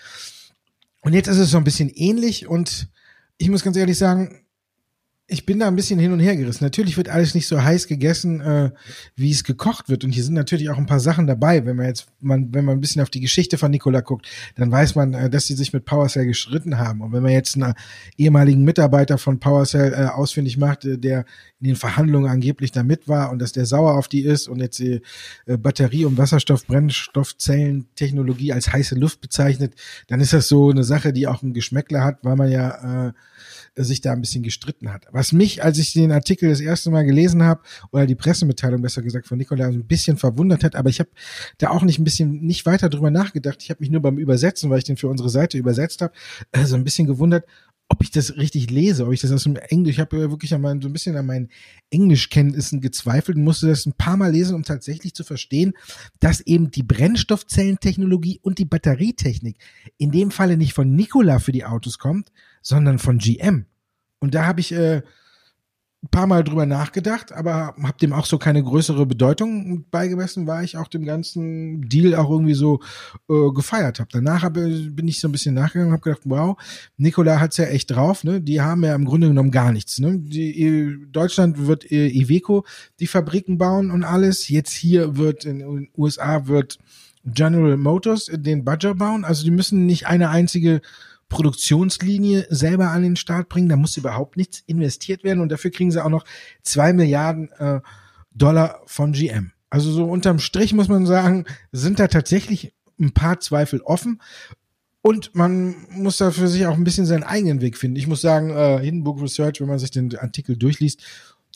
Und 1.02 1.12
jetzt 1.12 1.28
ist 1.28 1.38
es 1.38 1.50
so 1.50 1.58
ein 1.58 1.64
bisschen 1.64 1.88
ähnlich 1.88 2.46
und 2.46 2.88
ich 3.38 3.50
muss 3.50 3.62
ganz 3.62 3.76
ehrlich 3.76 3.98
sagen, 3.98 4.45
ich 5.28 5.44
bin 5.44 5.58
da 5.58 5.66
ein 5.66 5.74
bisschen 5.74 5.98
hin 5.98 6.12
und 6.12 6.20
her 6.20 6.36
gerissen. 6.36 6.62
Natürlich 6.62 6.96
wird 6.96 7.08
alles 7.08 7.34
nicht 7.34 7.48
so 7.48 7.60
heiß 7.60 7.88
gegessen, 7.88 8.40
äh, 8.40 8.70
wie 9.16 9.32
es 9.32 9.42
gekocht 9.42 9.88
wird. 9.88 10.04
Und 10.04 10.12
hier 10.12 10.22
sind 10.22 10.34
natürlich 10.34 10.70
auch 10.70 10.78
ein 10.78 10.86
paar 10.86 11.00
Sachen 11.00 11.26
dabei. 11.26 11.66
Wenn 11.66 11.74
man 11.74 11.86
jetzt, 11.86 12.06
man, 12.20 12.54
wenn 12.54 12.64
man 12.64 12.78
ein 12.78 12.80
bisschen 12.80 13.02
auf 13.02 13.10
die 13.10 13.18
Geschichte 13.20 13.58
von 13.58 13.72
Nikola 13.72 14.02
guckt, 14.02 14.28
dann 14.54 14.70
weiß 14.70 14.94
man, 14.94 15.14
äh, 15.14 15.28
dass 15.28 15.46
sie 15.46 15.54
sich 15.54 15.72
mit 15.72 15.84
PowerCell 15.84 16.26
geschritten 16.26 16.78
haben. 16.78 17.00
Und 17.00 17.12
wenn 17.12 17.24
man 17.24 17.32
jetzt 17.32 17.56
einen 17.56 17.74
ehemaligen 18.16 18.62
Mitarbeiter 18.62 19.18
von 19.18 19.40
PowerCell 19.40 19.94
äh, 19.94 20.06
ausfindig 20.06 20.58
macht, 20.58 20.84
äh, 20.84 20.96
der 20.96 21.24
in 21.58 21.66
den 21.66 21.76
Verhandlungen 21.76 22.30
angeblich 22.30 22.70
da 22.70 22.84
mit 22.84 23.08
war 23.08 23.32
und 23.32 23.40
dass 23.40 23.50
der 23.50 23.66
sauer 23.66 23.94
auf 23.94 24.06
die 24.06 24.22
ist 24.22 24.46
und 24.46 24.60
jetzt 24.60 24.78
die 24.78 25.02
äh, 25.46 25.56
Batterie- 25.56 26.04
und 26.04 26.18
Wasserstoff-Brennstoffzellentechnologie 26.18 28.52
als 28.52 28.72
heiße 28.72 28.94
Luft 28.94 29.20
bezeichnet, 29.20 29.74
dann 30.06 30.20
ist 30.20 30.32
das 30.32 30.46
so 30.46 30.70
eine 30.70 30.84
Sache, 30.84 31.12
die 31.12 31.26
auch 31.26 31.42
ein 31.42 31.52
Geschmäckler 31.52 32.04
hat, 32.04 32.18
weil 32.22 32.36
man 32.36 32.48
ja 32.48 33.08
äh, 33.08 33.12
sich 33.84 34.00
da 34.00 34.12
ein 34.12 34.20
bisschen 34.20 34.42
gestritten 34.42 34.92
hat. 34.92 35.06
Was 35.12 35.32
mich, 35.32 35.62
als 35.62 35.78
ich 35.78 35.92
den 35.92 36.12
Artikel 36.12 36.48
das 36.48 36.60
erste 36.60 36.90
Mal 36.90 37.04
gelesen 37.04 37.42
habe, 37.42 37.60
oder 37.92 38.06
die 38.06 38.14
Pressemitteilung 38.14 38.82
besser 38.82 39.02
gesagt 39.02 39.26
von 39.26 39.38
Nikola, 39.38 39.66
ein 39.66 39.86
bisschen 39.86 40.16
verwundert 40.16 40.64
hat, 40.64 40.74
aber 40.74 40.88
ich 40.88 41.00
habe 41.00 41.10
da 41.58 41.70
auch 41.70 41.82
nicht 41.82 41.98
ein 41.98 42.04
bisschen 42.04 42.40
nicht 42.40 42.66
weiter 42.66 42.88
drüber 42.88 43.10
nachgedacht. 43.10 43.62
Ich 43.62 43.70
habe 43.70 43.80
mich 43.80 43.90
nur 43.90 44.02
beim 44.02 44.18
Übersetzen, 44.18 44.70
weil 44.70 44.78
ich 44.78 44.84
den 44.84 44.96
für 44.96 45.08
unsere 45.08 45.28
Seite 45.28 45.58
übersetzt 45.58 46.00
habe, 46.00 46.12
äh, 46.52 46.64
so 46.64 46.76
ein 46.76 46.84
bisschen 46.84 47.06
gewundert, 47.06 47.44
ob 47.88 48.02
ich 48.02 48.10
das 48.10 48.36
richtig 48.36 48.70
lese, 48.70 49.06
ob 49.06 49.12
ich 49.12 49.20
das 49.20 49.30
aus 49.30 49.44
dem 49.44 49.56
Englisch, 49.56 49.94
ich 49.96 50.00
habe 50.00 50.30
wirklich 50.30 50.52
an 50.52 50.60
mein, 50.60 50.82
so 50.82 50.88
ein 50.88 50.92
bisschen 50.92 51.16
an 51.16 51.26
meinen 51.26 51.48
Englischkenntnissen 51.90 52.80
gezweifelt 52.80 53.38
musste 53.38 53.68
das 53.68 53.86
ein 53.86 53.92
paar 53.92 54.16
Mal 54.16 54.32
lesen, 54.32 54.56
um 54.56 54.64
tatsächlich 54.64 55.14
zu 55.14 55.22
verstehen, 55.22 55.72
dass 56.18 56.40
eben 56.40 56.70
die 56.70 56.82
Brennstoffzellentechnologie 56.82 58.40
und 58.42 58.58
die 58.58 58.64
Batterietechnik 58.64 59.58
in 59.98 60.10
dem 60.10 60.30
Falle 60.30 60.56
nicht 60.56 60.72
von 60.72 60.94
Nikola 60.94 61.38
für 61.38 61.52
die 61.52 61.64
Autos 61.64 61.98
kommt, 61.98 62.32
sondern 62.60 62.98
von 62.98 63.18
GM. 63.18 63.66
Und 64.18 64.34
da 64.34 64.46
habe 64.46 64.60
ich 64.60 64.72
äh, 64.72 65.02
ein 66.06 66.10
paar 66.10 66.26
Mal 66.26 66.44
drüber 66.44 66.66
nachgedacht, 66.66 67.32
aber 67.32 67.74
habe 67.82 67.98
dem 68.00 68.12
auch 68.12 68.26
so 68.26 68.38
keine 68.38 68.62
größere 68.62 69.06
Bedeutung 69.06 69.84
beigemessen, 69.90 70.46
weil 70.46 70.64
ich 70.64 70.76
auch 70.76 70.88
dem 70.88 71.04
ganzen 71.04 71.88
Deal 71.88 72.14
auch 72.14 72.30
irgendwie 72.30 72.54
so 72.54 72.80
äh, 73.28 73.50
gefeiert 73.52 73.98
habe. 73.98 74.08
Danach 74.12 74.42
hab, 74.42 74.54
bin 74.54 75.08
ich 75.08 75.20
so 75.20 75.28
ein 75.28 75.32
bisschen 75.32 75.54
nachgegangen 75.54 75.88
und 75.88 75.94
habe 75.94 76.02
gedacht, 76.02 76.22
wow, 76.24 76.56
Nikola 76.96 77.40
hat's 77.40 77.56
ja 77.56 77.64
echt 77.64 77.90
drauf, 77.90 78.24
ne? 78.24 78.40
Die 78.40 78.60
haben 78.60 78.84
ja 78.84 78.94
im 78.94 79.04
Grunde 79.04 79.28
genommen 79.28 79.50
gar 79.50 79.72
nichts, 79.72 79.98
ne? 79.98 80.18
Die, 80.18 81.06
Deutschland 81.10 81.66
wird 81.66 81.90
äh, 81.90 82.08
Iveco 82.08 82.64
die 83.00 83.06
Fabriken 83.06 83.58
bauen 83.58 83.90
und 83.90 84.04
alles. 84.04 84.48
Jetzt 84.48 84.72
hier 84.72 85.16
wird 85.16 85.44
in 85.44 85.58
den 85.58 85.88
USA 85.96 86.46
wird 86.46 86.78
General 87.24 87.76
Motors 87.76 88.30
den 88.32 88.64
Badger 88.64 88.94
bauen. 88.94 89.24
Also 89.24 89.44
die 89.44 89.50
müssen 89.50 89.86
nicht 89.86 90.06
eine 90.06 90.30
einzige 90.30 90.80
Produktionslinie 91.28 92.46
selber 92.50 92.90
an 92.90 93.02
den 93.02 93.16
Start 93.16 93.48
bringen. 93.48 93.68
Da 93.68 93.76
muss 93.76 93.96
überhaupt 93.96 94.36
nichts 94.36 94.62
investiert 94.66 95.24
werden 95.24 95.40
und 95.40 95.50
dafür 95.50 95.70
kriegen 95.70 95.90
sie 95.90 96.04
auch 96.04 96.10
noch 96.10 96.24
zwei 96.62 96.92
Milliarden 96.92 97.50
äh, 97.52 97.80
Dollar 98.32 98.82
von 98.86 99.12
GM. 99.12 99.52
Also 99.70 99.90
so 99.90 100.04
unterm 100.04 100.38
Strich 100.38 100.72
muss 100.72 100.88
man 100.88 101.06
sagen, 101.06 101.44
sind 101.72 101.98
da 101.98 102.08
tatsächlich 102.08 102.72
ein 103.00 103.12
paar 103.12 103.40
Zweifel 103.40 103.80
offen. 103.80 104.20
Und 105.02 105.34
man 105.34 105.76
muss 105.90 106.16
da 106.16 106.32
für 106.32 106.48
sich 106.48 106.66
auch 106.66 106.74
ein 106.74 106.82
bisschen 106.82 107.06
seinen 107.06 107.22
eigenen 107.22 107.60
Weg 107.60 107.78
finden. 107.78 107.96
Ich 107.96 108.08
muss 108.08 108.20
sagen, 108.20 108.50
äh, 108.50 108.80
Hindenburg 108.80 109.20
Research, 109.22 109.60
wenn 109.60 109.68
man 109.68 109.78
sich 109.78 109.92
den 109.92 110.16
Artikel 110.16 110.56
durchliest, 110.56 111.00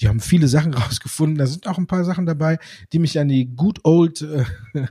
die 0.00 0.08
haben 0.08 0.20
viele 0.20 0.48
Sachen 0.48 0.74
rausgefunden. 0.80 1.38
Da 1.38 1.46
sind 1.46 1.66
auch 1.66 1.78
ein 1.78 1.86
paar 1.86 2.04
Sachen 2.04 2.26
dabei, 2.26 2.58
die 2.92 2.98
mich 2.98 3.18
an 3.18 3.28
die 3.28 3.54
good 3.54 3.80
old 3.84 4.22
äh, 4.22 4.44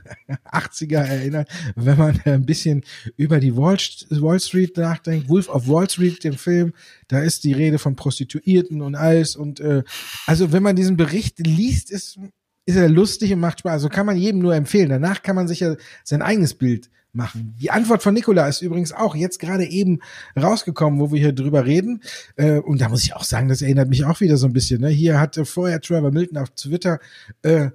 80er 0.52 0.98
erinnern, 0.98 1.44
wenn 1.76 1.98
man 1.98 2.20
ein 2.24 2.46
bisschen 2.46 2.82
über 3.16 3.40
die 3.40 3.56
Wall, 3.56 3.76
Wall 3.76 4.40
Street 4.40 4.76
nachdenkt. 4.76 5.28
Wolf 5.28 5.48
of 5.48 5.68
Wall 5.68 5.88
Street, 5.88 6.22
dem 6.24 6.34
Film, 6.34 6.72
da 7.08 7.20
ist 7.20 7.44
die 7.44 7.52
Rede 7.52 7.78
von 7.78 7.96
Prostituierten 7.96 8.82
und 8.82 8.94
alles. 8.94 9.36
Und 9.36 9.60
äh, 9.60 9.82
also 10.26 10.52
wenn 10.52 10.62
man 10.62 10.76
diesen 10.76 10.96
Bericht 10.96 11.38
liest, 11.38 11.90
ist, 11.90 12.18
ist 12.66 12.76
er 12.76 12.88
lustig 12.88 13.32
und 13.32 13.40
macht 13.40 13.60
Spaß. 13.60 13.72
Also 13.72 13.88
kann 13.88 14.06
man 14.06 14.16
jedem 14.16 14.40
nur 14.40 14.54
empfehlen. 14.54 14.90
Danach 14.90 15.22
kann 15.22 15.36
man 15.36 15.48
sich 15.48 15.60
ja 15.60 15.76
sein 16.04 16.22
eigenes 16.22 16.54
Bild 16.54 16.90
machen. 17.12 17.54
Die 17.60 17.70
Antwort 17.70 18.02
von 18.02 18.14
Nikola 18.14 18.46
ist 18.48 18.62
übrigens 18.62 18.92
auch 18.92 19.14
jetzt 19.14 19.38
gerade 19.38 19.64
eben 19.64 20.00
rausgekommen, 20.40 21.00
wo 21.00 21.12
wir 21.12 21.20
hier 21.20 21.32
drüber 21.32 21.66
reden. 21.66 22.02
Äh, 22.36 22.58
und 22.58 22.80
da 22.80 22.88
muss 22.88 23.04
ich 23.04 23.14
auch 23.14 23.24
sagen, 23.24 23.48
das 23.48 23.62
erinnert 23.62 23.88
mich 23.88 24.04
auch 24.04 24.20
wieder 24.20 24.36
so 24.36 24.46
ein 24.46 24.52
bisschen. 24.52 24.80
Ne? 24.80 24.88
Hier 24.88 25.20
hatte 25.20 25.44
vorher 25.44 25.80
Trevor 25.80 26.10
Milton 26.10 26.38
auf 26.38 26.50
Twitter 26.50 27.00
äh, 27.42 27.70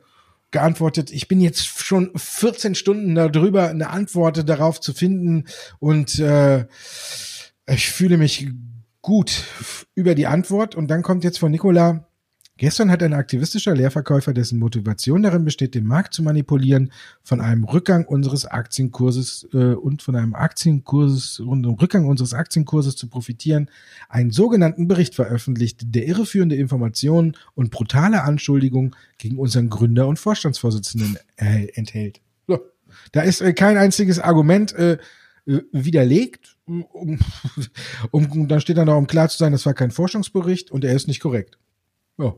geantwortet, 0.51 1.11
ich 1.11 1.27
bin 1.27 1.41
jetzt 1.41 1.65
schon 1.65 2.11
14 2.15 2.75
Stunden 2.75 3.15
darüber, 3.15 3.69
eine 3.69 3.89
Antwort 3.89 4.47
darauf 4.47 4.79
zu 4.79 4.93
finden 4.93 5.45
und 5.79 6.17
äh, 6.19 6.65
ich 7.67 7.91
fühle 7.91 8.17
mich 8.17 8.47
gut 9.01 9.43
über 9.95 10.15
die 10.15 10.27
Antwort. 10.27 10.75
Und 10.75 10.87
dann 10.87 11.03
kommt 11.03 11.23
jetzt 11.23 11.39
von 11.39 11.51
Nikola, 11.51 12.07
Gestern 12.57 12.89
hat 12.89 13.03
ein 13.03 13.13
aktivistischer 13.13 13.75
Leerverkäufer, 13.75 14.33
dessen 14.33 14.59
Motivation 14.59 15.23
darin 15.23 15.43
besteht, 15.43 15.75
den 15.75 15.85
Markt 15.85 16.13
zu 16.13 16.23
manipulieren, 16.23 16.89
von 17.21 17.41
einem 17.41 17.65
Rückgang 17.65 18.05
unseres 18.05 18.45
Aktienkurses 18.45 19.45
äh, 19.51 19.73
und 19.73 20.01
von 20.01 20.15
einem 20.15 20.35
Aktienkurses 20.35 21.41
und 21.41 21.65
einem 21.65 21.75
Rückgang 21.75 22.07
unseres 22.07 22.33
Aktienkurses 22.33 22.95
zu 22.95 23.09
profitieren, 23.09 23.69
einen 24.07 24.31
sogenannten 24.31 24.87
Bericht 24.87 25.15
veröffentlicht, 25.15 25.81
der 25.83 26.07
irreführende 26.07 26.55
Informationen 26.55 27.35
und 27.55 27.71
brutale 27.71 28.23
Anschuldigungen 28.23 28.95
gegen 29.17 29.37
unseren 29.37 29.69
Gründer 29.69 30.07
und 30.07 30.17
Vorstandsvorsitzenden 30.17 31.17
äh, 31.35 31.67
enthält. 31.73 32.21
So. 32.47 32.59
Da 33.11 33.21
ist 33.21 33.41
äh, 33.41 33.51
kein 33.51 33.77
einziges 33.77 34.19
Argument 34.19 34.71
äh, 34.73 34.97
äh 35.45 35.61
widerlegt, 35.73 36.55
um, 36.63 37.19
um, 38.11 38.47
dann 38.47 38.61
steht 38.61 38.77
dann 38.77 38.85
noch, 38.85 38.97
um 38.97 39.07
klar 39.07 39.27
zu 39.27 39.37
sein, 39.37 39.51
das 39.51 39.65
war 39.65 39.73
kein 39.73 39.91
Forschungsbericht 39.91 40.71
und 40.71 40.85
er 40.85 40.95
ist 40.95 41.09
nicht 41.09 41.19
korrekt. 41.19 41.57
Ja. 42.17 42.35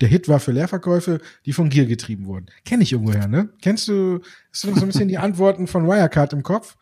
Der 0.00 0.08
Hit 0.08 0.28
war 0.28 0.40
für 0.40 0.52
Leerverkäufe, 0.52 1.20
die 1.44 1.52
von 1.52 1.68
Gier 1.68 1.86
getrieben 1.86 2.26
wurden. 2.26 2.46
Kenne 2.64 2.82
ich 2.82 2.92
irgendwoher, 2.92 3.28
ne? 3.28 3.50
Kennst 3.60 3.88
du 3.88 4.20
hast 4.52 4.64
du 4.64 4.74
so 4.74 4.80
ein 4.80 4.86
bisschen 4.86 5.08
die 5.08 5.18
Antworten 5.18 5.66
von 5.66 5.86
Wirecard 5.86 6.32
im 6.32 6.42
Kopf? 6.42 6.76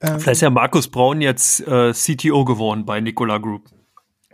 Ähm, 0.00 0.20
Vielleicht 0.20 0.36
ist 0.36 0.40
ja 0.42 0.50
Markus 0.50 0.88
Braun 0.88 1.20
jetzt 1.20 1.60
äh, 1.66 1.92
CTO 1.92 2.44
geworden 2.44 2.84
bei 2.84 3.00
Nikola 3.00 3.38
Group. 3.38 3.70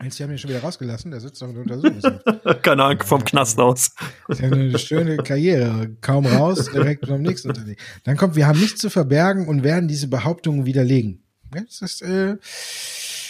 Jetzt, 0.02 0.18
die 0.18 0.24
haben 0.24 0.32
ihn 0.32 0.38
schon 0.38 0.50
wieder 0.50 0.60
rausgelassen, 0.60 1.12
der 1.12 1.20
sitzt 1.20 1.40
doch 1.40 1.48
in 1.48 1.54
der 1.54 1.62
Untersuchungshaft. 1.62 2.62
Keine 2.62 2.84
Ahnung, 2.84 3.02
vom 3.04 3.24
Knast 3.24 3.58
aus. 3.60 3.92
Ist 4.28 4.40
ja 4.40 4.50
eine 4.50 4.76
schöne 4.78 5.16
Karriere. 5.18 5.96
Kaum 6.00 6.26
raus, 6.26 6.68
direkt 6.72 7.06
beim 7.06 7.22
nächsten 7.22 7.48
Unternehmen. 7.48 7.76
Dann 8.02 8.16
kommt, 8.16 8.34
wir 8.34 8.46
haben 8.46 8.58
nichts 8.58 8.80
zu 8.80 8.90
verbergen 8.90 9.46
und 9.46 9.62
werden 9.62 9.86
diese 9.86 10.08
Behauptungen 10.08 10.66
widerlegen. 10.66 11.22
Das 11.52 11.80
ist, 11.80 12.02
äh, 12.02 12.36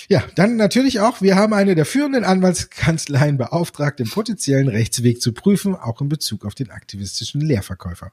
ja, 0.09 0.25
dann 0.35 0.57
natürlich 0.57 1.01
auch, 1.01 1.23
wir 1.23 1.37
haben 1.37 1.53
eine 1.53 1.75
der 1.75 1.87
führenden 1.87 2.25
Anwaltskanzleien 2.25 3.39
beauftragt, 3.39 3.99
den 3.99 4.09
potenziellen 4.09 4.69
Rechtsweg 4.69 5.21
zu 5.21 5.33
prüfen, 5.33 5.75
auch 5.75 6.01
in 6.01 6.09
Bezug 6.09 6.45
auf 6.45 6.55
den 6.55 6.71
aktivistischen 6.71 7.41
Leerverkäufer. 7.41 8.13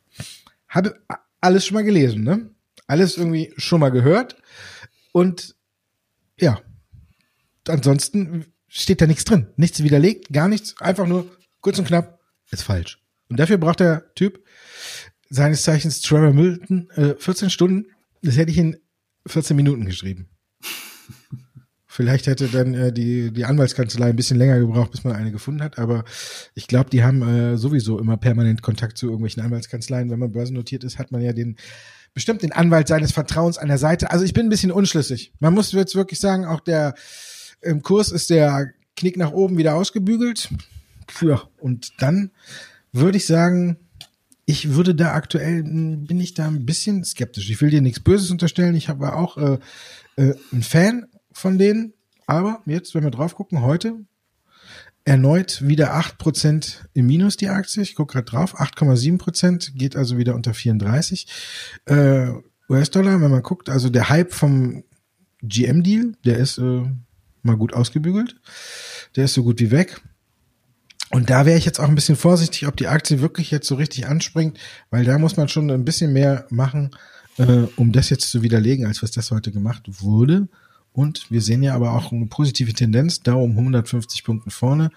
Habe 0.67 0.99
alles 1.41 1.65
schon 1.65 1.75
mal 1.75 1.83
gelesen, 1.83 2.23
ne? 2.23 2.49
Alles 2.87 3.17
irgendwie 3.17 3.53
schon 3.57 3.79
mal 3.79 3.89
gehört. 3.89 4.35
Und 5.11 5.55
ja, 6.39 6.61
ansonsten 7.67 8.45
steht 8.67 9.01
da 9.01 9.07
nichts 9.07 9.25
drin. 9.25 9.47
Nichts 9.57 9.83
widerlegt, 9.83 10.31
gar 10.31 10.47
nichts. 10.47 10.75
Einfach 10.79 11.07
nur 11.07 11.29
kurz 11.59 11.77
und 11.79 11.87
knapp, 11.87 12.19
ist 12.51 12.63
falsch. 12.63 12.99
Und 13.29 13.39
dafür 13.39 13.57
braucht 13.57 13.79
der 13.79 14.13
Typ 14.15 14.43
seines 15.29 15.63
Zeichens 15.63 16.01
Trevor 16.01 16.33
Milton 16.33 16.89
äh, 16.91 17.15
14 17.17 17.49
Stunden. 17.49 17.87
Das 18.21 18.37
hätte 18.37 18.51
ich 18.51 18.57
in 18.57 18.77
14 19.27 19.55
Minuten 19.55 19.85
geschrieben. 19.85 20.29
Vielleicht 21.93 22.27
hätte 22.27 22.47
dann 22.47 22.73
äh, 22.73 22.93
die, 22.93 23.31
die 23.31 23.43
Anwaltskanzlei 23.43 24.07
ein 24.07 24.15
bisschen 24.15 24.37
länger 24.37 24.57
gebraucht, 24.59 24.91
bis 24.91 25.03
man 25.03 25.13
eine 25.13 25.29
gefunden 25.29 25.61
hat, 25.61 25.77
aber 25.77 26.05
ich 26.55 26.67
glaube, 26.67 26.89
die 26.89 27.03
haben 27.03 27.21
äh, 27.21 27.57
sowieso 27.57 27.99
immer 27.99 28.15
permanent 28.15 28.61
Kontakt 28.61 28.97
zu 28.97 29.07
irgendwelchen 29.07 29.43
Anwaltskanzleien. 29.43 30.09
Wenn 30.09 30.19
man 30.19 30.31
börsennotiert 30.31 30.85
ist, 30.85 30.99
hat 30.99 31.11
man 31.11 31.21
ja 31.21 31.33
den 31.33 31.57
bestimmt 32.13 32.43
den 32.43 32.53
Anwalt 32.53 32.87
seines 32.87 33.11
Vertrauens 33.11 33.57
an 33.57 33.67
der 33.67 33.77
Seite. 33.77 34.09
Also 34.09 34.23
ich 34.23 34.31
bin 34.31 34.45
ein 34.45 34.49
bisschen 34.49 34.71
unschlüssig. 34.71 35.33
Man 35.41 35.53
muss 35.53 35.73
jetzt 35.73 35.93
wirklich 35.93 36.21
sagen, 36.21 36.45
auch 36.45 36.61
der 36.61 36.93
im 37.59 37.81
Kurs 37.81 38.09
ist 38.09 38.29
der 38.29 38.71
Knick 38.95 39.17
nach 39.17 39.33
oben 39.33 39.57
wieder 39.57 39.75
ausgebügelt. 39.75 40.47
Ja, 41.19 41.41
und 41.57 41.91
dann 42.01 42.31
würde 42.93 43.17
ich 43.17 43.25
sagen, 43.25 43.75
ich 44.45 44.75
würde 44.75 44.95
da 44.95 45.11
aktuell, 45.11 45.63
bin 45.63 46.21
ich 46.21 46.35
da 46.35 46.47
ein 46.47 46.65
bisschen 46.65 47.03
skeptisch. 47.03 47.49
Ich 47.49 47.59
will 47.59 47.69
dir 47.69 47.81
nichts 47.81 47.99
Böses 47.99 48.31
unterstellen. 48.31 48.75
Ich 48.75 48.87
war 48.87 49.17
auch 49.17 49.35
äh, 49.35 49.59
äh, 50.15 50.35
ein 50.53 50.63
Fan 50.63 51.07
von 51.31 51.57
denen. 51.57 51.93
Aber 52.27 52.61
jetzt, 52.65 52.95
wenn 52.95 53.03
wir 53.03 53.11
drauf 53.11 53.35
gucken, 53.35 53.61
heute 53.61 53.95
erneut 55.03 55.67
wieder 55.67 55.95
8% 55.95 56.77
im 56.93 57.07
Minus 57.07 57.37
die 57.37 57.49
Aktie. 57.49 57.81
Ich 57.81 57.95
gucke 57.95 58.13
gerade 58.13 58.29
drauf, 58.29 58.59
8,7%, 58.59 59.73
geht 59.75 59.95
also 59.95 60.17
wieder 60.17 60.35
unter 60.35 60.53
34. 60.53 61.27
Äh, 61.85 62.27
US-Dollar, 62.69 63.21
wenn 63.21 63.31
man 63.31 63.41
guckt, 63.41 63.69
also 63.69 63.89
der 63.89 64.09
Hype 64.09 64.33
vom 64.33 64.83
GM-Deal, 65.41 66.13
der 66.23 66.37
ist 66.37 66.57
äh, 66.59 66.83
mal 67.43 67.57
gut 67.57 67.73
ausgebügelt. 67.73 68.35
Der 69.15 69.25
ist 69.25 69.33
so 69.33 69.43
gut 69.43 69.59
wie 69.59 69.71
weg. 69.71 70.01
Und 71.09 71.29
da 71.29 71.45
wäre 71.45 71.57
ich 71.57 71.65
jetzt 71.65 71.79
auch 71.79 71.89
ein 71.89 71.95
bisschen 71.95 72.15
vorsichtig, 72.15 72.67
ob 72.67 72.77
die 72.77 72.87
Aktie 72.87 73.19
wirklich 73.19 73.51
jetzt 73.51 73.67
so 73.67 73.75
richtig 73.75 74.07
anspringt, 74.07 74.57
weil 74.91 75.03
da 75.03 75.17
muss 75.17 75.35
man 75.35 75.49
schon 75.49 75.69
ein 75.69 75.83
bisschen 75.83 76.13
mehr 76.13 76.45
machen, 76.49 76.91
äh, 77.37 77.65
um 77.75 77.91
das 77.91 78.09
jetzt 78.09 78.29
zu 78.29 78.43
widerlegen, 78.43 78.85
als 78.85 79.03
was 79.03 79.11
das 79.11 79.31
heute 79.31 79.51
gemacht 79.51 79.83
wurde. 80.01 80.47
Und 80.93 81.31
wir 81.31 81.41
sehen 81.41 81.63
ja 81.63 81.73
aber 81.73 81.93
auch 81.93 82.11
eine 82.11 82.25
positive 82.25 82.73
Tendenz, 82.73 83.21
da 83.21 83.33
um 83.33 83.51
150 83.51 84.23
Punkte 84.23 84.51
vorne. 84.51 84.91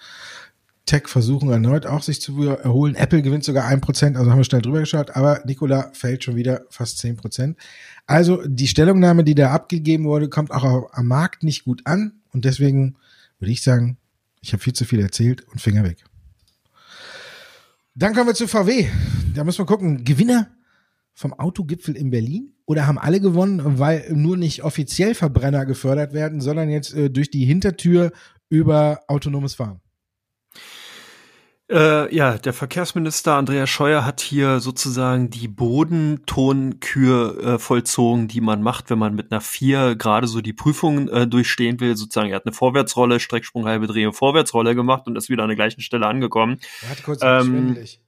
Tech 0.87 1.09
versuchen 1.09 1.51
erneut 1.51 1.87
auch 1.87 2.03
sich 2.03 2.21
zu 2.21 2.43
erholen. 2.43 2.95
Apple 2.95 3.23
gewinnt 3.23 3.45
sogar 3.45 3.65
ein 3.67 3.81
Prozent, 3.81 4.17
also 4.17 4.31
haben 4.31 4.39
wir 4.39 4.45
schnell 4.45 4.61
drüber 4.61 4.81
geschaut, 4.81 5.17
aber 5.17 5.41
Nikola 5.47 5.91
fällt 5.95 6.25
schon 6.25 6.37
wieder 6.37 6.63
fast 6.69 6.99
zehn 6.99 7.17
Prozent. 7.17 7.57
Also 8.07 8.43
die 8.47 8.67
Stellungnahme, 8.67 9.25
die 9.25 9.35
da 9.35 9.53
abgegeben 9.53 10.05
wurde, 10.05 10.29
kommt 10.29 10.51
auch 10.51 10.93
am 10.93 11.07
Markt 11.07 11.43
nicht 11.43 11.65
gut 11.65 11.83
an 11.87 12.21
und 12.33 12.45
deswegen 12.45 12.97
würde 13.39 13.53
ich 13.53 13.63
sagen, 13.63 13.97
ich 14.43 14.53
habe 14.53 14.63
viel 14.63 14.75
zu 14.75 14.85
viel 14.85 15.01
erzählt 15.01 15.47
und 15.49 15.61
Finger 15.61 15.85
weg. 15.85 16.05
Dann 17.95 18.13
kommen 18.13 18.27
wir 18.27 18.35
zu 18.35 18.49
VW. 18.49 18.89
Da 19.35 19.45
müssen 19.45 19.61
wir 19.61 19.67
gucken. 19.67 20.05
Gewinner 20.05 20.51
vom 21.15 21.33
Autogipfel 21.33 21.97
in 21.97 22.11
Berlin? 22.11 22.54
Oder 22.67 22.87
haben 22.87 22.99
alle 22.99 23.21
gewonnen, 23.21 23.79
weil 23.79 24.11
nur 24.13 24.37
nicht 24.37 24.65
offiziell 24.65 25.15
Verbrenner 25.15 25.67
gefördert 25.67 26.15
werden, 26.15 26.41
sondern 26.41 26.71
jetzt 26.71 26.95
äh, 26.95 27.11
durch 27.11 27.31
die 27.31 27.45
Hintertür 27.45 28.11
über 28.49 29.01
autonomes 29.09 29.55
Fahren? 29.55 29.81
Äh, 31.71 32.15
ja, 32.15 32.37
der 32.37 32.53
Verkehrsminister 32.53 33.35
Andreas 33.35 33.71
Scheuer 33.71 34.05
hat 34.05 34.21
hier 34.21 34.61
sozusagen 34.61 35.31
die 35.31 35.49
Bodentonkür 35.49 37.43
äh, 37.43 37.59
vollzogen, 37.59 38.29
die 38.29 38.43
man 38.43 38.61
macht, 38.61 38.91
wenn 38.91 38.99
man 38.99 39.15
mit 39.15 39.33
einer 39.33 39.41
vier 39.41 39.97
gerade 39.97 40.27
so 40.27 40.43
die 40.43 40.53
Prüfung 40.53 41.09
äh, 41.09 41.27
durchstehen 41.27 41.81
will. 41.81 41.97
Sozusagen, 41.97 42.29
er 42.29 42.37
hat 42.37 42.47
eine 42.47 42.55
Vorwärtsrolle, 42.55 43.19
Strecksprung, 43.19 43.65
halbe 43.65 43.87
Drehung, 43.87 44.13
Vorwärtsrolle 44.13 44.75
gemacht 44.75 45.07
und 45.07 45.17
ist 45.17 45.31
wieder 45.31 45.43
an 45.43 45.49
der 45.49 45.57
gleichen 45.57 45.81
Stelle 45.81 46.07
angekommen. 46.07 46.59
Er 46.83 46.91
hat 46.91 47.03
kurz 47.03 47.21
ähm, 47.23 47.47
schwindelig. 47.47 48.01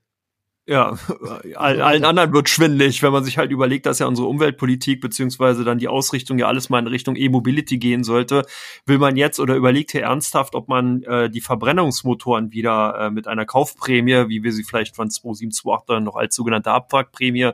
Ja, 0.68 0.98
allen 1.54 2.04
anderen 2.04 2.32
wird 2.32 2.48
schwindlig, 2.48 3.00
wenn 3.04 3.12
man 3.12 3.22
sich 3.22 3.38
halt 3.38 3.52
überlegt, 3.52 3.86
dass 3.86 4.00
ja 4.00 4.06
unsere 4.06 4.26
Umweltpolitik 4.26 5.00
beziehungsweise 5.00 5.62
dann 5.62 5.78
die 5.78 5.86
Ausrichtung 5.86 6.40
ja 6.40 6.48
alles 6.48 6.70
mal 6.70 6.80
in 6.80 6.88
Richtung 6.88 7.14
E-Mobility 7.14 7.78
gehen 7.78 8.02
sollte. 8.02 8.44
Will 8.84 8.98
man 8.98 9.16
jetzt 9.16 9.38
oder 9.38 9.54
überlegt 9.54 9.92
hier 9.92 10.02
ernsthaft, 10.02 10.56
ob 10.56 10.66
man 10.66 11.04
äh, 11.04 11.30
die 11.30 11.40
Verbrennungsmotoren 11.40 12.50
wieder 12.50 12.98
äh, 12.98 13.10
mit 13.10 13.28
einer 13.28 13.46
Kaufprämie, 13.46 14.28
wie 14.28 14.42
wir 14.42 14.52
sie 14.52 14.64
vielleicht 14.64 14.96
von 14.96 15.08
2728 15.08 16.04
noch 16.04 16.16
als 16.16 16.34
sogenannte 16.34 16.72
Abwrackprämie 16.72 17.52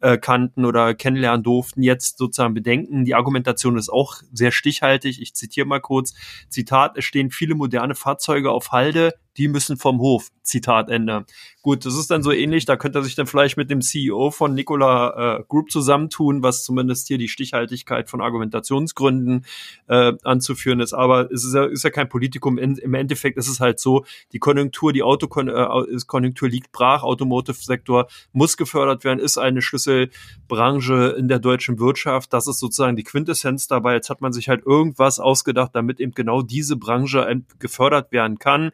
äh, 0.00 0.18
kannten 0.18 0.64
oder 0.64 0.94
kennenlernen 0.94 1.44
durften, 1.44 1.82
jetzt 1.82 2.18
sozusagen 2.18 2.54
bedenken. 2.54 3.04
Die 3.04 3.14
Argumentation 3.14 3.76
ist 3.76 3.88
auch 3.88 4.16
sehr 4.32 4.50
stichhaltig. 4.50 5.20
Ich 5.20 5.34
zitiere 5.34 5.66
mal 5.66 5.80
kurz. 5.80 6.14
Zitat, 6.48 6.96
es 6.96 7.04
stehen 7.04 7.30
viele 7.30 7.54
moderne 7.54 7.94
Fahrzeuge 7.94 8.50
auf 8.50 8.72
Halde, 8.72 9.14
die 9.38 9.48
müssen 9.48 9.76
vom 9.76 10.00
Hof. 10.00 10.30
Zitat 10.42 10.88
Ende. 10.88 11.26
Gut, 11.62 11.84
das 11.84 11.94
ist 11.94 12.10
dann 12.10 12.22
so 12.22 12.32
ähnlich, 12.32 12.64
da 12.64 12.76
könnte 12.76 12.98
er 12.98 13.02
sich 13.02 13.14
dann 13.14 13.26
vielleicht 13.26 13.56
mit 13.56 13.70
dem 13.70 13.82
CEO 13.82 14.30
von 14.30 14.54
Nikola 14.54 15.38
äh, 15.38 15.44
Group 15.46 15.70
zusammentun, 15.70 16.42
was 16.42 16.64
zumindest 16.64 17.06
hier 17.06 17.18
die 17.18 17.28
Stichhaltigkeit 17.28 18.08
von 18.08 18.20
Argumentationsgründen 18.20 19.44
äh, 19.88 20.14
anzuführen 20.24 20.80
ist. 20.80 20.94
Aber 20.94 21.30
es 21.30 21.44
ist 21.44 21.54
ja, 21.54 21.64
ist 21.66 21.84
ja 21.84 21.90
kein 21.90 22.08
Politikum. 22.08 22.56
In, 22.58 22.76
Im 22.76 22.94
Endeffekt 22.94 23.36
ist 23.36 23.48
es 23.48 23.60
halt 23.60 23.78
so, 23.78 24.04
die 24.32 24.38
Konjunktur, 24.38 24.92
die 24.92 25.02
Autokonjunktur 25.02 26.48
äh, 26.48 26.50
liegt 26.50 26.72
brach, 26.72 27.02
Automotive-Sektor 27.02 28.08
muss 28.32 28.56
gefördert 28.56 29.04
werden, 29.04 29.18
ist 29.18 29.36
eine 29.36 29.60
Schlüsselbranche 29.60 31.14
in 31.18 31.28
der 31.28 31.38
deutschen 31.38 31.78
Wirtschaft. 31.78 32.32
Das 32.32 32.48
ist 32.48 32.58
sozusagen 32.58 32.96
die 32.96 33.04
Quintessenz 33.04 33.68
dabei. 33.68 33.94
Jetzt 33.94 34.08
hat 34.08 34.22
man 34.22 34.32
sich 34.32 34.48
halt 34.48 34.64
irgendwas 34.64 35.20
ausgedacht, 35.20 35.72
damit 35.74 36.00
eben 36.00 36.12
genau 36.12 36.42
diese 36.42 36.76
Branche 36.76 37.42
gefördert 37.58 38.10
werden 38.12 38.38
kann. 38.38 38.72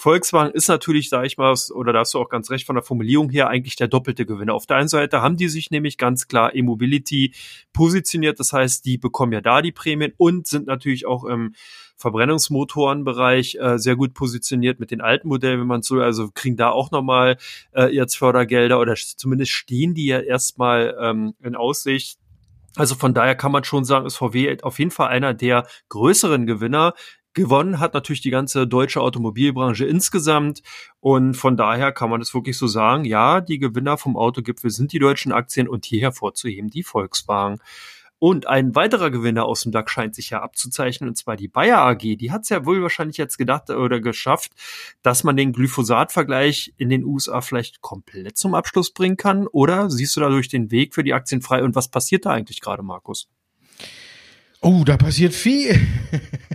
Volkswagen 0.00 0.54
ist 0.54 0.66
natürlich, 0.66 1.10
sage 1.10 1.26
ich 1.26 1.36
mal, 1.36 1.54
oder 1.74 1.92
da 1.92 1.98
hast 1.98 2.14
du 2.14 2.18
auch 2.18 2.30
ganz 2.30 2.50
recht 2.50 2.64
von 2.64 2.74
der 2.74 2.82
Formulierung 2.82 3.28
her, 3.28 3.48
eigentlich 3.48 3.76
der 3.76 3.86
doppelte 3.86 4.24
Gewinner. 4.24 4.54
Auf 4.54 4.64
der 4.64 4.78
einen 4.78 4.88
Seite 4.88 5.20
haben 5.20 5.36
die 5.36 5.48
sich 5.48 5.70
nämlich 5.70 5.98
ganz 5.98 6.26
klar 6.26 6.54
E-Mobility 6.54 7.34
positioniert, 7.74 8.40
das 8.40 8.54
heißt, 8.54 8.86
die 8.86 8.96
bekommen 8.96 9.32
ja 9.32 9.42
da 9.42 9.60
die 9.60 9.72
Prämien 9.72 10.14
und 10.16 10.46
sind 10.46 10.66
natürlich 10.66 11.04
auch 11.04 11.24
im 11.24 11.54
Verbrennungsmotorenbereich 11.98 13.58
äh, 13.60 13.78
sehr 13.78 13.94
gut 13.94 14.14
positioniert 14.14 14.80
mit 14.80 14.90
den 14.90 15.02
alten 15.02 15.28
Modellen, 15.28 15.60
wenn 15.60 15.66
man 15.66 15.82
so, 15.82 16.00
also 16.00 16.30
kriegen 16.32 16.56
da 16.56 16.70
auch 16.70 16.90
nochmal 16.90 17.36
äh, 17.72 17.94
jetzt 17.94 18.16
Fördergelder 18.16 18.80
oder 18.80 18.94
zumindest 18.94 19.52
stehen 19.52 19.92
die 19.92 20.06
ja 20.06 20.20
erstmal 20.20 20.96
ähm, 20.98 21.34
in 21.42 21.56
Aussicht. 21.56 22.18
Also 22.76 22.94
von 22.94 23.12
daher 23.12 23.34
kann 23.34 23.52
man 23.52 23.64
schon 23.64 23.84
sagen, 23.84 24.06
ist 24.06 24.16
VW 24.16 24.62
auf 24.62 24.78
jeden 24.78 24.92
Fall 24.92 25.08
einer 25.08 25.34
der 25.34 25.66
größeren 25.90 26.46
Gewinner. 26.46 26.94
Gewonnen 27.32 27.78
hat 27.78 27.94
natürlich 27.94 28.22
die 28.22 28.30
ganze 28.30 28.66
deutsche 28.66 29.00
Automobilbranche 29.00 29.84
insgesamt 29.84 30.62
und 30.98 31.34
von 31.34 31.56
daher 31.56 31.92
kann 31.92 32.10
man 32.10 32.20
es 32.20 32.34
wirklich 32.34 32.58
so 32.58 32.66
sagen, 32.66 33.04
ja, 33.04 33.40
die 33.40 33.58
Gewinner 33.58 33.98
vom 33.98 34.16
Autogipfel 34.16 34.70
sind 34.70 34.92
die 34.92 34.98
deutschen 34.98 35.32
Aktien 35.32 35.68
und 35.68 35.84
hier 35.84 36.00
hervorzuheben 36.00 36.70
die 36.70 36.82
Volkswagen. 36.82 37.60
Und 38.20 38.46
ein 38.46 38.74
weiterer 38.74 39.10
Gewinner 39.10 39.46
aus 39.46 39.62
dem 39.62 39.72
DAX 39.72 39.92
scheint 39.92 40.14
sich 40.14 40.28
ja 40.28 40.42
abzuzeichnen, 40.42 41.08
und 41.08 41.16
zwar 41.16 41.36
die 41.36 41.48
Bayer 41.48 41.78
AG. 41.78 42.00
Die 42.00 42.30
hat 42.30 42.42
es 42.42 42.50
ja 42.50 42.66
wohl 42.66 42.82
wahrscheinlich 42.82 43.16
jetzt 43.16 43.38
gedacht 43.38 43.70
oder 43.70 43.98
geschafft, 43.98 44.52
dass 45.00 45.24
man 45.24 45.38
den 45.38 45.54
Glyphosat-Vergleich 45.54 46.74
in 46.76 46.90
den 46.90 47.02
USA 47.02 47.40
vielleicht 47.40 47.80
komplett 47.80 48.36
zum 48.36 48.54
Abschluss 48.54 48.92
bringen 48.92 49.16
kann. 49.16 49.46
Oder 49.46 49.88
siehst 49.88 50.16
du 50.16 50.20
dadurch 50.20 50.48
den 50.48 50.70
Weg 50.70 50.94
für 50.94 51.02
die 51.02 51.14
Aktien 51.14 51.40
frei? 51.40 51.64
Und 51.64 51.74
was 51.74 51.88
passiert 51.88 52.26
da 52.26 52.32
eigentlich 52.32 52.60
gerade, 52.60 52.82
Markus? 52.82 53.26
Oh, 54.60 54.82
da 54.84 54.98
passiert 54.98 55.32
viel. 55.32 55.80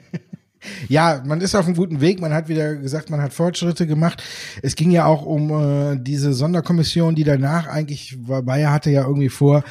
Ja, 0.87 1.21
man 1.25 1.41
ist 1.41 1.55
auf 1.55 1.65
einem 1.65 1.75
guten 1.75 2.01
Weg. 2.01 2.19
Man 2.19 2.33
hat 2.33 2.47
wieder 2.47 2.75
gesagt, 2.75 3.09
man 3.09 3.21
hat 3.21 3.33
Fortschritte 3.33 3.87
gemacht. 3.87 4.23
Es 4.61 4.75
ging 4.75 4.91
ja 4.91 5.05
auch 5.05 5.25
um 5.25 5.51
äh, 5.51 5.97
diese 5.97 6.33
Sonderkommission, 6.33 7.15
die 7.15 7.23
danach 7.23 7.67
eigentlich, 7.67 8.17
Bayer 8.19 8.71
hatte 8.71 8.91
ja 8.91 9.05
irgendwie 9.05 9.29
vor, 9.29 9.63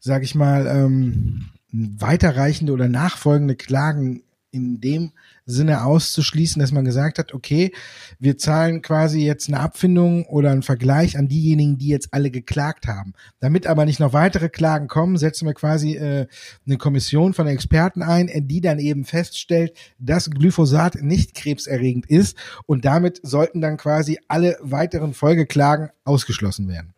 sag 0.00 0.22
ich 0.22 0.34
mal, 0.34 0.66
ähm, 0.66 1.46
weiterreichende 1.72 2.72
oder 2.72 2.88
nachfolgende 2.88 3.56
Klagen 3.56 4.22
in 4.50 4.80
dem 4.80 5.12
Sinne 5.46 5.84
auszuschließen, 5.84 6.60
dass 6.60 6.72
man 6.72 6.84
gesagt 6.84 7.18
hat, 7.18 7.32
okay, 7.32 7.72
wir 8.18 8.36
zahlen 8.36 8.82
quasi 8.82 9.24
jetzt 9.24 9.48
eine 9.48 9.60
Abfindung 9.60 10.26
oder 10.26 10.50
einen 10.50 10.64
Vergleich 10.64 11.16
an 11.16 11.28
diejenigen, 11.28 11.78
die 11.78 11.88
jetzt 11.88 12.12
alle 12.12 12.32
geklagt 12.32 12.88
haben. 12.88 13.14
Damit 13.38 13.66
aber 13.68 13.84
nicht 13.84 14.00
noch 14.00 14.12
weitere 14.12 14.48
Klagen 14.48 14.88
kommen, 14.88 15.16
setzen 15.16 15.46
wir 15.46 15.54
quasi 15.54 15.94
äh, 15.94 16.26
eine 16.66 16.76
Kommission 16.78 17.32
von 17.32 17.46
Experten 17.46 18.02
ein, 18.02 18.28
die 18.48 18.60
dann 18.60 18.80
eben 18.80 19.04
feststellt, 19.04 19.72
dass 19.98 20.30
Glyphosat 20.30 20.96
nicht 20.96 21.34
krebserregend 21.34 22.06
ist 22.06 22.36
und 22.66 22.84
damit 22.84 23.20
sollten 23.22 23.60
dann 23.60 23.76
quasi 23.76 24.18
alle 24.26 24.56
weiteren 24.60 25.14
Folgeklagen 25.14 25.90
ausgeschlossen 26.04 26.68
werden 26.68 26.95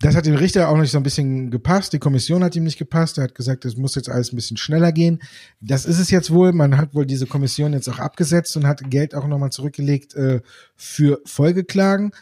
das 0.00 0.14
hat 0.14 0.26
dem 0.26 0.34
Richter 0.34 0.68
auch 0.68 0.76
nicht 0.76 0.90
so 0.90 0.98
ein 0.98 1.02
bisschen 1.02 1.50
gepasst. 1.50 1.92
Die 1.94 1.98
Kommission 1.98 2.44
hat 2.44 2.54
ihm 2.54 2.64
nicht 2.64 2.78
gepasst. 2.78 3.16
Er 3.16 3.24
hat 3.24 3.34
gesagt, 3.34 3.64
es 3.64 3.76
muss 3.76 3.94
jetzt 3.94 4.10
alles 4.10 4.30
ein 4.30 4.36
bisschen 4.36 4.58
schneller 4.58 4.92
gehen. 4.92 5.22
Das 5.60 5.86
ist 5.86 5.98
es 5.98 6.10
jetzt 6.10 6.30
wohl. 6.30 6.52
Man 6.52 6.76
hat 6.76 6.94
wohl 6.94 7.06
diese 7.06 7.26
Kommission 7.26 7.72
jetzt 7.72 7.88
auch 7.88 7.98
abgesetzt 7.98 8.56
und 8.58 8.66
hat 8.66 8.90
Geld 8.90 9.14
auch 9.14 9.26
nochmal 9.26 9.50
zurückgelegt 9.50 10.14
äh, 10.14 10.42
für 10.74 11.20
Folgeklagen. 11.24 12.12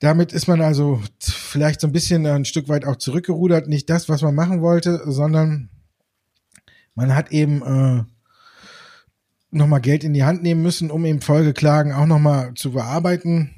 Damit 0.00 0.34
ist 0.34 0.48
man 0.48 0.60
also 0.60 1.00
vielleicht 1.18 1.80
so 1.80 1.86
ein 1.86 1.92
bisschen 1.92 2.26
ein 2.26 2.44
Stück 2.44 2.68
weit 2.68 2.84
auch 2.84 2.96
zurückgerudert. 2.96 3.68
Nicht 3.68 3.88
das, 3.88 4.10
was 4.10 4.20
man 4.20 4.34
machen 4.34 4.60
wollte, 4.60 5.00
sondern 5.06 5.70
man 6.94 7.14
hat 7.14 7.32
eben 7.32 7.62
äh, 7.62 8.04
nochmal 9.50 9.80
Geld 9.80 10.04
in 10.04 10.12
die 10.12 10.24
Hand 10.24 10.42
nehmen 10.42 10.60
müssen, 10.60 10.90
um 10.90 11.06
eben 11.06 11.22
Folgeklagen 11.22 11.92
auch 11.92 12.06
nochmal 12.06 12.52
zu 12.54 12.72
bearbeiten 12.72 13.54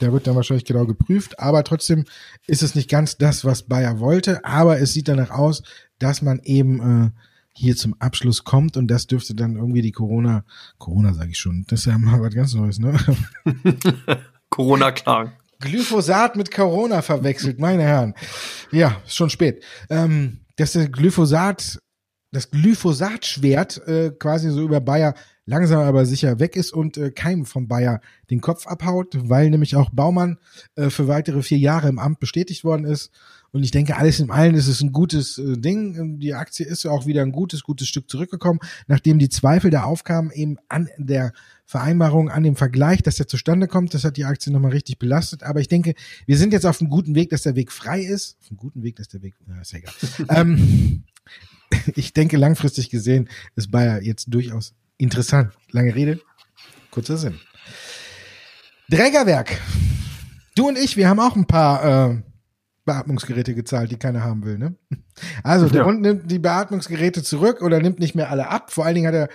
der 0.00 0.12
wird 0.12 0.26
dann 0.26 0.36
wahrscheinlich 0.36 0.64
genau 0.64 0.86
geprüft, 0.86 1.38
aber 1.38 1.64
trotzdem 1.64 2.04
ist 2.46 2.62
es 2.62 2.74
nicht 2.74 2.88
ganz 2.88 3.16
das, 3.16 3.44
was 3.44 3.64
Bayer 3.64 4.00
wollte, 4.00 4.44
aber 4.44 4.80
es 4.80 4.92
sieht 4.92 5.08
danach 5.08 5.30
aus, 5.30 5.62
dass 5.98 6.22
man 6.22 6.40
eben 6.44 6.80
äh, 6.80 7.10
hier 7.52 7.76
zum 7.76 7.94
Abschluss 8.00 8.44
kommt 8.44 8.76
und 8.76 8.88
das 8.88 9.06
dürfte 9.06 9.34
dann 9.34 9.56
irgendwie 9.56 9.82
die 9.82 9.92
Corona, 9.92 10.44
Corona 10.78 11.12
sage 11.12 11.30
ich 11.30 11.38
schon, 11.38 11.64
das 11.68 11.80
ist 11.80 11.86
ja 11.86 11.98
mal 11.98 12.20
was 12.20 12.34
ganz 12.34 12.54
Neues, 12.54 12.78
ne? 12.78 12.96
Corona-Klagen. 14.50 15.32
Glyphosat 15.60 16.36
mit 16.36 16.52
Corona 16.52 17.02
verwechselt, 17.02 17.58
meine 17.58 17.82
Herren. 17.82 18.14
Ja, 18.70 19.00
ist 19.04 19.16
schon 19.16 19.30
spät. 19.30 19.64
Ähm, 19.90 20.40
dass 20.56 20.72
der 20.72 20.88
Glyphosat, 20.88 21.80
das 22.30 22.50
Glyphosat-Schwert 22.50 23.88
äh, 23.88 24.10
quasi 24.10 24.50
so 24.50 24.62
über 24.62 24.80
Bayer 24.80 25.14
langsam 25.48 25.80
aber 25.80 26.04
sicher 26.04 26.38
weg 26.38 26.56
ist 26.56 26.72
und 26.72 26.98
äh, 26.98 27.10
keinem 27.10 27.46
vom 27.46 27.68
Bayer 27.68 28.00
den 28.30 28.42
Kopf 28.42 28.66
abhaut, 28.66 29.16
weil 29.16 29.48
nämlich 29.48 29.76
auch 29.76 29.88
Baumann 29.90 30.38
äh, 30.76 30.90
für 30.90 31.08
weitere 31.08 31.42
vier 31.42 31.56
Jahre 31.56 31.88
im 31.88 31.98
Amt 31.98 32.20
bestätigt 32.20 32.64
worden 32.64 32.84
ist. 32.84 33.10
Und 33.50 33.64
ich 33.64 33.70
denke, 33.70 33.96
alles 33.96 34.20
in 34.20 34.30
allem 34.30 34.54
ist 34.54 34.68
es 34.68 34.82
ein 34.82 34.92
gutes 34.92 35.38
äh, 35.38 35.56
Ding. 35.56 36.18
Die 36.20 36.34
Aktie 36.34 36.66
ist 36.66 36.84
auch 36.84 37.06
wieder 37.06 37.22
ein 37.22 37.32
gutes, 37.32 37.62
gutes 37.62 37.88
Stück 37.88 38.10
zurückgekommen, 38.10 38.60
nachdem 38.88 39.18
die 39.18 39.30
Zweifel 39.30 39.70
da 39.70 39.84
aufkamen, 39.84 40.30
eben 40.32 40.58
an 40.68 40.90
der 40.98 41.32
Vereinbarung, 41.64 42.28
an 42.28 42.42
dem 42.42 42.56
Vergleich, 42.56 43.02
dass 43.02 43.16
der 43.16 43.26
zustande 43.26 43.68
kommt. 43.68 43.94
Das 43.94 44.04
hat 44.04 44.18
die 44.18 44.26
Aktie 44.26 44.52
nochmal 44.52 44.72
richtig 44.72 44.98
belastet. 44.98 45.44
Aber 45.44 45.60
ich 45.60 45.68
denke, 45.68 45.94
wir 46.26 46.36
sind 46.36 46.52
jetzt 46.52 46.66
auf 46.66 46.78
einem 46.78 46.90
guten 46.90 47.14
Weg, 47.14 47.30
dass 47.30 47.42
der 47.42 47.56
Weg 47.56 47.72
frei 47.72 48.02
ist. 48.02 48.36
Auf 48.42 48.50
einem 48.50 48.58
guten 48.58 48.82
Weg, 48.82 48.96
dass 48.96 49.08
der 49.08 49.22
Weg, 49.22 49.34
na, 49.46 49.62
ist 49.62 49.72
egal. 49.72 49.94
ähm, 50.28 51.04
ich 51.94 52.12
denke, 52.12 52.36
langfristig 52.36 52.90
gesehen 52.90 53.30
ist 53.56 53.70
Bayer 53.70 54.02
jetzt 54.02 54.26
durchaus 54.28 54.74
Interessant. 54.98 55.52
Lange 55.70 55.94
Rede, 55.94 56.20
kurzer 56.90 57.16
Sinn. 57.16 57.38
Trägerwerk. 58.90 59.60
Du 60.54 60.68
und 60.68 60.76
ich, 60.76 60.96
wir 60.96 61.08
haben 61.08 61.20
auch 61.20 61.36
ein 61.36 61.46
paar 61.46 62.10
äh, 62.10 62.22
Beatmungsgeräte 62.84 63.54
gezahlt, 63.54 63.92
die 63.92 63.96
keiner 63.96 64.24
haben 64.24 64.44
will. 64.44 64.58
Ne? 64.58 64.74
Also 65.44 65.68
der 65.68 65.82
ja. 65.82 65.86
Hund 65.86 66.00
nimmt 66.00 66.30
die 66.30 66.38
Beatmungsgeräte 66.38 67.22
zurück 67.22 67.62
oder 67.62 67.80
nimmt 67.80 68.00
nicht 68.00 68.14
mehr 68.14 68.30
alle 68.30 68.48
ab. 68.48 68.72
Vor 68.72 68.84
allen 68.84 68.94
Dingen 68.94 69.06
hat 69.06 69.14
er 69.14 69.28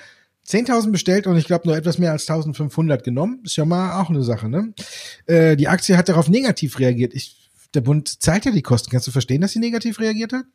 10.000 0.47 0.91
bestellt 0.91 1.27
und 1.27 1.37
ich 1.37 1.45
glaube 1.45 1.67
nur 1.67 1.77
etwas 1.77 1.97
mehr 1.97 2.11
als 2.11 2.27
1.500 2.27 3.03
genommen. 3.03 3.41
Ist 3.45 3.55
ja 3.55 3.63
mal 3.63 4.01
auch 4.01 4.09
eine 4.09 4.23
Sache. 4.23 4.49
Ne? 4.49 4.73
Äh, 5.27 5.55
die 5.55 5.69
Aktie 5.69 5.95
hat 5.95 6.09
darauf 6.09 6.27
negativ 6.27 6.79
reagiert. 6.79 7.13
Ich, 7.13 7.49
der 7.73 7.81
Bund 7.81 8.21
zahlt 8.21 8.43
ja 8.45 8.51
die 8.51 8.61
Kosten. 8.61 8.91
Kannst 8.91 9.07
du 9.07 9.11
verstehen, 9.11 9.39
dass 9.39 9.51
sie 9.51 9.59
negativ 9.59 9.99
reagiert 9.99 10.33
hat? 10.33 10.45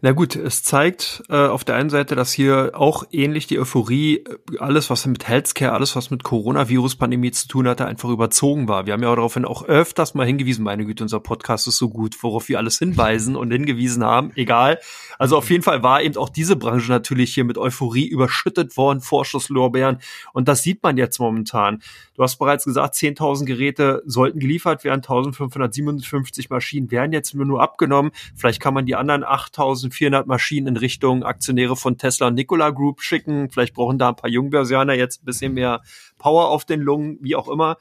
Na 0.00 0.10
gut, 0.10 0.34
es 0.34 0.64
zeigt 0.64 1.22
äh, 1.28 1.36
auf 1.36 1.62
der 1.62 1.76
einen 1.76 1.88
Seite, 1.88 2.16
dass 2.16 2.32
hier 2.32 2.72
auch 2.74 3.04
ähnlich 3.12 3.46
die 3.46 3.60
Euphorie, 3.60 4.16
äh, 4.16 4.58
alles 4.58 4.90
was 4.90 5.06
mit 5.06 5.28
Healthcare, 5.28 5.72
alles 5.72 5.94
was 5.94 6.10
mit 6.10 6.24
Coronavirus-Pandemie 6.24 7.30
zu 7.30 7.46
tun 7.46 7.68
hatte, 7.68 7.86
einfach 7.86 8.08
überzogen 8.08 8.66
war. 8.66 8.86
Wir 8.86 8.94
haben 8.94 9.02
ja 9.04 9.14
daraufhin 9.14 9.44
auch 9.44 9.64
öfters 9.64 10.14
mal 10.14 10.26
hingewiesen, 10.26 10.64
meine 10.64 10.84
Güte, 10.84 11.04
unser 11.04 11.20
Podcast 11.20 11.68
ist 11.68 11.76
so 11.76 11.88
gut, 11.88 12.20
worauf 12.22 12.48
wir 12.48 12.58
alles 12.58 12.78
hinweisen 12.80 13.36
und 13.36 13.52
hingewiesen 13.52 14.02
haben, 14.02 14.32
egal. 14.34 14.80
Also 15.18 15.36
auf 15.36 15.48
jeden 15.50 15.62
Fall 15.62 15.84
war 15.84 16.02
eben 16.02 16.16
auch 16.16 16.28
diese 16.28 16.56
Branche 16.56 16.90
natürlich 16.90 17.32
hier 17.32 17.44
mit 17.44 17.56
Euphorie 17.56 18.06
überschüttet 18.06 18.76
worden, 18.76 19.00
Vorschusslorbeeren 19.00 19.98
und 20.32 20.48
das 20.48 20.64
sieht 20.64 20.82
man 20.82 20.96
jetzt 20.96 21.20
momentan. 21.20 21.80
Du 22.14 22.22
hast 22.22 22.36
bereits 22.36 22.64
gesagt, 22.64 22.94
10.000 22.96 23.46
Geräte 23.46 24.02
sollten 24.04 24.38
geliefert 24.38 24.84
werden, 24.84 25.00
1.557 25.00 26.46
Maschinen 26.50 26.90
werden 26.90 27.12
jetzt 27.12 27.34
nur 27.34 27.62
abgenommen. 27.62 28.12
Vielleicht 28.34 28.60
kann 28.60 28.74
man 28.74 28.84
die 28.84 28.96
anderen 28.96 29.22
8.400 29.52 30.26
Maschinen 30.26 30.66
in 30.68 30.76
Richtung 30.76 31.22
Aktionäre 31.24 31.76
von 31.76 31.98
Tesla 31.98 32.28
und 32.28 32.34
Nikola 32.34 32.70
Group 32.70 33.02
schicken. 33.02 33.50
Vielleicht 33.50 33.74
brauchen 33.74 33.98
da 33.98 34.10
ein 34.10 34.16
paar 34.16 34.30
Jungbörsianer 34.30 34.94
jetzt 34.94 35.22
ein 35.22 35.24
bisschen 35.24 35.54
mehr 35.54 35.82
Power 36.18 36.48
auf 36.48 36.64
den 36.64 36.80
Lungen, 36.80 37.18
wie 37.20 37.36
auch 37.36 37.48
immer. 37.48 37.76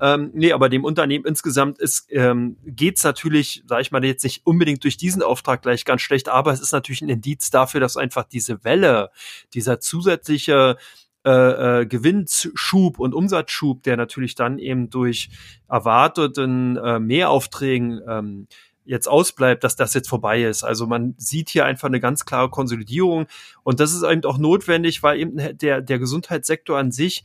Ähm, 0.00 0.30
nee, 0.34 0.52
aber 0.52 0.68
dem 0.68 0.84
Unternehmen 0.84 1.24
insgesamt 1.24 1.78
ist 1.78 2.06
ähm, 2.10 2.58
geht's 2.66 3.02
natürlich, 3.02 3.62
sage 3.66 3.82
ich 3.82 3.92
mal, 3.92 4.04
jetzt 4.04 4.24
nicht 4.24 4.44
unbedingt 4.44 4.84
durch 4.84 4.98
diesen 4.98 5.22
Auftrag 5.22 5.62
gleich 5.62 5.86
ganz 5.86 6.02
schlecht, 6.02 6.28
aber 6.28 6.52
es 6.52 6.60
ist 6.60 6.72
natürlich 6.72 7.00
ein 7.00 7.08
Indiz 7.08 7.50
dafür, 7.50 7.80
dass 7.80 7.96
einfach 7.96 8.24
diese 8.24 8.62
Welle, 8.62 9.10
dieser 9.54 9.80
zusätzliche 9.80 10.76
äh, 11.24 11.80
äh, 11.80 11.86
Gewinnschub 11.86 12.98
und 12.98 13.14
Umsatzschub, 13.14 13.82
der 13.82 13.96
natürlich 13.96 14.34
dann 14.34 14.58
eben 14.58 14.90
durch 14.90 15.30
erwarteten 15.66 16.76
äh, 16.76 17.00
Mehraufträgen 17.00 18.00
ähm, 18.06 18.46
jetzt 18.86 19.08
ausbleibt, 19.08 19.64
dass 19.64 19.76
das 19.76 19.94
jetzt 19.94 20.08
vorbei 20.08 20.42
ist. 20.42 20.64
Also 20.64 20.86
man 20.86 21.14
sieht 21.18 21.50
hier 21.50 21.64
einfach 21.64 21.88
eine 21.88 22.00
ganz 22.00 22.24
klare 22.24 22.50
Konsolidierung 22.50 23.26
und 23.62 23.80
das 23.80 23.92
ist 23.92 24.02
eben 24.02 24.24
auch 24.24 24.38
notwendig, 24.38 25.02
weil 25.02 25.18
eben 25.20 25.58
der, 25.58 25.80
der 25.80 25.98
Gesundheitssektor 25.98 26.78
an 26.78 26.92
sich 26.92 27.24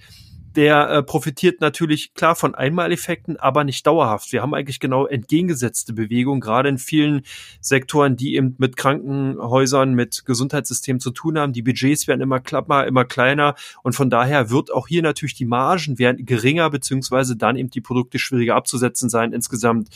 der 0.55 0.89
äh, 0.89 1.03
profitiert 1.03 1.61
natürlich 1.61 2.13
klar 2.13 2.35
von 2.35 2.55
Einmaleffekten, 2.55 3.37
aber 3.37 3.63
nicht 3.63 3.85
dauerhaft. 3.87 4.31
Wir 4.31 4.41
haben 4.41 4.53
eigentlich 4.53 4.79
genau 4.79 5.05
entgegengesetzte 5.05 5.93
Bewegungen, 5.93 6.41
gerade 6.41 6.69
in 6.69 6.77
vielen 6.77 7.21
Sektoren, 7.61 8.17
die 8.17 8.35
eben 8.35 8.55
mit 8.57 8.75
Krankenhäusern, 8.75 9.93
mit 9.93 10.25
Gesundheitssystemen 10.25 10.99
zu 10.99 11.11
tun 11.11 11.39
haben. 11.39 11.53
Die 11.53 11.61
Budgets 11.61 12.07
werden 12.07 12.21
immer 12.21 12.39
klapper, 12.39 12.85
immer 12.85 13.05
kleiner 13.05 13.55
und 13.83 13.93
von 13.93 14.09
daher 14.09 14.49
wird 14.49 14.73
auch 14.73 14.87
hier 14.87 15.01
natürlich 15.01 15.35
die 15.35 15.45
Margen 15.45 15.99
werden 15.99 16.25
geringer, 16.25 16.69
beziehungsweise 16.69 17.35
dann 17.37 17.55
eben 17.55 17.69
die 17.69 17.81
Produkte 17.81 18.19
schwieriger 18.19 18.55
abzusetzen 18.55 19.09
sein 19.09 19.33
insgesamt 19.33 19.89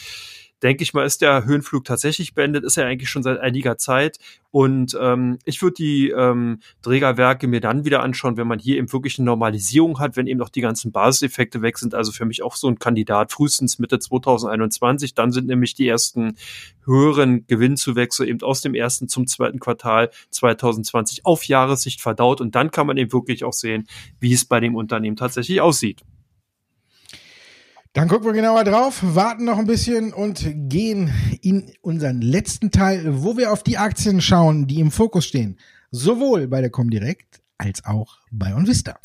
denke 0.65 0.81
ich 0.81 0.95
mal, 0.95 1.05
ist 1.05 1.21
der 1.21 1.45
Höhenflug 1.45 1.85
tatsächlich 1.85 2.33
beendet, 2.33 2.63
ist 2.63 2.75
er 2.77 2.87
eigentlich 2.87 3.09
schon 3.09 3.21
seit 3.21 3.39
einiger 3.39 3.77
Zeit. 3.77 4.17
Und 4.49 4.97
ähm, 4.99 5.37
ich 5.45 5.61
würde 5.61 5.75
die 5.75 6.09
ähm, 6.09 6.59
Trägerwerke 6.81 7.47
mir 7.47 7.61
dann 7.61 7.85
wieder 7.85 8.01
anschauen, 8.01 8.35
wenn 8.35 8.47
man 8.47 8.57
hier 8.57 8.77
eben 8.77 8.91
wirklich 8.91 9.19
eine 9.19 9.27
Normalisierung 9.27 9.99
hat, 9.99 10.17
wenn 10.17 10.25
eben 10.25 10.39
noch 10.39 10.49
die 10.49 10.61
ganzen 10.61 10.91
Basiseffekte 10.91 11.61
weg 11.61 11.77
sind. 11.77 11.93
Also 11.93 12.11
für 12.11 12.25
mich 12.25 12.41
auch 12.41 12.55
so 12.55 12.67
ein 12.67 12.79
Kandidat 12.79 13.31
frühestens 13.31 13.77
Mitte 13.77 13.99
2021. 13.99 15.13
Dann 15.13 15.31
sind 15.31 15.45
nämlich 15.45 15.75
die 15.75 15.87
ersten 15.87 16.35
höheren 16.83 17.45
Gewinnzuwächse 17.45 18.25
eben 18.25 18.41
aus 18.41 18.61
dem 18.61 18.73
ersten 18.73 19.07
zum 19.07 19.27
zweiten 19.27 19.59
Quartal 19.59 20.09
2020 20.31 21.27
auf 21.27 21.43
Jahressicht 21.43 22.01
verdaut. 22.01 22.41
Und 22.41 22.55
dann 22.55 22.71
kann 22.71 22.87
man 22.87 22.97
eben 22.97 23.13
wirklich 23.13 23.43
auch 23.43 23.53
sehen, 23.53 23.87
wie 24.19 24.33
es 24.33 24.45
bei 24.45 24.59
dem 24.59 24.75
Unternehmen 24.75 25.15
tatsächlich 25.15 25.61
aussieht. 25.61 26.01
Dann 27.95 28.09
gucken 28.09 28.25
wir 28.25 28.33
genauer 28.33 28.65
drauf, 28.65 28.99
warten 29.01 29.45
noch 29.45 29.57
ein 29.57 29.67
bisschen 29.67 30.11
und 30.11 30.45
gehen 30.67 31.13
in 31.41 31.71
unseren 31.79 32.21
letzten 32.21 32.69
Teil, 32.69 33.23
wo 33.23 33.37
wir 33.37 33.53
auf 33.53 33.63
die 33.63 33.77
Aktien 33.77 34.19
schauen, 34.19 34.67
die 34.67 34.81
im 34.81 34.91
Fokus 34.91 35.23
stehen. 35.25 35.57
Sowohl 35.91 36.49
bei 36.49 36.59
der 36.59 36.69
Comdirect 36.69 37.41
als 37.57 37.85
auch 37.85 38.17
bei 38.31 38.53
OnVista. 38.53 38.99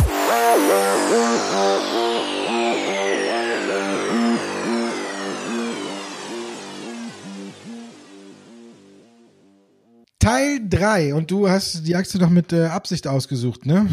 Teil 10.18 10.68
3 10.68 11.14
und 11.14 11.30
du 11.30 11.49
hast 11.49 11.86
die 11.86 11.95
Aktie 11.95 12.18
doch 12.18 12.28
mit 12.28 12.53
äh, 12.53 12.64
Absicht 12.64 13.07
ausgesucht, 13.07 13.66
ne? 13.66 13.88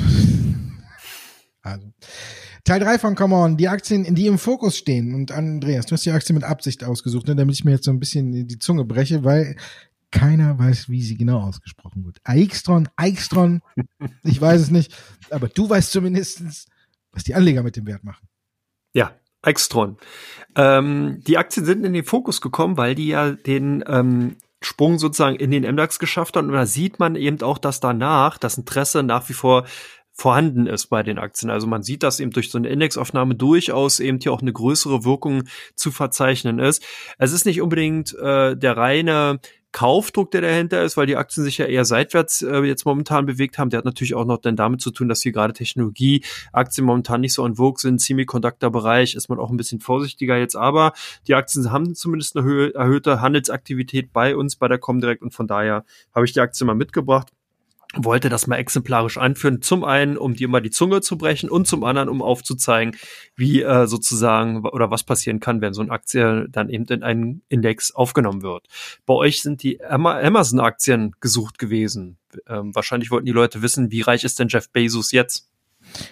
also 1.61 1.85
Teil 2.67 2.81
3 2.81 2.99
von 2.99 3.15
Come 3.15 3.33
On, 3.33 3.55
die 3.55 3.69
Aktien, 3.69 4.13
die 4.13 4.27
im 4.27 4.37
Fokus 4.37 4.75
stehen. 4.75 5.15
Und 5.15 5.31
Andreas, 5.31 5.85
du 5.85 5.93
hast 5.93 6.05
die 6.05 6.11
Aktie 6.11 6.35
mit 6.35 6.43
Absicht 6.43 6.83
ausgesucht, 6.83 7.25
ne, 7.25 7.33
damit 7.33 7.55
ich 7.55 7.63
mir 7.63 7.71
jetzt 7.71 7.85
so 7.85 7.91
ein 7.91 7.99
bisschen 8.01 8.45
die 8.45 8.59
Zunge 8.59 8.83
breche, 8.83 9.23
weil 9.23 9.55
keiner 10.11 10.59
weiß, 10.59 10.89
wie 10.89 11.01
sie 11.01 11.15
genau 11.15 11.39
ausgesprochen 11.39 12.03
wird. 12.03 12.19
Aixtron, 12.25 12.89
Aixtron, 12.97 13.61
ich 14.23 14.41
weiß 14.41 14.59
es 14.59 14.69
nicht, 14.69 14.93
aber 15.29 15.47
du 15.47 15.69
weißt 15.69 15.93
zumindestens, 15.93 16.65
was 17.13 17.23
die 17.23 17.35
Anleger 17.35 17.63
mit 17.63 17.77
dem 17.77 17.85
Wert 17.85 18.03
machen. 18.03 18.27
Ja, 18.93 19.13
Aixtron. 19.41 19.95
Ähm, 20.55 21.21
die 21.25 21.37
Aktien 21.37 21.65
sind 21.65 21.85
in 21.85 21.93
den 21.93 22.03
Fokus 22.03 22.41
gekommen, 22.41 22.75
weil 22.75 22.95
die 22.95 23.07
ja 23.07 23.31
den 23.31 23.81
ähm, 23.87 24.35
Sprung 24.61 24.99
sozusagen 24.99 25.37
in 25.37 25.51
den 25.51 25.63
MDAX 25.63 25.99
geschafft 25.99 26.35
haben. 26.35 26.47
Und 26.47 26.53
da 26.53 26.65
sieht 26.65 26.99
man 26.99 27.15
eben 27.15 27.41
auch, 27.43 27.59
dass 27.59 27.79
danach 27.79 28.37
das 28.37 28.57
Interesse 28.57 29.03
nach 29.03 29.29
wie 29.29 29.33
vor 29.33 29.65
vorhanden 30.17 30.65
ist 30.65 30.87
bei 30.87 31.03
den 31.03 31.19
Aktien. 31.19 31.51
Also 31.51 31.67
man 31.67 31.83
sieht, 31.83 32.01
dass 32.01 32.19
eben 32.19 32.31
durch 32.31 32.49
so 32.49 32.57
eine 32.57 32.69
Indexaufnahme 32.69 33.35
durchaus 33.35 33.99
eben 33.99 34.19
hier 34.19 34.33
auch 34.33 34.41
eine 34.41 34.51
größere 34.51 35.05
Wirkung 35.05 35.43
zu 35.75 35.91
verzeichnen 35.91 36.57
ist. 36.57 36.83
Es 37.19 37.31
ist 37.31 37.45
nicht 37.45 37.61
unbedingt 37.61 38.15
äh, 38.15 38.57
der 38.57 38.75
reine 38.75 39.39
Kaufdruck, 39.73 40.31
der 40.31 40.41
dahinter 40.41 40.81
ist, 40.81 40.97
weil 40.97 41.05
die 41.05 41.17
Aktien 41.17 41.43
sich 41.43 41.59
ja 41.59 41.65
eher 41.65 41.85
seitwärts 41.85 42.41
äh, 42.41 42.61
jetzt 42.61 42.85
momentan 42.85 43.27
bewegt 43.27 43.59
haben. 43.59 43.69
Der 43.69 43.77
hat 43.77 43.85
natürlich 43.85 44.15
auch 44.15 44.25
noch 44.25 44.39
dann 44.39 44.55
damit 44.55 44.81
zu 44.81 44.89
tun, 44.89 45.07
dass 45.07 45.21
hier 45.21 45.33
gerade 45.33 45.53
Technologieaktien 45.53 46.83
momentan 46.83 47.21
nicht 47.21 47.33
so 47.33 47.45
en 47.45 47.57
vogue 47.57 47.79
sind. 47.79 48.01
Semiconductor-Bereich 48.01 49.13
ist 49.13 49.29
man 49.29 49.37
auch 49.37 49.51
ein 49.51 49.57
bisschen 49.57 49.79
vorsichtiger 49.79 50.35
jetzt, 50.35 50.55
aber 50.55 50.93
die 51.27 51.35
Aktien 51.35 51.71
haben 51.71 51.93
zumindest 51.93 52.35
eine 52.35 52.73
erhöhte 52.73 53.21
Handelsaktivität 53.21 54.11
bei 54.13 54.35
uns, 54.35 54.55
bei 54.55 54.67
der 54.67 54.79
Comdirect 54.79 55.21
und 55.21 55.35
von 55.35 55.45
daher 55.45 55.85
habe 56.15 56.25
ich 56.25 56.33
die 56.33 56.39
Aktie 56.39 56.65
mal 56.65 56.73
mitgebracht 56.73 57.31
wollte 58.03 58.29
das 58.29 58.47
mal 58.47 58.57
exemplarisch 58.57 59.17
anführen. 59.17 59.61
Zum 59.61 59.83
einen, 59.83 60.17
um 60.17 60.33
dir 60.35 60.47
mal 60.47 60.61
die 60.61 60.71
Zunge 60.71 61.01
zu 61.01 61.17
brechen 61.17 61.49
und 61.49 61.67
zum 61.67 61.83
anderen, 61.83 62.09
um 62.09 62.21
aufzuzeigen, 62.21 62.95
wie 63.35 63.61
äh, 63.61 63.87
sozusagen 63.87 64.65
oder 64.65 64.91
was 64.91 65.03
passieren 65.03 65.39
kann, 65.39 65.61
wenn 65.61 65.73
so 65.73 65.81
eine 65.81 65.91
Aktie 65.91 66.47
dann 66.49 66.69
eben 66.69 66.85
in 66.85 67.03
einen 67.03 67.41
Index 67.49 67.91
aufgenommen 67.91 68.41
wird. 68.41 68.67
Bei 69.05 69.13
euch 69.13 69.41
sind 69.41 69.63
die 69.63 69.83
Amazon-Aktien 69.83 71.15
gesucht 71.19 71.57
gewesen. 71.57 72.17
Ähm, 72.47 72.75
wahrscheinlich 72.75 73.11
wollten 73.11 73.25
die 73.25 73.31
Leute 73.31 73.61
wissen, 73.61 73.91
wie 73.91 74.01
reich 74.01 74.23
ist 74.23 74.39
denn 74.39 74.49
Jeff 74.49 74.69
Bezos 74.69 75.11
jetzt? 75.11 75.49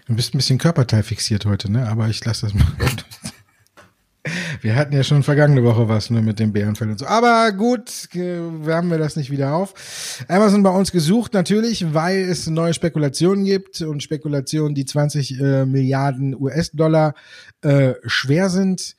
Du 0.07 0.15
bist 0.15 0.33
ein 0.33 0.37
bisschen 0.37 0.57
körperteilfixiert 0.57 1.45
heute, 1.45 1.71
ne? 1.71 1.87
Aber 1.89 2.07
ich 2.07 2.23
lasse 2.23 2.45
das 2.45 2.53
mal. 2.53 2.65
Wir 4.61 4.75
hatten 4.75 4.93
ja 4.93 5.03
schon 5.03 5.23
vergangene 5.23 5.63
Woche 5.63 5.87
was 5.87 6.09
ne, 6.09 6.21
mit 6.21 6.39
dem 6.39 6.53
Bärenfell 6.53 6.89
und 6.89 6.99
so. 6.99 7.05
Aber 7.05 7.51
gut, 7.51 8.09
wärmen 8.13 8.91
wir 8.91 8.97
das 8.97 9.15
nicht 9.15 9.31
wieder 9.31 9.53
auf. 9.53 10.23
Amazon 10.27 10.63
bei 10.63 10.69
uns 10.69 10.91
gesucht 10.91 11.33
natürlich, 11.33 11.93
weil 11.93 12.19
es 12.19 12.47
neue 12.47 12.73
Spekulationen 12.73 13.45
gibt 13.45 13.81
und 13.81 14.03
Spekulationen, 14.03 14.75
die 14.75 14.85
20 14.85 15.39
äh, 15.39 15.65
Milliarden 15.65 16.35
US-Dollar 16.39 17.13
äh, 17.61 17.93
schwer 18.05 18.49
sind. 18.49 18.95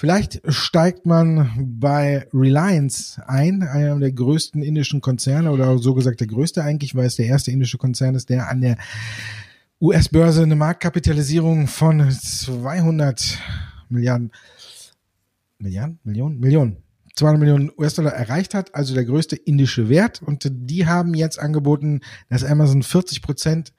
Vielleicht 0.00 0.40
steigt 0.46 1.06
man 1.06 1.50
bei 1.80 2.28
Reliance 2.32 3.20
ein, 3.26 3.64
einem 3.64 3.98
der 3.98 4.12
größten 4.12 4.62
indischen 4.62 5.00
Konzerne 5.00 5.50
oder 5.50 5.76
so 5.78 5.92
gesagt 5.92 6.20
der 6.20 6.28
größte 6.28 6.62
eigentlich, 6.62 6.94
weil 6.94 7.06
es 7.06 7.16
der 7.16 7.26
erste 7.26 7.50
indische 7.50 7.78
Konzern 7.78 8.14
ist, 8.14 8.30
der 8.30 8.48
an 8.48 8.60
der 8.60 8.76
US-Börse 9.80 10.44
eine 10.44 10.54
Marktkapitalisierung 10.54 11.66
von 11.66 12.08
200 12.10 13.38
Milliarden, 13.88 14.30
Milliarden, 15.58 15.98
Millionen, 16.04 16.38
Millionen, 16.38 16.76
200 17.16 17.40
Millionen 17.40 17.70
US-Dollar 17.76 18.12
erreicht 18.12 18.54
hat, 18.54 18.74
also 18.74 18.94
der 18.94 19.04
größte 19.04 19.36
indische 19.36 19.88
Wert. 19.88 20.22
Und 20.22 20.48
die 20.50 20.86
haben 20.86 21.14
jetzt 21.14 21.38
angeboten, 21.38 22.00
dass 22.28 22.44
Amazon 22.44 22.82
40 22.82 23.22
Prozent 23.22 23.72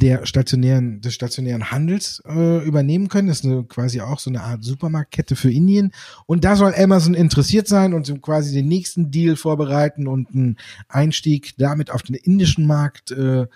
der 0.00 0.26
stationären, 0.26 1.00
des 1.00 1.14
stationären 1.14 1.72
Handels 1.72 2.22
äh, 2.24 2.64
übernehmen 2.64 3.08
können. 3.08 3.28
Das 3.28 3.40
ist 3.40 3.46
eine, 3.46 3.64
quasi 3.64 4.00
auch 4.00 4.20
so 4.20 4.30
eine 4.30 4.42
Art 4.42 4.62
Supermarktkette 4.62 5.34
für 5.34 5.50
Indien. 5.50 5.92
Und 6.26 6.44
da 6.44 6.54
soll 6.54 6.72
Amazon 6.76 7.14
interessiert 7.14 7.66
sein 7.66 7.94
und 7.94 8.22
quasi 8.22 8.54
den 8.54 8.68
nächsten 8.68 9.10
Deal 9.10 9.34
vorbereiten 9.34 10.06
und 10.06 10.30
einen 10.30 10.56
Einstieg 10.88 11.54
damit 11.58 11.90
auf 11.90 12.02
den 12.02 12.14
indischen 12.14 12.66
Markt 12.66 13.10
äh, 13.10 13.46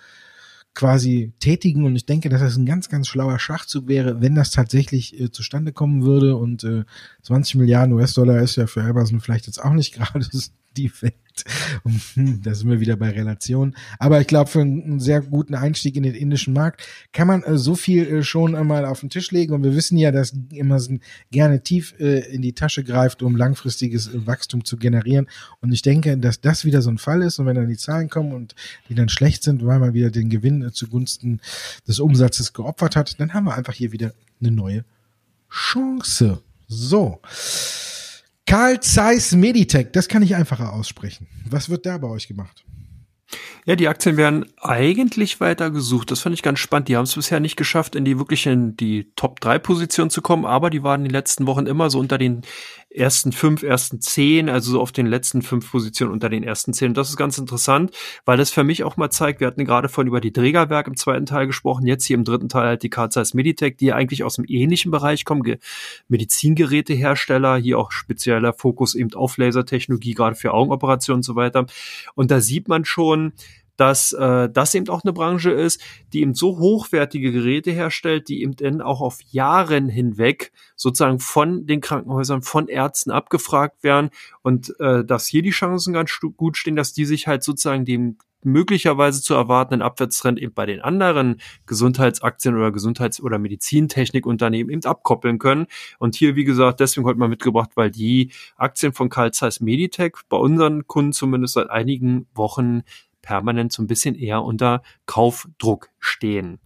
quasi 0.73 1.33
tätigen. 1.39 1.85
Und 1.85 1.95
ich 1.95 2.05
denke, 2.05 2.29
dass 2.29 2.41
das 2.41 2.57
ein 2.57 2.65
ganz, 2.65 2.89
ganz 2.89 3.07
schlauer 3.07 3.39
Schachzug 3.39 3.87
wäre, 3.87 4.21
wenn 4.21 4.35
das 4.35 4.51
tatsächlich 4.51 5.19
äh, 5.19 5.31
zustande 5.31 5.71
kommen 5.71 6.03
würde. 6.03 6.35
Und 6.35 6.63
äh, 6.63 6.83
20 7.23 7.55
Milliarden 7.55 7.93
US-Dollar 7.93 8.41
ist 8.41 8.55
ja 8.55 8.67
für 8.67 8.83
Amazon 8.83 9.21
vielleicht 9.21 9.47
jetzt 9.47 9.63
auch 9.63 9.73
nicht 9.73 9.93
gerade 9.95 10.25
Und, 11.83 12.01
hm, 12.13 12.41
da 12.43 12.53
sind 12.53 12.69
wir 12.69 12.79
wieder 12.79 12.95
bei 12.95 13.09
Relation. 13.09 13.75
Aber 13.99 14.21
ich 14.21 14.27
glaube, 14.27 14.49
für 14.49 14.61
einen 14.61 14.99
sehr 14.99 15.21
guten 15.21 15.55
Einstieg 15.55 15.95
in 15.95 16.03
den 16.03 16.15
indischen 16.15 16.53
Markt 16.53 16.85
kann 17.11 17.27
man 17.27 17.43
äh, 17.43 17.57
so 17.57 17.75
viel 17.75 18.05
äh, 18.07 18.23
schon 18.23 18.55
einmal 18.55 18.85
auf 18.85 18.99
den 18.99 19.09
Tisch 19.09 19.31
legen. 19.31 19.53
Und 19.53 19.63
wir 19.63 19.75
wissen 19.75 19.97
ja, 19.97 20.11
dass 20.11 20.33
Amazon 20.59 21.01
gerne 21.31 21.63
tief 21.63 21.95
äh, 21.99 22.19
in 22.33 22.41
die 22.41 22.53
Tasche 22.53 22.83
greift, 22.83 23.23
um 23.23 23.35
langfristiges 23.35 24.07
äh, 24.07 24.27
Wachstum 24.27 24.63
zu 24.63 24.77
generieren. 24.77 25.27
Und 25.61 25.71
ich 25.71 25.81
denke, 25.81 26.17
dass 26.17 26.41
das 26.41 26.65
wieder 26.65 26.81
so 26.81 26.89
ein 26.89 26.97
Fall 26.97 27.21
ist. 27.23 27.39
Und 27.39 27.45
wenn 27.45 27.55
dann 27.55 27.67
die 27.67 27.77
Zahlen 27.77 28.09
kommen 28.09 28.33
und 28.33 28.55
die 28.89 28.95
dann 28.95 29.09
schlecht 29.09 29.43
sind, 29.43 29.65
weil 29.65 29.79
man 29.79 29.93
wieder 29.93 30.11
den 30.11 30.29
Gewinn 30.29 30.63
äh, 30.63 30.71
zugunsten 30.71 31.41
des 31.87 31.99
Umsatzes 31.99 32.53
geopfert 32.53 32.95
hat, 32.95 33.19
dann 33.19 33.33
haben 33.33 33.45
wir 33.45 33.55
einfach 33.55 33.73
hier 33.73 33.91
wieder 33.91 34.13
eine 34.39 34.51
neue 34.51 34.85
Chance. 35.49 36.41
So. 36.67 37.19
Carl 38.45 38.79
Zeiss 38.81 39.33
Meditech, 39.33 39.91
das 39.93 40.07
kann 40.07 40.21
ich 40.21 40.35
einfacher 40.35 40.73
aussprechen. 40.73 41.27
Was 41.49 41.69
wird 41.69 41.85
da 41.85 41.97
bei 41.97 42.07
euch 42.07 42.27
gemacht? 42.27 42.65
Ja, 43.65 43.75
die 43.75 43.87
Aktien 43.87 44.17
werden 44.17 44.45
eigentlich 44.61 45.39
weiter 45.39 45.71
gesucht. 45.71 46.11
Das 46.11 46.19
fand 46.19 46.35
ich 46.35 46.43
ganz 46.43 46.59
spannend. 46.59 46.89
Die 46.89 46.97
haben 46.97 47.05
es 47.05 47.15
bisher 47.15 47.39
nicht 47.39 47.55
geschafft, 47.55 47.95
in 47.95 48.05
die 48.05 48.19
wirklich 48.19 48.45
in 48.45 48.75
die 48.75 49.11
Top 49.15 49.39
3 49.39 49.59
Position 49.59 50.09
zu 50.09 50.21
kommen, 50.21 50.45
aber 50.45 50.69
die 50.69 50.83
waren 50.83 51.01
in 51.01 51.05
den 51.05 51.13
letzten 51.13 51.47
Wochen 51.47 51.65
immer 51.65 51.89
so 51.89 51.99
unter 51.99 52.17
den 52.17 52.41
ersten 52.93 53.31
fünf, 53.31 53.63
ersten 53.63 54.01
zehn, 54.01 54.49
also 54.49 54.71
so 54.71 54.81
auf 54.81 54.91
den 54.91 55.07
letzten 55.07 55.41
fünf 55.41 55.71
Positionen 55.71 56.11
unter 56.11 56.29
den 56.29 56.43
ersten 56.43 56.73
zehn. 56.73 56.89
Und 56.89 56.97
das 56.97 57.09
ist 57.09 57.17
ganz 57.17 57.37
interessant, 57.37 57.91
weil 58.25 58.37
das 58.37 58.51
für 58.51 58.63
mich 58.63 58.83
auch 58.83 58.97
mal 58.97 59.09
zeigt, 59.09 59.39
wir 59.39 59.47
hatten 59.47 59.65
gerade 59.65 59.89
von 59.89 60.07
über 60.07 60.21
die 60.21 60.31
Trägerwerk 60.31 60.87
im 60.87 60.95
zweiten 60.95 61.25
Teil 61.25 61.47
gesprochen, 61.47 61.87
jetzt 61.87 62.05
hier 62.05 62.15
im 62.15 62.23
dritten 62.23 62.49
Teil 62.49 62.67
halt 62.67 62.83
die 62.83 62.89
Carl 62.89 63.09
Meditech, 63.33 63.77
die 63.77 63.93
eigentlich 63.93 64.23
aus 64.23 64.35
dem 64.35 64.45
ähnlichen 64.47 64.91
Bereich 64.91 65.25
kommen, 65.25 65.57
Medizingerätehersteller, 66.07 67.57
hier 67.57 67.77
auch 67.77 67.91
spezieller 67.91 68.53
Fokus 68.53 68.95
eben 68.95 69.13
auf 69.13 69.37
Lasertechnologie, 69.37 70.13
gerade 70.13 70.35
für 70.35 70.53
Augenoperationen 70.53 71.19
und 71.19 71.23
so 71.23 71.35
weiter. 71.35 71.65
Und 72.15 72.31
da 72.31 72.39
sieht 72.39 72.67
man 72.67 72.85
schon, 72.85 73.33
dass 73.83 74.13
äh, 74.13 74.49
das 74.49 74.73
eben 74.75 74.87
auch 74.87 75.03
eine 75.03 75.11
Branche 75.11 75.51
ist, 75.51 75.81
die 76.13 76.21
eben 76.21 76.35
so 76.35 76.57
hochwertige 76.57 77.33
Geräte 77.33 77.69
herstellt, 77.71 78.29
die 78.29 78.41
eben 78.41 78.55
dann 78.55 78.81
auch 78.81 79.01
auf 79.01 79.19
Jahren 79.29 79.89
hinweg 79.89 80.53
sozusagen 80.77 81.19
von 81.19 81.65
den 81.65 81.81
Krankenhäusern, 81.81 82.43
von 82.43 82.69
Ärzten 82.69 83.11
abgefragt 83.11 83.83
werden 83.83 84.09
und 84.41 84.73
äh, 84.79 85.03
dass 85.03 85.27
hier 85.27 85.41
die 85.41 85.49
Chancen 85.49 85.93
ganz 85.93 86.17
gut 86.37 86.55
stehen, 86.55 86.77
dass 86.77 86.93
die 86.93 87.03
sich 87.03 87.27
halt 87.27 87.43
sozusagen 87.43 87.83
dem 87.83 88.19
möglicherweise 88.45 89.21
zu 89.21 89.33
erwartenden 89.33 89.81
Abwärtstrend 89.81 90.39
eben 90.39 90.53
bei 90.53 90.65
den 90.65 90.79
anderen 90.79 91.41
Gesundheitsaktien 91.65 92.55
oder 92.55 92.71
Gesundheits- 92.71 93.21
oder 93.21 93.37
Medizintechnikunternehmen 93.37 94.71
eben 94.71 94.85
abkoppeln 94.85 95.39
können. 95.39 95.67
Und 95.99 96.15
hier, 96.15 96.37
wie 96.37 96.45
gesagt, 96.45 96.79
deswegen 96.79 97.05
heute 97.05 97.19
mal 97.19 97.27
mitgebracht, 97.27 97.71
weil 97.75 97.91
die 97.91 98.31
Aktien 98.55 98.93
von 98.93 99.09
Carl 99.09 99.33
Zeiss 99.33 99.59
Meditech 99.59 100.13
bei 100.29 100.37
unseren 100.37 100.87
Kunden 100.87 101.11
zumindest 101.11 101.55
seit 101.55 101.69
einigen 101.69 102.27
Wochen 102.33 102.83
permanent 103.23 103.73
so 103.73 103.81
ein 103.81 103.87
bisschen 103.87 104.13
eher 104.13 104.43
unter 104.43 104.83
Kaufdruck 105.07 105.89
stehen. 105.97 106.59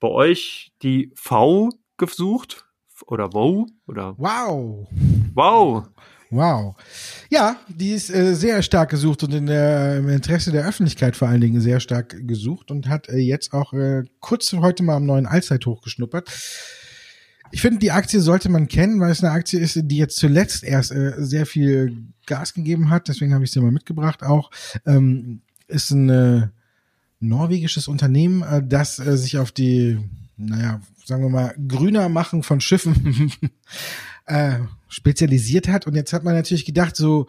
Bei 0.00 0.08
euch 0.08 0.72
die 0.82 1.12
V 1.14 1.68
gesucht 1.98 2.64
oder 3.06 3.34
Wow 3.34 3.68
oder 3.86 4.14
Wow. 4.16 4.88
Wow. 5.34 5.88
Wow. 6.30 6.74
Ja, 7.30 7.56
die 7.68 7.90
ist 7.90 8.10
äh, 8.10 8.34
sehr 8.34 8.62
stark 8.62 8.90
gesucht 8.90 9.22
und 9.22 9.32
in 9.32 9.46
der, 9.46 9.98
im 9.98 10.08
Interesse 10.08 10.50
der 10.50 10.66
Öffentlichkeit 10.66 11.14
vor 11.14 11.28
allen 11.28 11.40
Dingen 11.40 11.60
sehr 11.60 11.78
stark 11.78 12.16
gesucht 12.26 12.70
und 12.70 12.88
hat 12.88 13.08
äh, 13.08 13.18
jetzt 13.18 13.52
auch 13.52 13.72
äh, 13.72 14.04
kurz 14.20 14.52
heute 14.52 14.82
mal 14.82 14.96
am 14.96 15.06
neuen 15.06 15.26
Allzeithoch 15.26 15.82
geschnuppert. 15.82 16.28
Ich 17.52 17.60
finde, 17.60 17.78
die 17.78 17.92
Aktie 17.92 18.20
sollte 18.20 18.48
man 18.48 18.66
kennen, 18.66 19.00
weil 19.00 19.12
es 19.12 19.22
eine 19.22 19.32
Aktie 19.32 19.60
ist, 19.60 19.78
die 19.84 19.96
jetzt 19.98 20.16
zuletzt 20.16 20.64
erst 20.64 20.90
äh, 20.90 21.14
sehr 21.18 21.46
viel 21.46 21.96
Gas 22.26 22.54
gegeben 22.54 22.90
hat. 22.90 23.06
Deswegen 23.06 23.32
habe 23.32 23.44
ich 23.44 23.52
sie 23.52 23.60
mal 23.60 23.70
mitgebracht. 23.70 24.24
Auch 24.24 24.50
ähm, 24.84 25.42
ist 25.68 25.90
ein 25.90 26.08
äh, 26.08 26.48
norwegisches 27.20 27.88
Unternehmen, 27.88 28.42
äh, 28.42 28.62
das 28.66 28.98
äh, 28.98 29.16
sich 29.16 29.38
auf 29.38 29.52
die, 29.52 29.98
naja, 30.36 30.80
sagen 31.04 31.22
wir 31.22 31.30
mal, 31.30 31.54
grüner 31.68 32.08
machen 32.08 32.42
von 32.42 32.60
Schiffen 32.60 33.32
äh, 34.26 34.58
spezialisiert 34.88 35.68
hat. 35.68 35.86
Und 35.86 35.94
jetzt 35.94 36.12
hat 36.12 36.24
man 36.24 36.34
natürlich 36.34 36.64
gedacht, 36.64 36.96
so 36.96 37.26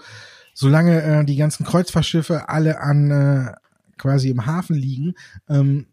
solange 0.53 1.01
äh, 1.01 1.25
die 1.25 1.35
ganzen 1.35 1.65
Kreuzfahrtschiffe 1.65 2.49
alle 2.49 2.79
an 2.81 3.11
äh, 3.11 3.53
quasi 3.97 4.29
im 4.29 4.45
Hafen 4.45 4.75
liegen, 4.75 5.13
ähm, 5.47 5.85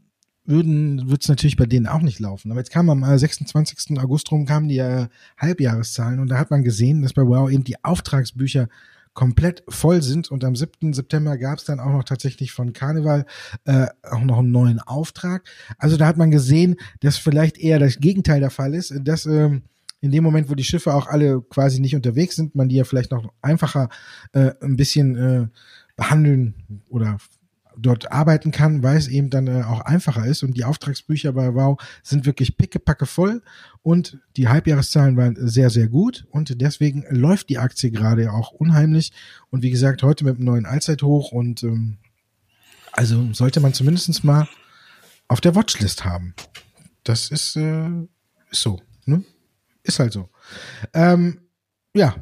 würden 0.46 1.10
wird 1.10 1.22
es 1.22 1.28
natürlich 1.28 1.56
bei 1.56 1.66
denen 1.66 1.86
auch 1.86 2.00
nicht 2.00 2.18
laufen. 2.18 2.50
Aber 2.50 2.60
jetzt 2.60 2.70
kam 2.70 2.90
am 2.90 3.02
äh, 3.02 3.18
26. 3.18 3.98
August 3.98 4.30
rum 4.30 4.46
kamen 4.46 4.68
die 4.68 4.78
äh, 4.78 5.08
Halbjahreszahlen 5.38 6.18
und 6.20 6.28
da 6.28 6.38
hat 6.38 6.50
man 6.50 6.64
gesehen, 6.64 7.02
dass 7.02 7.12
bei 7.12 7.22
Wow 7.22 7.50
eben 7.50 7.64
die 7.64 7.82
Auftragsbücher 7.84 8.68
komplett 9.14 9.62
voll 9.68 10.02
sind. 10.02 10.30
Und 10.30 10.44
am 10.44 10.54
7. 10.54 10.92
September 10.92 11.38
gab 11.38 11.58
es 11.58 11.64
dann 11.64 11.80
auch 11.80 11.92
noch 11.92 12.04
tatsächlich 12.04 12.52
von 12.52 12.72
Karneval 12.72 13.24
äh, 13.64 13.86
auch 14.02 14.20
noch 14.20 14.40
einen 14.40 14.50
neuen 14.50 14.80
Auftrag. 14.80 15.48
Also 15.78 15.96
da 15.96 16.06
hat 16.06 16.16
man 16.16 16.30
gesehen, 16.30 16.76
dass 17.00 17.16
vielleicht 17.16 17.58
eher 17.58 17.78
das 17.78 17.98
Gegenteil 17.98 18.40
der 18.40 18.50
Fall 18.50 18.74
ist, 18.74 18.92
dass 19.02 19.26
ähm, 19.26 19.62
in 20.00 20.10
dem 20.10 20.22
Moment, 20.22 20.50
wo 20.50 20.54
die 20.54 20.64
Schiffe 20.64 20.92
auch 20.92 21.06
alle 21.06 21.40
quasi 21.40 21.80
nicht 21.80 21.96
unterwegs 21.96 22.36
sind, 22.36 22.54
man 22.54 22.68
die 22.68 22.76
ja 22.76 22.84
vielleicht 22.84 23.10
noch 23.10 23.32
einfacher 23.40 23.88
äh, 24.32 24.52
ein 24.60 24.76
bisschen 24.76 25.16
äh, 25.16 25.48
behandeln 25.96 26.82
oder 26.90 27.16
dort 27.76 28.12
arbeiten 28.12 28.50
kann, 28.50 28.82
weil 28.82 28.96
es 28.96 29.08
eben 29.08 29.30
dann 29.30 29.46
äh, 29.46 29.62
auch 29.62 29.80
einfacher 29.80 30.26
ist. 30.26 30.42
Und 30.42 30.56
die 30.56 30.64
Auftragsbücher 30.64 31.32
bei 31.32 31.54
Wow 31.54 31.80
sind 32.02 32.26
wirklich 32.26 32.56
pickepacke 32.56 33.06
voll 33.06 33.42
und 33.82 34.18
die 34.36 34.48
Halbjahreszahlen 34.48 35.16
waren 35.16 35.36
sehr, 35.38 35.70
sehr 35.70 35.88
gut. 35.88 36.26
Und 36.30 36.60
deswegen 36.60 37.04
läuft 37.10 37.48
die 37.48 37.58
Aktie 37.58 37.90
gerade 37.90 38.32
auch 38.32 38.52
unheimlich. 38.52 39.12
Und 39.50 39.62
wie 39.62 39.70
gesagt, 39.70 40.02
heute 40.02 40.24
mit 40.24 40.36
einem 40.36 40.44
neuen 40.44 40.66
Allzeithoch 40.66 41.32
und 41.32 41.62
ähm, 41.62 41.98
also 42.92 43.32
sollte 43.32 43.60
man 43.60 43.74
zumindestens 43.74 44.22
mal 44.22 44.48
auf 45.28 45.40
der 45.40 45.54
Watchlist 45.54 46.04
haben. 46.04 46.34
Das 47.02 47.30
ist, 47.30 47.56
äh, 47.56 47.88
ist 48.50 48.62
so. 48.62 48.80
Ne? 49.04 49.24
Ist 49.82 49.98
halt 49.98 50.12
so. 50.12 50.30
Ähm, 50.92 51.40
ja, 51.94 52.16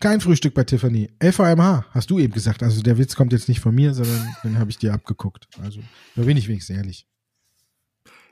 kein 0.00 0.20
Frühstück 0.20 0.54
bei 0.54 0.64
Tiffany. 0.64 1.10
LVMH, 1.22 1.86
hast 1.90 2.10
du 2.10 2.18
eben 2.18 2.32
gesagt. 2.32 2.62
Also 2.62 2.82
der 2.82 2.98
Witz 2.98 3.16
kommt 3.16 3.32
jetzt 3.32 3.48
nicht 3.48 3.60
von 3.60 3.74
mir, 3.74 3.94
sondern 3.94 4.34
den 4.44 4.58
habe 4.58 4.70
ich 4.70 4.78
dir 4.78 4.92
abgeguckt. 4.92 5.48
Also 5.62 5.80
da 6.14 6.22
bin 6.22 6.36
ich 6.36 6.48
wenigstens 6.48 6.76
ehrlich. 6.76 7.06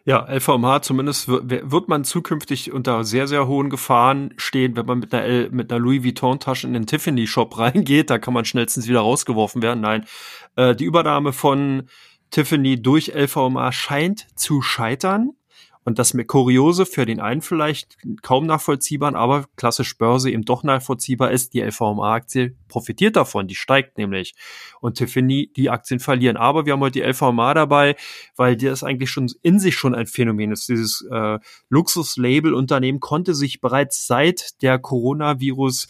Ja, 0.06 0.26
LVMH 0.30 0.82
zumindest 0.82 1.28
wird 1.28 1.88
man 1.88 2.04
zukünftig 2.04 2.72
unter 2.72 3.04
sehr, 3.04 3.26
sehr 3.26 3.46
hohen 3.46 3.70
Gefahren 3.70 4.34
stehen, 4.36 4.76
wenn 4.76 4.84
man 4.84 4.98
mit 4.98 5.14
einer, 5.14 5.24
L 5.24 5.48
mit 5.50 5.72
einer 5.72 5.80
Louis 5.80 6.04
Vuitton-Tasche 6.04 6.66
in 6.66 6.74
den 6.74 6.86
Tiffany-Shop 6.86 7.58
reingeht. 7.58 8.10
Da 8.10 8.18
kann 8.18 8.34
man 8.34 8.44
schnellstens 8.44 8.86
wieder 8.86 9.00
rausgeworfen 9.00 9.62
werden. 9.62 9.80
Nein, 9.80 10.04
äh, 10.56 10.76
die 10.76 10.84
Übernahme 10.84 11.32
von 11.32 11.84
Tiffany 12.30 12.82
durch 12.82 13.14
LVMH 13.14 13.72
scheint 13.72 14.26
zu 14.38 14.60
scheitern. 14.60 15.30
Und 15.84 15.98
das 15.98 16.16
Kuriose 16.26 16.86
für 16.86 17.04
den 17.04 17.20
einen 17.20 17.42
vielleicht 17.42 17.98
kaum 18.22 18.46
nachvollziehbar, 18.46 19.14
aber 19.14 19.46
klassisch 19.56 19.98
Börse 19.98 20.30
eben 20.30 20.44
doch 20.44 20.62
nachvollziehbar 20.62 21.30
ist, 21.30 21.52
die 21.52 21.60
LVMA-Aktie 21.60 22.56
profitiert 22.68 23.16
davon, 23.16 23.46
die 23.48 23.54
steigt 23.54 23.98
nämlich. 23.98 24.34
Und 24.80 24.96
Tiffany, 24.96 25.52
die 25.54 25.68
Aktien 25.68 26.00
verlieren. 26.00 26.36
Aber 26.36 26.64
wir 26.64 26.72
haben 26.72 26.80
heute 26.80 27.00
die 27.00 27.06
LVMA 27.06 27.54
dabei, 27.54 27.96
weil 28.34 28.56
ist 28.72 28.82
eigentlich 28.82 29.10
schon 29.10 29.30
in 29.42 29.58
sich 29.58 29.76
schon 29.76 29.94
ein 29.94 30.06
Phänomen 30.06 30.52
ist. 30.52 30.68
Dieses 30.68 31.06
äh, 31.10 31.38
Luxus-Label-Unternehmen 31.68 33.00
konnte 33.00 33.34
sich 33.34 33.60
bereits 33.60 34.06
seit 34.06 34.62
der 34.62 34.78
Coronavirus 34.78 35.88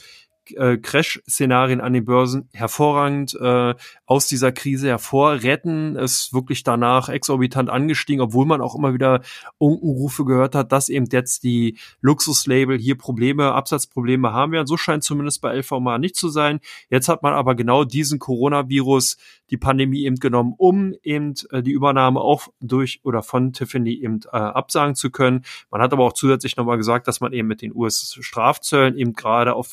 äh, 0.52 0.76
Crash-Szenarien 0.76 1.80
an 1.80 1.92
den 1.92 2.04
Börsen 2.04 2.48
hervorragend 2.52 3.34
äh, 3.40 3.74
aus 4.06 4.26
dieser 4.26 4.52
Krise 4.52 4.88
hervorretten. 4.88 5.96
Es 5.96 6.32
wirklich 6.32 6.62
danach 6.62 7.08
exorbitant 7.08 7.70
angestiegen, 7.70 8.20
obwohl 8.20 8.46
man 8.46 8.60
auch 8.60 8.74
immer 8.74 8.94
wieder 8.94 9.22
Unkenrufe 9.58 10.24
gehört 10.24 10.54
hat, 10.54 10.72
dass 10.72 10.88
eben 10.88 11.06
jetzt 11.10 11.44
die 11.44 11.78
Luxuslabel 12.00 12.78
hier 12.78 12.96
Probleme, 12.96 13.52
Absatzprobleme 13.52 14.32
haben 14.32 14.52
werden. 14.52 14.66
So 14.66 14.76
scheint 14.76 15.04
zumindest 15.04 15.40
bei 15.40 15.56
LVMA 15.56 15.98
nicht 15.98 16.16
zu 16.16 16.28
sein. 16.28 16.60
Jetzt 16.90 17.08
hat 17.08 17.22
man 17.22 17.34
aber 17.34 17.54
genau 17.54 17.84
diesen 17.84 18.18
Coronavirus, 18.18 19.16
die 19.50 19.56
Pandemie 19.56 20.04
eben 20.04 20.16
genommen, 20.16 20.54
um 20.56 20.94
eben 21.02 21.34
äh, 21.50 21.62
die 21.62 21.72
Übernahme 21.72 22.20
auch 22.20 22.48
durch 22.60 23.00
oder 23.04 23.22
von 23.22 23.52
Tiffany 23.52 23.94
eben 23.94 24.20
äh, 24.32 24.36
absagen 24.36 24.94
zu 24.94 25.10
können. 25.10 25.44
Man 25.70 25.82
hat 25.82 25.92
aber 25.92 26.04
auch 26.04 26.12
zusätzlich 26.12 26.56
nochmal 26.56 26.76
gesagt, 26.76 27.08
dass 27.08 27.20
man 27.20 27.32
eben 27.32 27.48
mit 27.48 27.62
den 27.62 27.74
US-Strafzöllen 27.74 28.96
eben 28.96 29.12
gerade 29.12 29.54
auf 29.54 29.68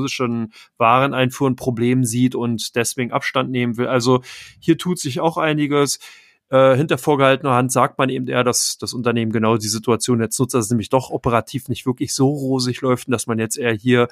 französischen 0.00 0.52
Wareneinfuhren 0.78 1.56
Problem 1.56 2.04
sieht 2.04 2.34
und 2.34 2.76
deswegen 2.76 3.12
Abstand 3.12 3.50
nehmen 3.50 3.76
will. 3.76 3.86
Also 3.86 4.22
hier 4.58 4.78
tut 4.78 4.98
sich 4.98 5.20
auch 5.20 5.36
einiges 5.36 5.98
äh, 6.50 6.76
hinter 6.76 6.98
vorgehaltener 6.98 7.54
Hand 7.54 7.70
sagt 7.70 7.98
man 7.98 8.08
eben 8.08 8.26
eher, 8.26 8.42
dass 8.42 8.76
das 8.78 8.92
Unternehmen 8.92 9.30
genau 9.30 9.56
die 9.56 9.68
Situation 9.68 10.20
jetzt 10.20 10.38
nutzt, 10.38 10.54
dass 10.54 10.64
es 10.64 10.70
nämlich 10.70 10.88
doch 10.88 11.10
operativ 11.10 11.68
nicht 11.68 11.86
wirklich 11.86 12.14
so 12.14 12.28
rosig 12.28 12.80
läuft 12.80 13.06
und 13.06 13.12
dass 13.12 13.26
man 13.26 13.38
jetzt 13.38 13.56
eher 13.56 13.72
hier 13.72 14.08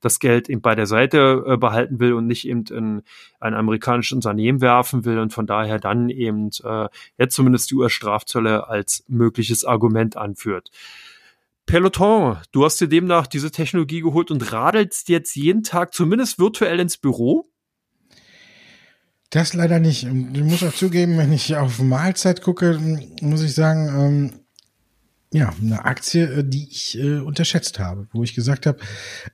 das 0.00 0.18
Geld 0.18 0.48
eben 0.48 0.60
bei 0.60 0.74
der 0.74 0.86
Seite 0.86 1.44
äh, 1.46 1.56
behalten 1.56 1.98
will 1.98 2.12
und 2.14 2.26
nicht 2.26 2.46
eben 2.46 2.64
in 2.66 3.02
ein 3.40 3.54
amerikanisches 3.54 4.14
Unternehmen 4.14 4.60
werfen 4.60 5.04
will 5.04 5.18
und 5.18 5.32
von 5.32 5.46
daher 5.46 5.78
dann 5.78 6.08
eben 6.08 6.50
äh, 6.62 6.88
jetzt 7.18 7.34
zumindest 7.34 7.70
die 7.70 7.74
US-Strafzölle 7.74 8.68
als 8.68 9.04
mögliches 9.08 9.64
Argument 9.64 10.16
anführt. 10.16 10.70
Peloton, 11.66 12.38
du 12.52 12.64
hast 12.64 12.80
dir 12.80 12.88
demnach 12.88 13.26
diese 13.26 13.50
Technologie 13.50 14.00
geholt 14.00 14.30
und 14.30 14.52
radelst 14.52 15.08
jetzt 15.08 15.34
jeden 15.34 15.62
Tag 15.62 15.94
zumindest 15.94 16.38
virtuell 16.38 16.78
ins 16.78 16.96
Büro? 16.96 17.50
Das 19.30 19.54
leider 19.54 19.80
nicht. 19.80 20.04
Ich 20.04 20.42
muss 20.42 20.62
auch 20.62 20.74
zugeben, 20.74 21.18
wenn 21.18 21.32
ich 21.32 21.56
auf 21.56 21.80
Mahlzeit 21.80 22.42
gucke, 22.42 22.78
muss 23.20 23.42
ich 23.42 23.54
sagen, 23.54 23.88
ähm, 23.88 24.44
ja, 25.32 25.52
eine 25.60 25.84
Aktie, 25.84 26.24
äh, 26.26 26.44
die 26.44 26.68
ich 26.70 26.96
äh, 26.96 27.18
unterschätzt 27.18 27.80
habe, 27.80 28.06
wo 28.12 28.22
ich 28.22 28.34
gesagt 28.34 28.66
habe, 28.66 28.78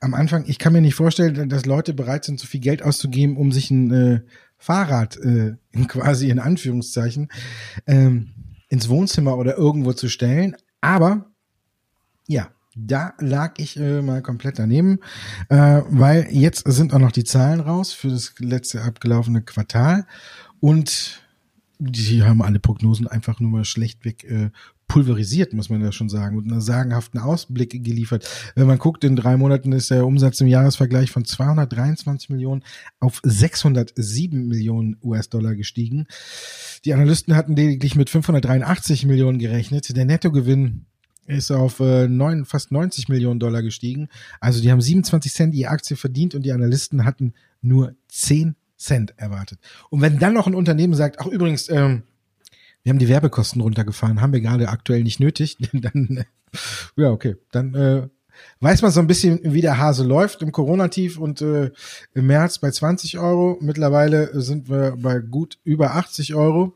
am 0.00 0.14
Anfang, 0.14 0.44
ich 0.46 0.58
kann 0.58 0.72
mir 0.72 0.80
nicht 0.80 0.94
vorstellen, 0.94 1.50
dass 1.50 1.66
Leute 1.66 1.92
bereit 1.92 2.24
sind, 2.24 2.40
so 2.40 2.46
viel 2.46 2.60
Geld 2.60 2.82
auszugeben, 2.82 3.36
um 3.36 3.52
sich 3.52 3.70
ein 3.70 3.92
äh, 3.92 4.20
Fahrrad 4.56 5.18
äh, 5.18 5.56
quasi 5.88 6.30
in 6.30 6.38
Anführungszeichen 6.38 7.28
ähm, 7.86 8.30
ins 8.68 8.88
Wohnzimmer 8.88 9.36
oder 9.36 9.58
irgendwo 9.58 9.92
zu 9.92 10.08
stellen. 10.08 10.56
Aber 10.80 11.29
ja, 12.30 12.48
da 12.76 13.14
lag 13.18 13.54
ich 13.58 13.76
äh, 13.76 14.00
mal 14.02 14.22
komplett 14.22 14.60
daneben, 14.60 15.00
äh, 15.48 15.82
weil 15.88 16.28
jetzt 16.30 16.62
sind 16.70 16.94
auch 16.94 17.00
noch 17.00 17.10
die 17.10 17.24
Zahlen 17.24 17.58
raus 17.58 17.92
für 17.92 18.08
das 18.08 18.34
letzte 18.38 18.82
abgelaufene 18.82 19.42
Quartal 19.42 20.06
und 20.60 21.22
die 21.80 22.22
haben 22.22 22.42
alle 22.42 22.60
Prognosen 22.60 23.08
einfach 23.08 23.40
nur 23.40 23.50
mal 23.50 23.64
schlechtweg 23.64 24.22
äh, 24.24 24.50
pulverisiert, 24.86 25.52
muss 25.54 25.70
man 25.70 25.80
ja 25.80 25.92
schon 25.92 26.08
sagen, 26.08 26.36
und 26.36 26.50
einen 26.50 26.60
sagenhaften 26.60 27.20
Ausblick 27.20 27.82
geliefert. 27.82 28.28
Wenn 28.54 28.66
man 28.66 28.78
guckt, 28.78 29.02
in 29.02 29.16
drei 29.16 29.36
Monaten 29.36 29.72
ist 29.72 29.90
der 29.90 30.04
Umsatz 30.06 30.40
im 30.40 30.48
Jahresvergleich 30.48 31.10
von 31.10 31.24
223 31.24 32.28
Millionen 32.28 32.62
auf 32.98 33.20
607 33.24 34.46
Millionen 34.46 34.96
US-Dollar 35.02 35.54
gestiegen. 35.54 36.06
Die 36.84 36.92
Analysten 36.92 37.34
hatten 37.34 37.56
lediglich 37.56 37.94
mit 37.96 38.10
583 38.10 39.06
Millionen 39.06 39.38
gerechnet. 39.38 39.96
Der 39.96 40.04
Nettogewinn 40.04 40.86
ist 41.30 41.50
auf 41.50 41.80
äh, 41.80 42.08
neun, 42.08 42.44
fast 42.44 42.72
90 42.72 43.08
Millionen 43.08 43.40
Dollar 43.40 43.62
gestiegen. 43.62 44.08
Also 44.40 44.60
die 44.60 44.70
haben 44.70 44.80
27 44.80 45.32
Cent 45.32 45.54
die 45.54 45.66
Aktie 45.66 45.96
verdient 45.96 46.34
und 46.34 46.42
die 46.42 46.52
Analysten 46.52 47.04
hatten 47.04 47.34
nur 47.62 47.94
10 48.08 48.56
Cent 48.76 49.14
erwartet. 49.16 49.58
Und 49.90 50.00
wenn 50.00 50.18
dann 50.18 50.34
noch 50.34 50.46
ein 50.46 50.54
Unternehmen 50.54 50.94
sagt, 50.94 51.20
ach 51.20 51.26
übrigens, 51.26 51.68
ähm, 51.68 52.02
wir 52.82 52.90
haben 52.90 52.98
die 52.98 53.08
Werbekosten 53.08 53.60
runtergefahren, 53.60 54.20
haben 54.20 54.32
wir 54.32 54.40
gerade 54.40 54.68
aktuell 54.68 55.02
nicht 55.02 55.20
nötig, 55.20 55.58
dann, 55.72 56.24
ja, 56.96 57.10
okay, 57.10 57.36
dann 57.52 57.74
äh, 57.74 58.08
weiß 58.60 58.82
man 58.82 58.90
so 58.90 59.00
ein 59.00 59.06
bisschen, 59.06 59.40
wie 59.42 59.60
der 59.60 59.78
Hase 59.78 60.04
läuft 60.04 60.42
im 60.42 60.52
Corona-Tief 60.52 61.18
und 61.18 61.42
äh, 61.42 61.70
im 62.14 62.26
März 62.26 62.58
bei 62.58 62.70
20 62.70 63.18
Euro. 63.18 63.58
Mittlerweile 63.60 64.40
sind 64.40 64.70
wir 64.70 64.96
bei 64.96 65.18
gut 65.18 65.58
über 65.64 65.94
80 65.94 66.34
Euro. 66.34 66.74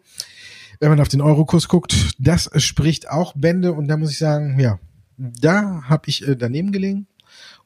Wenn 0.80 0.90
man 0.90 1.00
auf 1.00 1.08
den 1.08 1.20
Eurokurs 1.20 1.68
guckt, 1.68 2.14
das 2.18 2.50
spricht 2.62 3.08
auch 3.08 3.32
Bände 3.36 3.72
und 3.72 3.88
da 3.88 3.96
muss 3.96 4.10
ich 4.10 4.18
sagen, 4.18 4.58
ja, 4.58 4.78
da 5.16 5.82
habe 5.84 6.08
ich 6.08 6.26
äh, 6.26 6.36
daneben 6.36 6.72
gelegen 6.72 7.06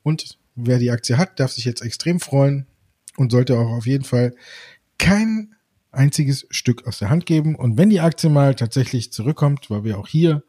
und 0.02 0.38
wer 0.54 0.78
die 0.78 0.90
Aktie 0.90 1.16
hat, 1.16 1.40
darf 1.40 1.52
sich 1.52 1.64
jetzt 1.64 1.82
extrem 1.82 2.20
freuen 2.20 2.66
und 3.16 3.32
sollte 3.32 3.58
auch 3.58 3.70
auf 3.70 3.86
jeden 3.86 4.04
Fall 4.04 4.34
kein 4.98 5.54
einziges 5.90 6.46
Stück 6.50 6.86
aus 6.86 6.98
der 6.98 7.10
Hand 7.10 7.26
geben. 7.26 7.54
Und 7.54 7.76
wenn 7.76 7.90
die 7.90 8.00
Aktie 8.00 8.30
mal 8.30 8.54
tatsächlich 8.54 9.12
zurückkommt, 9.12 9.70
weil 9.70 9.84
wir 9.84 9.98
auch 9.98 10.08
hier 10.08 10.42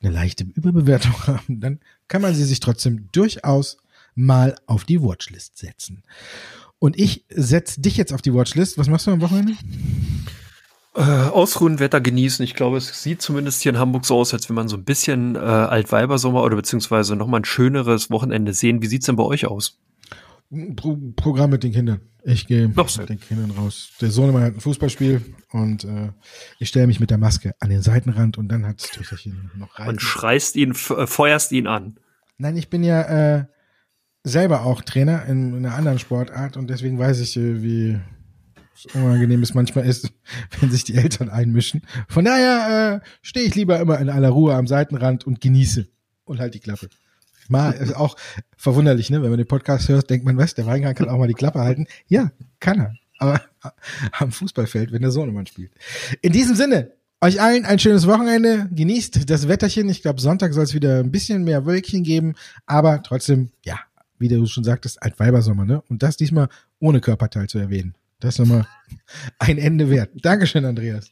eine 0.00 0.12
leichte 0.12 0.44
Überbewertung 0.44 1.12
haben, 1.26 1.60
dann 1.60 1.80
kann 2.08 2.22
man 2.22 2.34
sie 2.34 2.44
sich 2.44 2.60
trotzdem 2.60 3.08
durchaus 3.12 3.78
mal 4.14 4.56
auf 4.66 4.84
die 4.84 5.02
Watchlist 5.02 5.58
setzen. 5.58 6.02
Und 6.78 6.98
ich 6.98 7.24
setze 7.28 7.80
dich 7.80 7.96
jetzt 7.96 8.12
auf 8.12 8.22
die 8.22 8.32
Watchlist. 8.32 8.78
Was 8.78 8.88
machst 8.88 9.06
du 9.06 9.10
am 9.10 9.20
Wochenende? 9.20 9.54
Äh, 10.98 11.28
ausruhen, 11.28 11.78
Wetter 11.78 12.00
genießen. 12.00 12.44
Ich 12.44 12.54
glaube, 12.54 12.76
es 12.76 13.04
sieht 13.04 13.22
zumindest 13.22 13.62
hier 13.62 13.70
in 13.70 13.78
Hamburg 13.78 14.04
so 14.04 14.16
aus, 14.16 14.34
als 14.34 14.48
wenn 14.48 14.56
man 14.56 14.66
so 14.66 14.76
ein 14.76 14.82
bisschen 14.82 15.36
äh, 15.36 15.38
Altweibersommer 15.38 16.42
oder 16.42 16.56
beziehungsweise 16.56 17.14
nochmal 17.14 17.42
ein 17.42 17.44
schöneres 17.44 18.10
Wochenende 18.10 18.52
sehen. 18.52 18.82
Wie 18.82 18.88
sieht's 18.88 19.06
denn 19.06 19.14
bei 19.14 19.22
euch 19.22 19.46
aus? 19.46 19.78
Pro 20.74 20.98
Programm 21.14 21.50
mit 21.50 21.62
den 21.62 21.70
Kindern. 21.70 22.00
Ich 22.24 22.48
gehe 22.48 22.66
mit 22.66 23.08
den 23.08 23.20
Kindern 23.20 23.52
raus. 23.52 23.90
Der 24.00 24.10
Sohnemann 24.10 24.42
hat 24.42 24.54
ein 24.54 24.60
Fußballspiel 24.60 25.22
und 25.52 25.84
äh, 25.84 26.10
ich 26.58 26.68
stelle 26.68 26.88
mich 26.88 26.98
mit 26.98 27.10
der 27.10 27.18
Maske 27.18 27.54
an 27.60 27.70
den 27.70 27.80
Seitenrand 27.82 28.36
und 28.36 28.48
dann 28.48 28.66
hat 28.66 28.82
das 28.82 28.90
Töchterchen 28.90 29.52
noch 29.56 29.78
rein. 29.78 29.90
Und 29.90 30.02
schreist 30.02 30.56
ihn, 30.56 30.72
äh, 30.72 31.06
feuerst 31.06 31.52
ihn 31.52 31.68
an. 31.68 32.00
Nein, 32.38 32.56
ich 32.56 32.70
bin 32.70 32.82
ja 32.82 33.02
äh, 33.36 33.44
selber 34.24 34.64
auch 34.64 34.82
Trainer 34.82 35.26
in, 35.26 35.58
in 35.58 35.64
einer 35.64 35.76
anderen 35.76 36.00
Sportart 36.00 36.56
und 36.56 36.68
deswegen 36.68 36.98
weiß 36.98 37.20
ich, 37.20 37.36
äh, 37.36 37.62
wie 37.62 38.00
unangenehm 38.94 39.42
es 39.42 39.54
manchmal 39.54 39.86
ist, 39.86 40.12
wenn 40.60 40.70
sich 40.70 40.84
die 40.84 40.94
Eltern 40.94 41.28
einmischen. 41.28 41.82
Von 42.08 42.24
daher 42.24 43.02
äh, 43.02 43.08
stehe 43.22 43.46
ich 43.46 43.54
lieber 43.54 43.78
immer 43.80 43.98
in 43.98 44.10
aller 44.10 44.30
Ruhe 44.30 44.54
am 44.54 44.66
Seitenrand 44.66 45.26
und 45.26 45.40
genieße 45.40 45.86
und 46.24 46.40
halt 46.40 46.54
die 46.54 46.60
Klappe. 46.60 46.88
Mal 47.48 47.72
ist 47.72 47.96
auch 47.96 48.16
verwunderlich, 48.56 49.08
ne? 49.08 49.22
Wenn 49.22 49.30
man 49.30 49.38
den 49.38 49.48
Podcast 49.48 49.88
hört, 49.88 50.10
denkt 50.10 50.26
man, 50.26 50.36
was, 50.36 50.54
der 50.54 50.66
Weingang 50.66 50.94
kann 50.94 51.08
auch 51.08 51.18
mal 51.18 51.28
die 51.28 51.34
Klappe 51.34 51.60
halten. 51.60 51.86
Ja, 52.06 52.30
kann 52.60 52.78
er. 52.78 52.94
Aber 53.18 53.40
am 54.12 54.32
Fußballfeld, 54.32 54.92
wenn 54.92 55.02
der 55.02 55.10
Sohnemann 55.10 55.46
spielt. 55.46 55.72
In 56.20 56.32
diesem 56.32 56.54
Sinne, 56.54 56.92
euch 57.20 57.40
allen 57.40 57.64
ein 57.64 57.78
schönes 57.78 58.06
Wochenende. 58.06 58.68
Genießt 58.72 59.28
das 59.28 59.48
Wetterchen. 59.48 59.88
Ich 59.88 60.02
glaube, 60.02 60.20
Sonntag 60.20 60.52
soll 60.52 60.64
es 60.64 60.74
wieder 60.74 61.00
ein 61.00 61.10
bisschen 61.10 61.42
mehr 61.42 61.66
Wölkchen 61.66 62.04
geben. 62.04 62.34
Aber 62.66 63.02
trotzdem, 63.02 63.50
ja, 63.64 63.78
wie 64.18 64.28
du 64.28 64.46
schon 64.46 64.64
sagtest, 64.64 65.02
ein 65.02 65.14
Weibersommer, 65.16 65.64
ne? 65.64 65.82
Und 65.88 66.02
das 66.02 66.16
diesmal 66.16 66.48
ohne 66.80 67.00
Körperteil 67.00 67.48
zu 67.48 67.58
erwähnen. 67.58 67.94
Das 68.20 68.34
ist 68.34 68.38
nochmal 68.40 68.66
ein 69.38 69.58
Ende 69.58 69.90
wert. 69.90 70.10
Dankeschön, 70.22 70.64
Andreas. 70.64 71.10